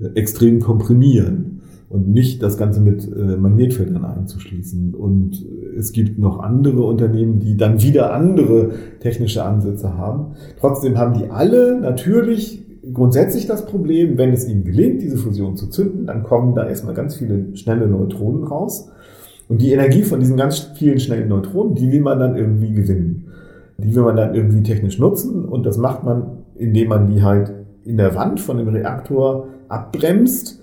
äh, 0.00 0.06
extrem 0.14 0.60
komprimieren. 0.60 1.47
Und 1.88 2.08
nicht 2.08 2.42
das 2.42 2.58
Ganze 2.58 2.80
mit 2.80 3.10
äh, 3.10 3.36
Magnetfeldern 3.36 4.04
einzuschließen. 4.04 4.94
Und 4.94 5.44
es 5.76 5.92
gibt 5.92 6.18
noch 6.18 6.40
andere 6.40 6.82
Unternehmen, 6.82 7.38
die 7.38 7.56
dann 7.56 7.80
wieder 7.80 8.12
andere 8.12 8.70
technische 9.00 9.42
Ansätze 9.44 9.96
haben. 9.96 10.34
Trotzdem 10.60 10.98
haben 10.98 11.18
die 11.18 11.30
alle 11.30 11.80
natürlich 11.80 12.64
grundsätzlich 12.92 13.46
das 13.46 13.66
Problem, 13.66 14.18
wenn 14.18 14.32
es 14.32 14.48
ihnen 14.48 14.64
gelingt, 14.64 15.02
diese 15.02 15.16
Fusion 15.16 15.56
zu 15.56 15.68
zünden, 15.68 16.06
dann 16.06 16.22
kommen 16.22 16.54
da 16.54 16.68
erstmal 16.68 16.94
ganz 16.94 17.16
viele 17.16 17.56
schnelle 17.56 17.86
Neutronen 17.86 18.44
raus. 18.44 18.90
Und 19.48 19.62
die 19.62 19.72
Energie 19.72 20.02
von 20.02 20.20
diesen 20.20 20.36
ganz 20.36 20.58
vielen 20.74 21.00
schnellen 21.00 21.28
Neutronen, 21.28 21.74
die 21.74 21.90
will 21.90 22.02
man 22.02 22.18
dann 22.18 22.36
irgendwie 22.36 22.72
gewinnen. 22.72 23.28
Die 23.78 23.94
will 23.94 24.02
man 24.02 24.16
dann 24.16 24.34
irgendwie 24.34 24.62
technisch 24.62 24.98
nutzen 24.98 25.44
und 25.44 25.64
das 25.64 25.78
macht 25.78 26.04
man, 26.04 26.38
indem 26.56 26.88
man 26.88 27.06
die 27.06 27.22
halt 27.22 27.52
in 27.84 27.96
der 27.96 28.14
Wand 28.14 28.40
von 28.40 28.58
dem 28.58 28.68
Reaktor 28.68 29.46
abbremst 29.68 30.57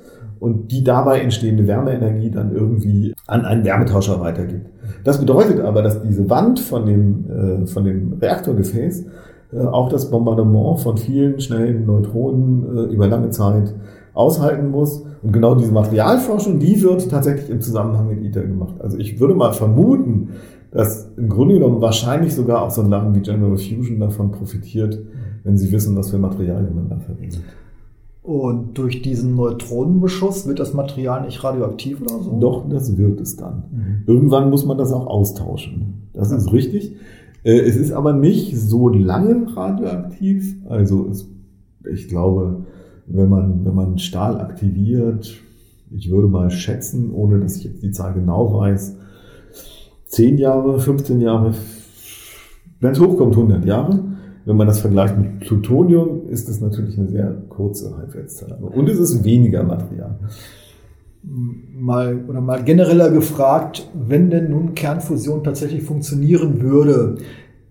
und 0.45 0.71
die 0.71 0.83
dabei 0.83 1.21
entstehende 1.21 1.65
Wärmeenergie 1.65 2.29
dann 2.29 2.53
irgendwie 2.53 3.15
an 3.25 3.45
einen 3.45 3.65
Wärmetauscher 3.65 4.21
weitergibt. 4.21 4.69
Das 5.03 5.19
bedeutet 5.19 5.59
aber, 5.59 5.81
dass 5.81 6.03
diese 6.03 6.29
Wand 6.29 6.59
von 6.59 6.85
dem, 6.85 7.63
äh, 7.63 7.65
von 7.65 7.83
dem 7.83 8.13
Reaktorgefäß 8.21 9.05
äh, 9.53 9.57
auch 9.57 9.89
das 9.89 10.11
Bombardement 10.11 10.79
von 10.81 10.97
vielen 10.97 11.39
schnellen 11.39 11.87
Neutronen 11.87 12.77
äh, 12.77 12.93
über 12.93 13.07
lange 13.07 13.31
Zeit 13.31 13.73
aushalten 14.13 14.69
muss. 14.69 15.03
Und 15.23 15.33
genau 15.33 15.55
diese 15.55 15.71
Materialforschung, 15.71 16.59
die 16.59 16.79
wird 16.83 17.09
tatsächlich 17.09 17.49
im 17.49 17.59
Zusammenhang 17.59 18.07
mit 18.07 18.23
ITER 18.23 18.43
gemacht. 18.43 18.75
Also 18.77 18.99
ich 18.99 19.19
würde 19.19 19.33
mal 19.33 19.51
vermuten, 19.51 20.29
dass 20.69 21.09
im 21.17 21.27
Grunde 21.27 21.55
genommen 21.55 21.81
wahrscheinlich 21.81 22.35
sogar 22.35 22.61
auch 22.61 22.69
so 22.69 22.83
ein 22.83 22.91
Laden 22.91 23.15
wie 23.15 23.21
General 23.21 23.57
Fusion 23.57 23.99
davon 23.99 24.29
profitiert, 24.31 24.99
wenn 25.43 25.57
sie 25.57 25.71
wissen, 25.71 25.97
was 25.97 26.11
für 26.11 26.19
Materialien 26.19 26.75
man 26.75 26.87
da 26.87 26.97
verwendet. 26.99 27.41
Und 28.25 28.79
durch 28.79 29.03
diesen 29.03 29.35
Neutronenbeschuss 29.35 30.47
wird 30.47 30.59
das 30.59 30.73
Material 30.73 31.25
nicht 31.25 31.43
radioaktiv 31.43 32.01
oder 32.01 32.23
so? 32.23 32.39
Doch, 32.39 32.67
das 32.67 32.97
wird 32.97 33.21
es 33.21 33.35
dann. 33.35 33.65
Mhm. 33.71 34.03
Irgendwann 34.07 34.49
muss 34.49 34.65
man 34.65 34.79
das 34.79 34.91
auch 34.91 35.05
austauschen. 35.05 36.09
Das 36.11 36.31
ist 36.31 36.51
richtig. 36.51 36.95
Äh, 37.43 37.59
es 37.59 37.75
ist 37.75 37.91
aber 37.91 38.13
nicht 38.13 38.57
so 38.57 38.89
lange 38.89 39.55
radioaktiv. 39.55 40.55
Also 40.67 41.07
es, 41.11 41.29
ich 41.87 42.07
glaube, 42.07 42.65
wenn 43.05 43.29
man, 43.29 43.63
wenn 43.63 43.75
man 43.75 43.99
Stahl 43.99 44.41
aktiviert, 44.41 45.35
ich 45.91 46.09
würde 46.09 46.27
mal 46.27 46.49
schätzen, 46.49 47.11
ohne 47.13 47.39
dass 47.39 47.57
ich 47.57 47.65
jetzt 47.65 47.83
die 47.83 47.91
Zahl 47.91 48.15
genau 48.15 48.59
weiß, 48.59 48.97
10 50.07 50.39
Jahre, 50.39 50.79
15 50.79 51.21
Jahre, 51.21 51.53
wenn 52.79 52.91
es 52.91 52.99
hochkommt, 52.99 53.35
100 53.35 53.65
Jahre. 53.65 53.99
Wenn 54.45 54.57
man 54.57 54.67
das 54.67 54.79
vergleicht 54.79 55.17
mit 55.17 55.39
Plutonium, 55.39 56.27
ist 56.29 56.47
es 56.47 56.61
natürlich 56.61 56.97
eine 56.99 57.09
sehr 57.09 57.35
kurze 57.49 57.97
Halbwertszeit. 57.97 58.61
Und 58.61 58.87
es 58.87 58.99
ist 58.99 59.23
weniger 59.23 59.63
Material. 59.63 60.19
Mal 61.23 62.23
oder 62.27 62.41
mal 62.41 62.63
genereller 62.63 63.09
gefragt, 63.09 63.89
wenn 63.95 64.29
denn 64.29 64.51
nun 64.51 64.75
Kernfusion 64.75 65.43
tatsächlich 65.43 65.81
funktionieren 65.81 66.61
würde, 66.61 67.15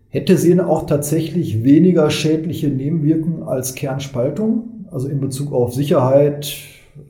hätte 0.08 0.36
sie 0.36 0.60
auch 0.60 0.86
tatsächlich 0.86 1.62
weniger 1.62 2.10
schädliche 2.10 2.68
Nebenwirkungen 2.68 3.44
als 3.44 3.76
Kernspaltung? 3.76 4.86
Also 4.90 5.06
in 5.06 5.20
Bezug 5.20 5.52
auf 5.52 5.74
Sicherheit, 5.74 6.52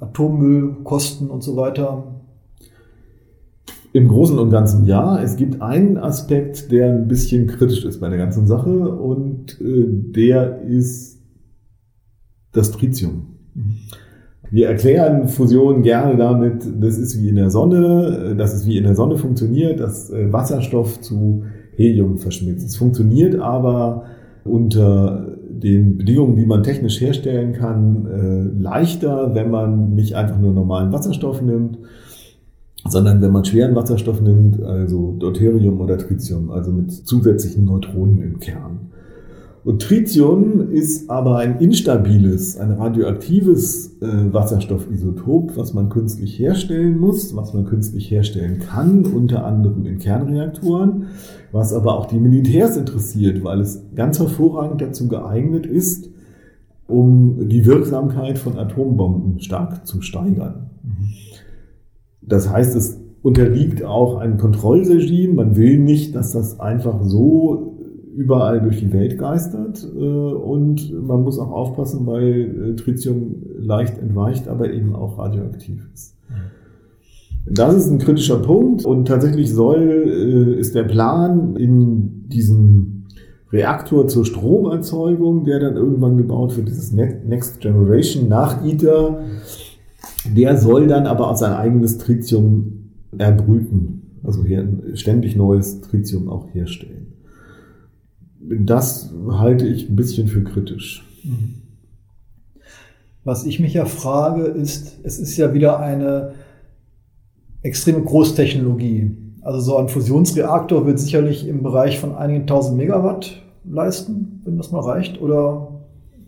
Atommüll, 0.01 0.77
Kosten 0.85 1.29
und 1.29 1.43
so 1.43 1.57
weiter? 1.57 2.14
Im 3.95 4.09
Großen 4.09 4.36
und 4.40 4.51
Ganzen 4.51 4.86
ja. 4.86 5.22
Es 5.22 5.36
gibt 5.36 5.62
einen 5.62 5.99
Aspekt, 5.99 6.72
der 6.72 6.92
ein 6.92 7.07
bisschen 7.07 7.47
kritisch 7.47 7.84
ist 7.84 8.01
bei 8.01 8.09
der 8.09 8.18
ganzen 8.18 8.49
Sache 8.49 8.70
und 8.70 9.61
äh, 9.61 9.86
der 9.86 10.62
ist 10.62 11.22
das 12.51 12.72
Tritium. 12.72 13.36
Wir 14.51 14.66
erklären 14.66 15.28
Fusion 15.28 15.84
gerne 15.84 16.16
damit, 16.16 16.64
das 16.80 16.99
ist 16.99 17.22
wie 17.22 17.28
in 17.28 17.36
der 17.36 17.51
Sonne, 17.51 18.34
dass 18.36 18.53
es 18.53 18.66
wie 18.66 18.78
in 18.78 18.82
der 18.82 18.97
Sonne 18.97 19.16
funktioniert, 19.16 19.78
dass 19.78 20.11
äh, 20.11 20.32
Wasserstoff 20.32 21.01
zu 21.01 21.45
Helium 21.76 22.18
verschmilzt. 22.18 22.66
Es 22.66 22.74
funktioniert 22.74 23.36
aber 23.36 24.07
unter 24.42 25.36
den 25.49 25.99
Bedingungen, 25.99 26.34
die 26.34 26.47
man 26.47 26.64
technisch 26.64 27.01
herstellen 27.01 27.53
kann, 27.53 28.07
äh, 28.07 28.61
leichter, 28.61 29.36
wenn 29.36 29.53
man 29.53 29.95
nicht 29.95 30.16
einfach 30.16 30.40
nur 30.40 30.53
normalen 30.53 30.92
Wasserstoff 30.92 31.40
nimmt, 31.40 31.78
sondern 32.87 33.22
wenn 33.22 33.32
man 33.32 33.45
schweren 33.45 33.74
Wasserstoff 33.74 34.20
nimmt, 34.20 34.62
also 34.62 35.14
Deuterium 35.18 35.80
oder 35.80 35.99
Tritium, 35.99 36.51
also 36.51 36.70
mit 36.70 36.93
zusätzlichen 36.93 37.64
Neutronen 37.64 38.22
im 38.22 38.39
Kern. 38.39 38.91
Und 39.64 39.80
Tritium 39.80 40.70
ist 40.70 41.09
aber 41.09 41.39
ein 41.39 41.59
instabiles, 41.59 42.59
ein 42.59 42.72
radioaktives 42.72 43.97
äh, 44.03 44.32
Wasserstoffisotop, 44.32 45.57
was 45.57 45.72
man 45.72 45.89
künstlich 45.89 46.39
herstellen 46.39 46.99
muss, 46.99 47.35
was 47.35 47.55
man 47.55 47.64
künstlich 47.64 48.11
herstellen 48.11 48.59
kann, 48.59 49.07
unter 49.07 49.47
anderem 49.47 49.87
in 49.87 49.99
Kernreaktoren, 49.99 51.07
was 51.51 51.72
aber 51.72 51.99
auch 51.99 52.05
die 52.07 52.18
Militärs 52.18 52.76
interessiert, 52.76 53.43
weil 53.43 53.61
es 53.61 53.82
ganz 53.95 54.18
hervorragend 54.18 54.82
dazu 54.82 55.09
geeignet 55.09 55.64
ist, 55.64 56.11
um 56.87 57.49
die 57.49 57.64
Wirksamkeit 57.64 58.39
von 58.39 58.59
Atombomben 58.59 59.41
stark 59.41 59.87
zu 59.87 60.03
steigern. 60.03 60.68
Das 62.27 62.51
heißt, 62.51 62.75
es 62.77 63.01
unterliegt 63.22 63.85
auch 63.85 64.16
einem 64.16 64.39
Kontrollregime. 64.39 65.35
Man 65.35 65.57
will 65.57 65.79
nicht, 65.79 66.14
dass 66.14 66.33
das 66.33 66.61
einfach 66.61 67.03
so 67.03 67.75
überall 68.14 68.61
durch 68.61 68.79
die 68.79 68.93
Welt 68.93 69.18
geistert. 69.18 69.87
Äh, 69.97 69.99
und 69.99 70.93
man 71.07 71.22
muss 71.22 71.39
auch 71.39 71.51
aufpassen, 71.51 72.07
weil 72.07 72.72
äh, 72.72 72.77
Tritium 72.77 73.37
leicht 73.59 73.99
entweicht, 73.99 74.49
aber 74.49 74.70
eben 74.72 74.95
auch 74.95 75.18
radioaktiv 75.18 75.87
ist. 75.93 76.14
Das 77.47 77.75
ist 77.75 77.91
ein 77.91 77.99
kritischer 77.99 78.39
Punkt 78.39 78.87
und 78.87 79.07
tatsächlich 79.07 79.53
soll, 79.53 80.05
äh, 80.07 80.59
ist 80.59 80.75
der 80.75 80.85
Plan 80.85 81.57
in 81.57 82.29
diesem 82.29 83.05
Reaktor 83.53 84.09
zur 84.09 84.25
Stromerzeugung, 84.25 85.45
der 85.45 85.61
dann 85.61 85.77
irgendwann 85.77 86.16
gebaut 86.16 86.57
wird, 86.57 86.68
dieses 86.68 86.91
Next 86.93 87.61
Generation 87.61 88.29
nach 88.29 88.64
ITER, 88.64 89.20
der 90.25 90.57
soll 90.57 90.87
dann 90.87 91.07
aber 91.07 91.31
auch 91.31 91.37
sein 91.37 91.53
eigenes 91.53 91.99
Tritium 91.99 92.91
erbrüten, 93.16 94.20
also 94.22 94.45
hier 94.45 94.66
ständig 94.95 95.37
neues 95.37 95.81
Tritium 95.81 96.29
auch 96.29 96.53
herstellen. 96.53 97.12
Das 98.41 99.12
halte 99.31 99.66
ich 99.66 99.89
ein 99.89 99.97
bisschen 99.97 100.29
für 100.29 100.45
kritisch. 100.45 101.05
Was 103.25 103.47
ich 103.47 103.59
mich 103.59 103.72
ja 103.72 103.87
frage, 103.87 104.43
ist, 104.43 104.99
es 105.03 105.18
ist 105.18 105.37
ja 105.37 105.55
wieder 105.55 105.81
eine 105.81 106.35
extreme 107.62 108.03
Großtechnologie. 108.03 109.16
Also 109.41 109.61
so 109.61 109.77
ein 109.79 109.89
Fusionsreaktor 109.89 110.87
wird 110.87 110.99
sicherlich 110.99 111.49
im 111.49 111.62
Bereich 111.62 111.99
von 111.99 112.14
einigen 112.14 112.47
tausend 112.47 112.77
Megawatt 112.77 113.43
leisten, 113.64 114.43
wenn 114.45 114.59
das 114.59 114.72
mal 114.72 114.81
reicht, 114.81 115.20
oder 115.22 115.81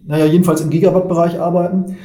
naja, 0.07 0.25
jedenfalls 0.25 0.61
im 0.61 0.71
Gigawatt-Bereich 0.71 1.39
arbeiten. 1.39 1.97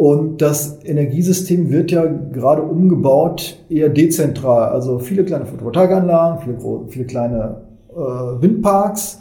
Und 0.00 0.40
das 0.40 0.82
Energiesystem 0.82 1.70
wird 1.70 1.90
ja 1.90 2.06
gerade 2.06 2.62
umgebaut 2.62 3.58
eher 3.68 3.90
dezentral. 3.90 4.70
Also 4.70 4.98
viele 4.98 5.26
kleine 5.26 5.44
Photovoltaikanlagen, 5.44 6.40
viele, 6.40 6.58
viele 6.88 7.04
kleine 7.04 7.56
äh, 7.90 8.40
Windparks, 8.40 9.20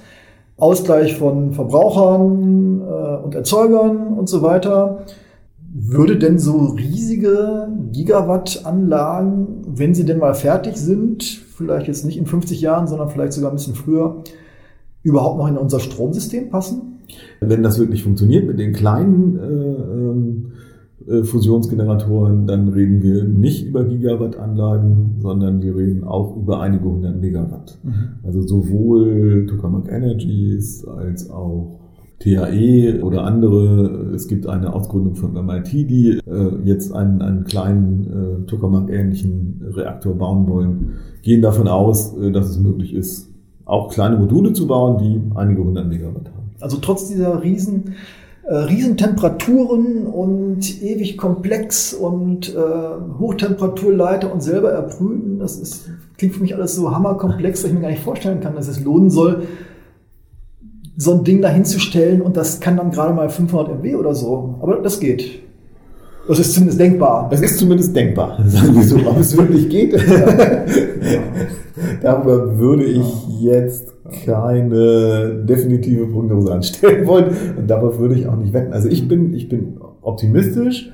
Ausgleich 0.55 1.17
von 1.17 1.51
Verbrauchern 1.51 2.79
äh, 2.79 3.25
und 3.25 3.35
Erzeugern 3.35 4.17
und 4.17 4.29
so 4.29 4.41
weiter. 4.41 5.03
Würde 5.73 6.17
denn 6.17 6.39
so 6.39 6.67
riesige 6.67 7.67
Gigawatt-Anlagen, 7.91 9.63
wenn 9.67 9.93
sie 9.93 10.05
denn 10.05 10.19
mal 10.19 10.33
fertig 10.33 10.77
sind, 10.77 11.23
vielleicht 11.23 11.87
jetzt 11.87 12.05
nicht 12.05 12.17
in 12.17 12.25
50 12.25 12.61
Jahren, 12.61 12.87
sondern 12.87 13.09
vielleicht 13.09 13.33
sogar 13.33 13.51
ein 13.51 13.55
bisschen 13.55 13.75
früher, 13.75 14.23
überhaupt 15.03 15.39
noch 15.39 15.49
in 15.49 15.57
unser 15.57 15.81
Stromsystem 15.81 16.49
passen? 16.49 16.99
Wenn 17.39 17.63
das 17.63 17.79
wirklich 17.79 18.03
funktioniert 18.03 18.45
mit 18.45 18.59
den 18.59 18.73
kleinen 18.73 19.39
äh, 19.39 19.43
äh, 19.43 20.08
Fusionsgeneratoren, 21.23 22.45
dann 22.45 22.69
reden 22.69 23.01
wir 23.01 23.23
nicht 23.23 23.67
über 23.67 23.83
Gigawatt-Anlagen, 23.83 25.15
sondern 25.19 25.61
wir 25.61 25.75
reden 25.75 26.03
auch 26.03 26.37
über 26.37 26.59
einige 26.61 26.85
hundert 26.85 27.19
Megawatt. 27.19 27.77
Mhm. 27.83 27.93
Also 28.23 28.41
sowohl 28.41 29.47
Tokamak 29.47 29.91
Energies 29.91 30.85
als 30.85 31.29
auch 31.29 31.79
TAE 32.19 33.01
oder 33.01 33.23
andere. 33.23 34.11
Es 34.13 34.27
gibt 34.27 34.45
eine 34.47 34.73
Ausgründung 34.73 35.15
von 35.15 35.33
MIT, 35.33 35.71
die 35.71 36.19
äh, 36.27 36.51
jetzt 36.63 36.93
einen, 36.93 37.21
einen 37.21 37.43
kleinen 37.45 38.43
äh, 38.43 38.45
Tokamak-ähnlichen 38.45 39.61
Reaktor 39.73 40.15
bauen 40.15 40.47
wollen, 40.47 40.91
gehen 41.21 41.41
davon 41.41 41.67
aus, 41.67 42.17
äh, 42.17 42.31
dass 42.31 42.49
es 42.49 42.59
möglich 42.59 42.93
ist, 42.93 43.29
auch 43.65 43.89
kleine 43.89 44.17
Module 44.17 44.53
zu 44.53 44.67
bauen, 44.67 44.97
die 44.97 45.37
einige 45.37 45.63
hundert 45.63 45.87
Megawatt 45.87 46.27
haben. 46.27 46.49
Also 46.59 46.77
trotz 46.81 47.07
dieser 47.07 47.41
riesen 47.41 47.93
äh, 48.43 48.55
Riesentemperaturen 48.55 50.05
und 50.07 50.81
ewig 50.81 51.17
komplex 51.17 51.93
und 51.93 52.55
äh, 52.55 52.59
Hochtemperaturleiter 53.19 54.31
und 54.31 54.41
selber 54.41 54.71
erprüfen. 54.71 55.39
Das 55.39 55.57
ist, 55.57 55.89
klingt 56.17 56.35
für 56.35 56.41
mich 56.41 56.55
alles 56.55 56.75
so 56.75 56.91
hammerkomplex, 56.91 57.61
dass 57.61 57.69
ich 57.69 57.75
mir 57.75 57.81
gar 57.81 57.91
nicht 57.91 58.03
vorstellen 58.03 58.39
kann, 58.39 58.55
dass 58.55 58.67
es 58.67 58.83
lohnen 58.83 59.09
soll, 59.09 59.43
so 60.97 61.13
ein 61.13 61.23
Ding 61.23 61.41
dahin 61.41 61.63
zu 61.63 61.79
stellen 61.79 62.21
und 62.21 62.35
das 62.35 62.59
kann 62.59 62.77
dann 62.77 62.91
gerade 62.91 63.13
mal 63.13 63.29
500 63.29 63.83
MB 63.83 63.95
oder 63.95 64.13
so. 64.13 64.55
Aber 64.61 64.81
das 64.81 64.99
geht. 64.99 65.48
Das 66.29 66.37
ist 66.37 66.53
zumindest 66.53 66.79
denkbar. 66.79 67.27
Es 67.33 67.41
ist 67.41 67.57
zumindest 67.57 67.95
denkbar, 67.95 68.37
sagen 68.45 68.75
wir 68.75 68.83
so. 68.83 68.97
Ob 68.97 69.19
es 69.19 69.35
wirklich 69.35 69.67
geht, 69.67 69.95
darüber 72.03 72.59
würde 72.59 72.83
ich 72.83 73.41
jetzt 73.41 73.91
keine 74.25 75.43
definitive 75.43 76.05
Prognose 76.05 76.53
anstellen 76.53 77.07
wollen 77.07 77.31
und 77.57 77.67
darauf 77.67 77.97
würde 77.97 78.13
ich 78.13 78.27
auch 78.27 78.35
nicht 78.35 78.53
wetten. 78.53 78.73
Also 78.73 78.89
ich 78.89 79.07
bin, 79.07 79.33
ich 79.33 79.49
bin 79.49 79.79
optimistisch. 80.03 80.91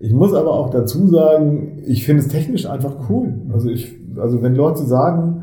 Ich 0.00 0.14
muss 0.14 0.32
aber 0.32 0.54
auch 0.54 0.70
dazu 0.70 1.06
sagen, 1.08 1.82
ich 1.84 2.06
finde 2.06 2.22
es 2.22 2.28
technisch 2.28 2.64
einfach 2.64 3.10
cool. 3.10 3.34
Also 3.52 3.68
ich, 3.68 3.94
also 4.16 4.42
wenn 4.42 4.54
Leute 4.54 4.84
sagen, 4.84 5.42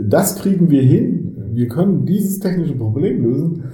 das 0.00 0.36
kriegen 0.36 0.70
wir 0.70 0.82
hin, 0.82 1.48
wir 1.52 1.66
können 1.66 2.06
dieses 2.06 2.38
technische 2.38 2.76
Problem 2.76 3.24
lösen, 3.24 3.64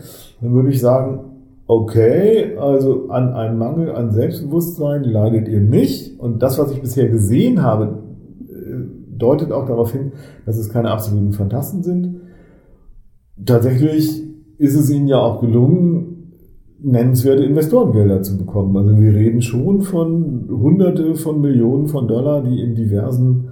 dann 0.40 0.54
würde 0.54 0.70
ich 0.70 0.80
sagen, 0.80 1.33
okay, 1.66 2.56
also 2.56 3.08
an 3.08 3.32
einem 3.32 3.58
Mangel 3.58 3.94
an 3.94 4.12
Selbstbewusstsein 4.12 5.04
leidet 5.04 5.48
ihr 5.48 5.60
nicht. 5.60 6.18
Und 6.20 6.42
das, 6.42 6.58
was 6.58 6.72
ich 6.72 6.80
bisher 6.80 7.08
gesehen 7.08 7.62
habe, 7.62 8.02
äh, 8.48 9.16
deutet 9.16 9.52
auch 9.52 9.66
darauf 9.66 9.92
hin, 9.92 10.12
dass 10.46 10.58
es 10.58 10.68
keine 10.68 10.90
absoluten 10.90 11.32
Fantasten 11.32 11.82
sind. 11.82 12.20
Tatsächlich 13.44 14.22
ist 14.58 14.74
es 14.74 14.90
ihnen 14.90 15.08
ja 15.08 15.18
auch 15.18 15.40
gelungen, 15.40 16.32
nennenswerte 16.80 17.44
Investorengelder 17.44 18.22
zu 18.22 18.36
bekommen. 18.36 18.76
Also 18.76 19.00
wir 19.00 19.14
reden 19.14 19.40
schon 19.40 19.80
von 19.80 20.46
Hunderte 20.50 21.14
von 21.14 21.40
Millionen 21.40 21.86
von 21.86 22.06
Dollar, 22.06 22.42
die 22.42 22.60
in 22.60 22.74
diversen 22.74 23.48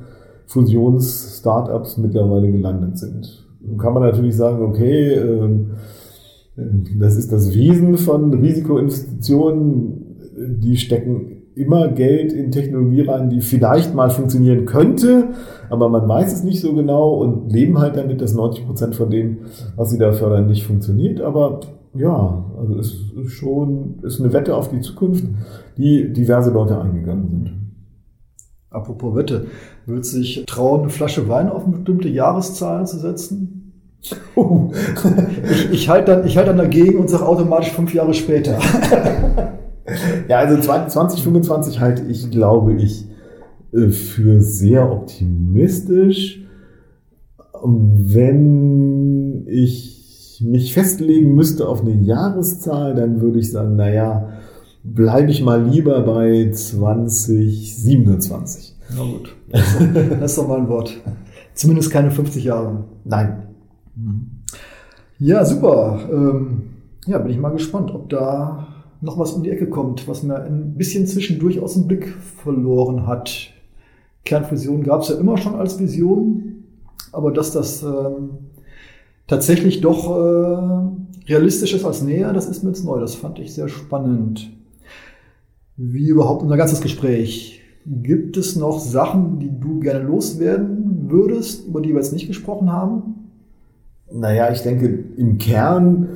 Fusions-Startups 0.47 1.97
mittlerweile 1.97 2.53
gelandet 2.53 2.99
sind. 2.99 3.49
Kann 3.79 3.95
man 3.95 4.03
natürlich 4.03 4.37
sagen, 4.37 4.63
okay, 4.63 5.15
ähm, 5.15 5.71
das 6.57 7.17
ist 7.17 7.33
das 7.33 7.55
Wesen 7.55 7.97
von 7.97 8.35
Risikoinvestitionen. 8.35 10.59
Die 10.61 10.77
stecken 10.77 11.43
immer 11.55 11.89
Geld 11.89 12.33
in 12.33 12.51
Technologie 12.51 13.03
rein, 13.03 13.31
die 13.31 13.41
vielleicht 13.41 13.95
mal 13.95 14.11
funktionieren 14.11 14.65
könnte, 14.65 15.29
aber 15.69 15.89
man 15.89 16.09
weiß 16.09 16.33
es 16.33 16.45
nicht 16.45 16.61
so 16.61 16.75
genau 16.75 17.15
und 17.15 17.53
leben 17.53 17.79
halt 17.79 17.97
damit, 17.97 18.21
dass 18.21 18.35
90 18.35 18.67
Prozent 18.67 18.95
von 18.95 19.11
dem, 19.11 19.39
was 19.77 19.91
sie 19.91 19.99
da 19.99 20.13
fördern, 20.13 20.47
nicht 20.47 20.67
funktioniert. 20.67 21.21
Aber 21.21 21.61
ja, 21.95 22.45
also 22.59 22.79
es 22.79 22.97
ist 23.23 23.33
schon 23.33 23.99
ist 24.03 24.21
eine 24.21 24.33
Wette 24.33 24.57
auf 24.57 24.71
die 24.71 24.81
Zukunft, 24.81 25.25
die 25.77 26.13
diverse 26.13 26.51
Leute 26.51 26.81
eingegangen 26.81 27.29
sind. 27.29 27.53
Apropos 28.71 29.15
Wette, 29.15 29.47
wird 29.85 30.07
sich 30.07 30.45
trauen, 30.47 30.83
eine 30.83 30.91
Flasche 30.91 31.29
Wein 31.29 31.51
auf 31.51 31.67
eine 31.67 31.77
bestimmte 31.77 32.09
Jahreszahl 32.09 32.87
zu 32.87 32.99
setzen? 32.99 33.62
Ich, 34.03 35.71
ich 35.71 35.89
halte 35.89 36.17
dann, 36.17 36.29
halt 36.29 36.49
dann 36.49 36.57
dagegen 36.57 36.99
und 36.99 37.09
sage 37.09 37.25
automatisch 37.27 37.71
fünf 37.73 37.95
Jahre 37.95 38.13
später. 38.15 38.59
ja, 40.29 40.39
also 40.39 40.61
2025 40.61 41.79
halte 41.81 42.03
ich, 42.03 42.29
glaube 42.31 42.75
ich, 42.75 43.07
äh, 43.73 43.89
für 43.89 44.41
sehr 44.41 44.91
optimistisch. 44.91 46.41
Wenn 47.65 49.47
ich 49.47 50.43
mich 50.45 50.75
festlegen 50.75 51.37
müsste 51.37 51.69
auf 51.69 51.83
eine 51.83 51.95
Jahreszahl, 51.95 52.97
dann 52.97 53.21
würde 53.21 53.39
ich 53.39 53.53
sagen, 53.53 53.77
naja, 53.77 54.31
bleibe 54.83 55.31
ich 55.31 55.43
mal 55.43 55.65
lieber 55.65 56.01
bei 56.01 56.51
2027. 56.51 58.75
Na 58.97 59.05
gut, 59.05 59.37
das 60.21 60.33
ist 60.33 60.39
doch 60.39 60.49
mal 60.49 60.59
ein 60.59 60.69
Wort. 60.69 60.93
Zumindest 61.55 61.93
keine 61.93 62.11
50 62.11 62.43
Jahre. 62.45 62.83
Nein. 63.05 63.52
Ja, 65.19 65.45
super. 65.45 66.01
Ähm, 66.11 66.63
ja, 67.07 67.19
bin 67.19 67.33
ich 67.33 67.39
mal 67.39 67.51
gespannt, 67.51 67.91
ob 67.93 68.09
da 68.09 68.69
noch 69.01 69.19
was 69.19 69.33
um 69.33 69.43
die 69.43 69.51
Ecke 69.51 69.69
kommt, 69.69 70.07
was 70.09 70.23
mir 70.23 70.37
ein 70.43 70.75
bisschen 70.75 71.07
zwischendurch 71.07 71.61
aus 71.61 71.75
dem 71.75 71.89
Blick 71.89 72.09
verloren 72.43 73.07
hat. 73.07 73.51
Kernfusion 74.25 74.85
gab 74.85 75.03
es 75.03 75.09
ja 75.09 75.17
immer 75.17 75.37
schon 75.37 75.57
als 75.57 75.79
Vision, 75.79 76.65
aber 77.11 77.33
dass 77.33 77.53
das 77.53 77.83
ähm, 77.83 78.31
tatsächlich 79.27 79.81
doch 79.81 80.09
äh, 80.11 81.29
realistisch 81.29 81.75
ist 81.75 81.85
als 81.85 82.03
näher, 82.03 82.33
das 82.33 82.47
ist 82.49 82.63
mir 82.63 82.71
jetzt 82.71 82.85
neu. 82.85 83.01
Das 83.01 83.17
fand 83.17 83.39
ich 83.39 83.53
sehr 83.53 83.69
spannend. 83.69 84.51
Wie 85.77 86.09
überhaupt 86.09 86.43
unser 86.43 86.57
ganzes 86.57 86.81
Gespräch. 86.81 87.61
Gibt 87.85 88.37
es 88.37 88.55
noch 88.55 88.79
Sachen, 88.79 89.41
die 89.41 89.51
du 89.51 89.81
gerne 89.81 90.05
loswerden 90.05 91.11
würdest, 91.11 91.67
über 91.67 91.81
die 91.81 91.89
wir 91.89 91.97
jetzt 91.97 92.13
nicht 92.13 92.29
gesprochen 92.29 92.71
haben? 92.71 93.22
Naja, 94.15 94.51
ich 94.53 94.63
denke, 94.63 94.87
im 95.17 95.39
Kern 95.39 96.09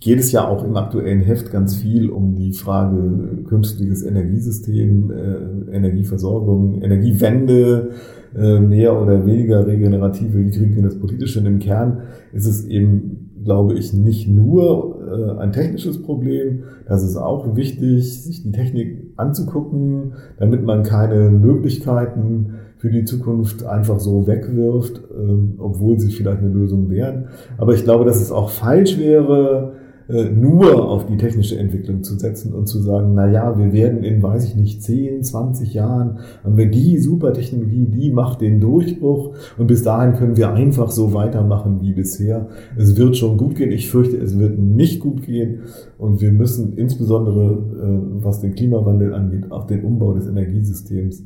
geht 0.00 0.20
es 0.20 0.32
ja 0.32 0.46
auch 0.46 0.64
im 0.64 0.76
aktuellen 0.76 1.20
Heft 1.20 1.50
ganz 1.50 1.76
viel 1.76 2.08
um 2.08 2.34
die 2.34 2.52
Frage 2.52 3.42
künstliches 3.48 4.04
Energiesystem, 4.04 5.10
äh, 5.10 5.76
Energieversorgung, 5.76 6.82
Energiewende, 6.82 7.90
äh, 8.36 8.60
mehr 8.60 9.00
oder 9.00 9.26
weniger 9.26 9.66
regenerative, 9.66 10.38
wie 10.38 10.50
kriegen 10.50 10.76
wir 10.76 10.82
das 10.82 10.98
politisch 10.98 11.34
hin? 11.34 11.46
Im 11.46 11.58
Kern 11.58 12.02
ist 12.32 12.46
es 12.46 12.66
eben, 12.66 13.30
glaube 13.44 13.74
ich, 13.74 13.92
nicht 13.92 14.28
nur 14.28 15.00
äh, 15.08 15.40
ein 15.40 15.52
technisches 15.52 16.02
Problem. 16.02 16.64
Das 16.86 17.02
ist 17.02 17.16
auch 17.16 17.56
wichtig, 17.56 18.22
sich 18.22 18.42
die 18.42 18.52
Technik 18.52 19.12
anzugucken, 19.16 20.12
damit 20.38 20.62
man 20.62 20.84
keine 20.84 21.30
Möglichkeiten 21.30 22.54
für 22.78 22.90
die 22.90 23.04
Zukunft 23.04 23.64
einfach 23.64 23.98
so 24.00 24.26
wegwirft, 24.26 25.00
ähm, 25.16 25.54
obwohl 25.58 25.98
sie 25.98 26.10
vielleicht 26.10 26.38
eine 26.38 26.50
Lösung 26.50 26.90
wären. 26.90 27.26
Aber 27.58 27.74
ich 27.74 27.84
glaube, 27.84 28.04
dass 28.04 28.20
es 28.20 28.32
auch 28.32 28.50
falsch 28.50 28.98
wäre, 28.98 29.72
äh, 30.08 30.30
nur 30.30 30.88
auf 30.88 31.04
die 31.04 31.18
technische 31.18 31.58
Entwicklung 31.58 32.02
zu 32.02 32.18
setzen 32.18 32.54
und 32.54 32.66
zu 32.66 32.78
sagen, 32.78 33.12
na 33.14 33.30
ja, 33.30 33.58
wir 33.58 33.74
werden 33.74 34.02
in, 34.02 34.22
weiß 34.22 34.46
ich 34.46 34.56
nicht, 34.56 34.82
10, 34.82 35.22
20 35.22 35.74
Jahren, 35.74 36.20
haben 36.42 36.56
wir 36.56 36.70
die 36.70 36.98
super 36.98 37.34
Technologie, 37.34 37.84
die 37.84 38.10
macht 38.10 38.40
den 38.40 38.58
Durchbruch 38.58 39.34
und 39.58 39.66
bis 39.66 39.82
dahin 39.82 40.14
können 40.14 40.38
wir 40.38 40.54
einfach 40.54 40.90
so 40.90 41.12
weitermachen 41.12 41.80
wie 41.82 41.92
bisher. 41.92 42.48
Es 42.76 42.96
wird 42.96 43.18
schon 43.18 43.36
gut 43.36 43.56
gehen. 43.56 43.70
Ich 43.70 43.90
fürchte, 43.90 44.16
es 44.16 44.38
wird 44.38 44.58
nicht 44.58 45.00
gut 45.00 45.22
gehen 45.24 45.60
und 45.98 46.22
wir 46.22 46.32
müssen 46.32 46.78
insbesondere, 46.78 47.52
äh, 47.52 48.24
was 48.24 48.40
den 48.40 48.54
Klimawandel 48.54 49.12
angeht, 49.12 49.52
auch 49.52 49.66
den 49.66 49.84
Umbau 49.84 50.14
des 50.14 50.26
Energiesystems 50.26 51.24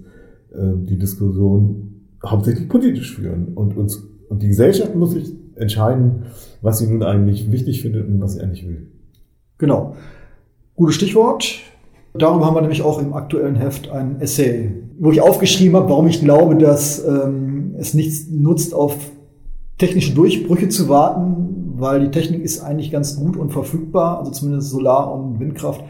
die 0.54 0.98
Diskussion 0.98 1.92
hauptsächlich 2.24 2.68
politisch 2.68 3.16
führen. 3.16 3.48
Und, 3.54 3.76
uns, 3.76 4.02
und 4.28 4.42
die 4.42 4.48
Gesellschaft 4.48 4.94
muss 4.94 5.12
sich 5.12 5.32
entscheiden, 5.56 6.24
was 6.60 6.78
sie 6.78 6.86
nun 6.86 7.02
eigentlich 7.02 7.50
wichtig 7.50 7.82
findet 7.82 8.06
und 8.06 8.20
was 8.20 8.34
sie 8.34 8.40
eigentlich 8.40 8.66
will. 8.66 8.88
Genau. 9.58 9.96
Gutes 10.74 10.96
Stichwort. 10.96 11.60
Darüber 12.14 12.44
haben 12.44 12.54
wir 12.54 12.60
nämlich 12.60 12.82
auch 12.82 13.00
im 13.00 13.14
aktuellen 13.14 13.56
Heft 13.56 13.90
ein 13.90 14.20
Essay, 14.20 14.70
wo 14.98 15.12
ich 15.12 15.22
aufgeschrieben 15.22 15.76
habe, 15.76 15.88
warum 15.88 16.06
ich 16.08 16.20
glaube, 16.20 16.56
dass 16.56 17.04
ähm, 17.06 17.74
es 17.78 17.94
nichts 17.94 18.28
nutzt, 18.30 18.74
auf 18.74 18.96
technische 19.78 20.14
Durchbrüche 20.14 20.68
zu 20.68 20.88
warten, 20.88 21.74
weil 21.76 22.00
die 22.00 22.10
Technik 22.10 22.42
ist 22.42 22.60
eigentlich 22.60 22.90
ganz 22.90 23.16
gut 23.16 23.36
und 23.36 23.50
verfügbar, 23.50 24.18
also 24.18 24.30
zumindest 24.30 24.70
Solar- 24.70 25.12
und 25.14 25.40
Windkraft 25.40 25.82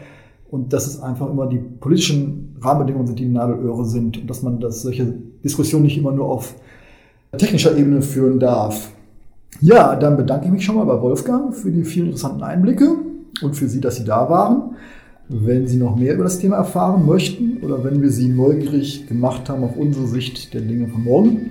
und 0.53 0.71
dass 0.71 0.85
es 0.85 1.01
einfach 1.01 1.31
immer 1.31 1.47
die 1.47 1.57
politischen 1.57 2.55
Rahmenbedingungen 2.61 3.07
sind, 3.07 3.17
die 3.17 3.25
Nadelöhre 3.25 3.85
sind 3.85 4.19
und 4.19 4.29
dass 4.29 4.43
man 4.43 4.59
das, 4.59 4.83
solche 4.83 5.11
Diskussionen 5.43 5.85
nicht 5.85 5.97
immer 5.97 6.11
nur 6.11 6.27
auf 6.27 6.53
technischer 7.35 7.75
Ebene 7.75 8.03
führen 8.03 8.39
darf. 8.39 8.91
Ja, 9.61 9.95
dann 9.95 10.15
bedanke 10.15 10.45
ich 10.45 10.51
mich 10.51 10.63
schon 10.63 10.75
mal 10.75 10.85
bei 10.85 11.01
Wolfgang 11.01 11.55
für 11.55 11.71
die 11.71 11.83
vielen 11.83 12.05
interessanten 12.05 12.43
Einblicke 12.43 12.87
und 13.41 13.55
für 13.55 13.67
Sie, 13.67 13.81
dass 13.81 13.95
Sie 13.95 14.05
da 14.05 14.29
waren. 14.29 14.75
Wenn 15.27 15.67
Sie 15.67 15.77
noch 15.77 15.95
mehr 15.95 16.13
über 16.13 16.25
das 16.25 16.37
Thema 16.37 16.57
erfahren 16.57 17.03
möchten 17.03 17.57
oder 17.63 17.83
wenn 17.83 18.03
wir 18.03 18.11
Sie 18.11 18.27
neugierig 18.27 19.07
gemacht 19.07 19.49
haben 19.49 19.63
auf 19.63 19.75
unsere 19.75 20.05
Sicht 20.05 20.53
der 20.53 20.61
Dinge 20.61 20.87
von 20.87 21.03
morgen, 21.03 21.49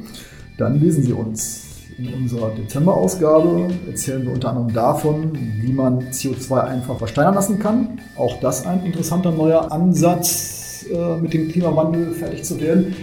dann 0.59 0.79
lesen 0.79 1.03
Sie 1.03 1.13
uns. 1.13 1.72
In 1.99 2.15
unserer 2.15 2.51
Dezember-Ausgabe 2.51 3.69
erzählen 3.87 4.25
wir 4.25 4.33
unter 4.33 4.51
anderem 4.51 4.73
davon, 4.73 5.33
wie 5.61 5.73
man 5.73 6.01
CO2 6.11 6.61
einfach 6.61 6.97
versteinern 6.97 7.35
lassen 7.35 7.59
kann. 7.59 8.01
Auch 8.17 8.41
das 8.41 8.67
ein 8.67 8.85
interessanter 8.87 9.31
neuer 9.31 9.71
Ansatz, 9.71 10.87
äh, 10.91 11.17
mit 11.21 11.35
dem 11.35 11.49
Klimawandel 11.49 12.13
fertig 12.13 12.45
zu 12.45 12.61
werden, 12.61 12.97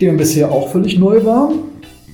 der 0.00 0.12
bisher 0.14 0.50
auch 0.50 0.68
völlig 0.70 0.98
neu 0.98 1.24
war. 1.24 1.50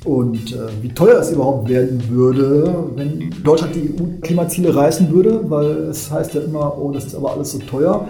Und 0.04 0.52
äh, 0.52 0.82
wie 0.82 0.88
teuer 0.88 1.20
es 1.20 1.30
überhaupt 1.30 1.68
werden 1.68 2.02
würde, 2.08 2.74
wenn 2.96 3.32
Deutschland 3.42 3.74
die 3.74 3.94
EU-Klimaziele 3.94 4.74
reißen 4.74 5.10
würde, 5.12 5.48
weil 5.48 5.70
es 5.90 6.10
heißt 6.10 6.34
ja 6.34 6.42
immer, 6.42 6.76
oh, 6.78 6.90
das 6.92 7.06
ist 7.06 7.14
aber 7.14 7.32
alles 7.32 7.52
so 7.52 7.58
teuer. 7.58 8.08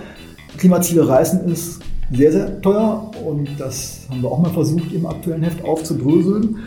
Klimaziele 0.57 1.07
reißen 1.07 1.45
ist 1.53 1.81
sehr, 2.13 2.33
sehr 2.33 2.61
teuer 2.61 3.11
und 3.25 3.49
das 3.59 4.07
haben 4.11 4.23
wir 4.23 4.31
auch 4.31 4.39
mal 4.39 4.51
versucht 4.51 4.93
im 4.93 5.07
aktuellen 5.07 5.43
Heft 5.43 5.65
aufzudröseln. 5.65 6.59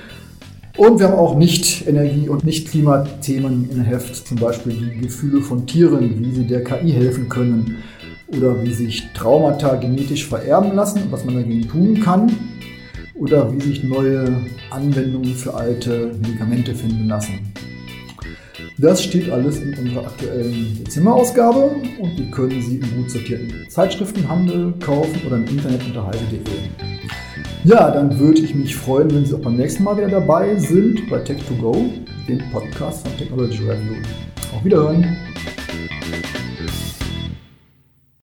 Und 0.77 0.99
wir 0.99 1.07
haben 1.07 1.17
auch 1.17 1.35
Nicht-Energie- 1.35 2.27
und 2.27 2.43
Nicht-Klimathemen 2.43 3.69
im 3.71 3.81
Heft, 3.81 4.27
zum 4.27 4.37
Beispiel 4.37 4.73
die 4.73 5.01
Gefühle 5.01 5.41
von 5.41 5.65
Tieren, 5.65 6.19
wie 6.19 6.35
sie 6.35 6.45
der 6.45 6.63
KI 6.63 6.91
helfen 6.91 7.29
können 7.29 7.77
oder 8.27 8.61
wie 8.61 8.73
sich 8.73 9.03
Traumata 9.13 9.75
genetisch 9.75 10.27
vererben 10.27 10.75
lassen 10.75 11.03
was 11.11 11.23
man 11.23 11.35
dagegen 11.35 11.67
tun 11.67 12.01
kann 12.01 12.31
oder 13.13 13.53
wie 13.53 13.61
sich 13.61 13.83
neue 13.83 14.41
Anwendungen 14.71 15.35
für 15.35 15.53
alte 15.53 16.11
Medikamente 16.21 16.75
finden 16.75 17.07
lassen. 17.07 17.53
Das 18.77 19.01
steht 19.01 19.29
alles 19.29 19.59
in 19.59 19.73
unserer 19.77 20.07
aktuellen 20.07 20.83
Dezemberausgabe 20.83 21.71
und 22.01 22.19
die 22.19 22.29
können 22.29 22.61
Sie 22.61 22.77
im 22.77 22.95
gut 22.97 23.09
sortierten 23.09 23.69
Zeitschriftenhandel 23.69 24.73
kaufen 24.83 25.21
oder 25.25 25.37
im 25.37 25.47
Internet 25.47 25.81
unter 25.85 26.07
heise.de. 26.07 26.41
Ja, 27.65 27.89
dann 27.89 28.19
würde 28.19 28.41
ich 28.41 28.53
mich 28.53 28.75
freuen, 28.75 29.09
wenn 29.09 29.25
Sie 29.25 29.33
auch 29.33 29.39
beim 29.39 29.55
nächsten 29.55 29.83
Mal 29.83 29.97
wieder 29.97 30.07
dabei 30.07 30.55
sind 30.55 31.09
bei 31.09 31.17
Tech2Go, 31.17 31.89
dem 32.27 32.37
Podcast 32.51 33.07
von 33.07 33.17
Technology 33.17 33.63
Review. 33.63 33.95
Auf 34.55 34.63
Wiederhören! 34.63 35.17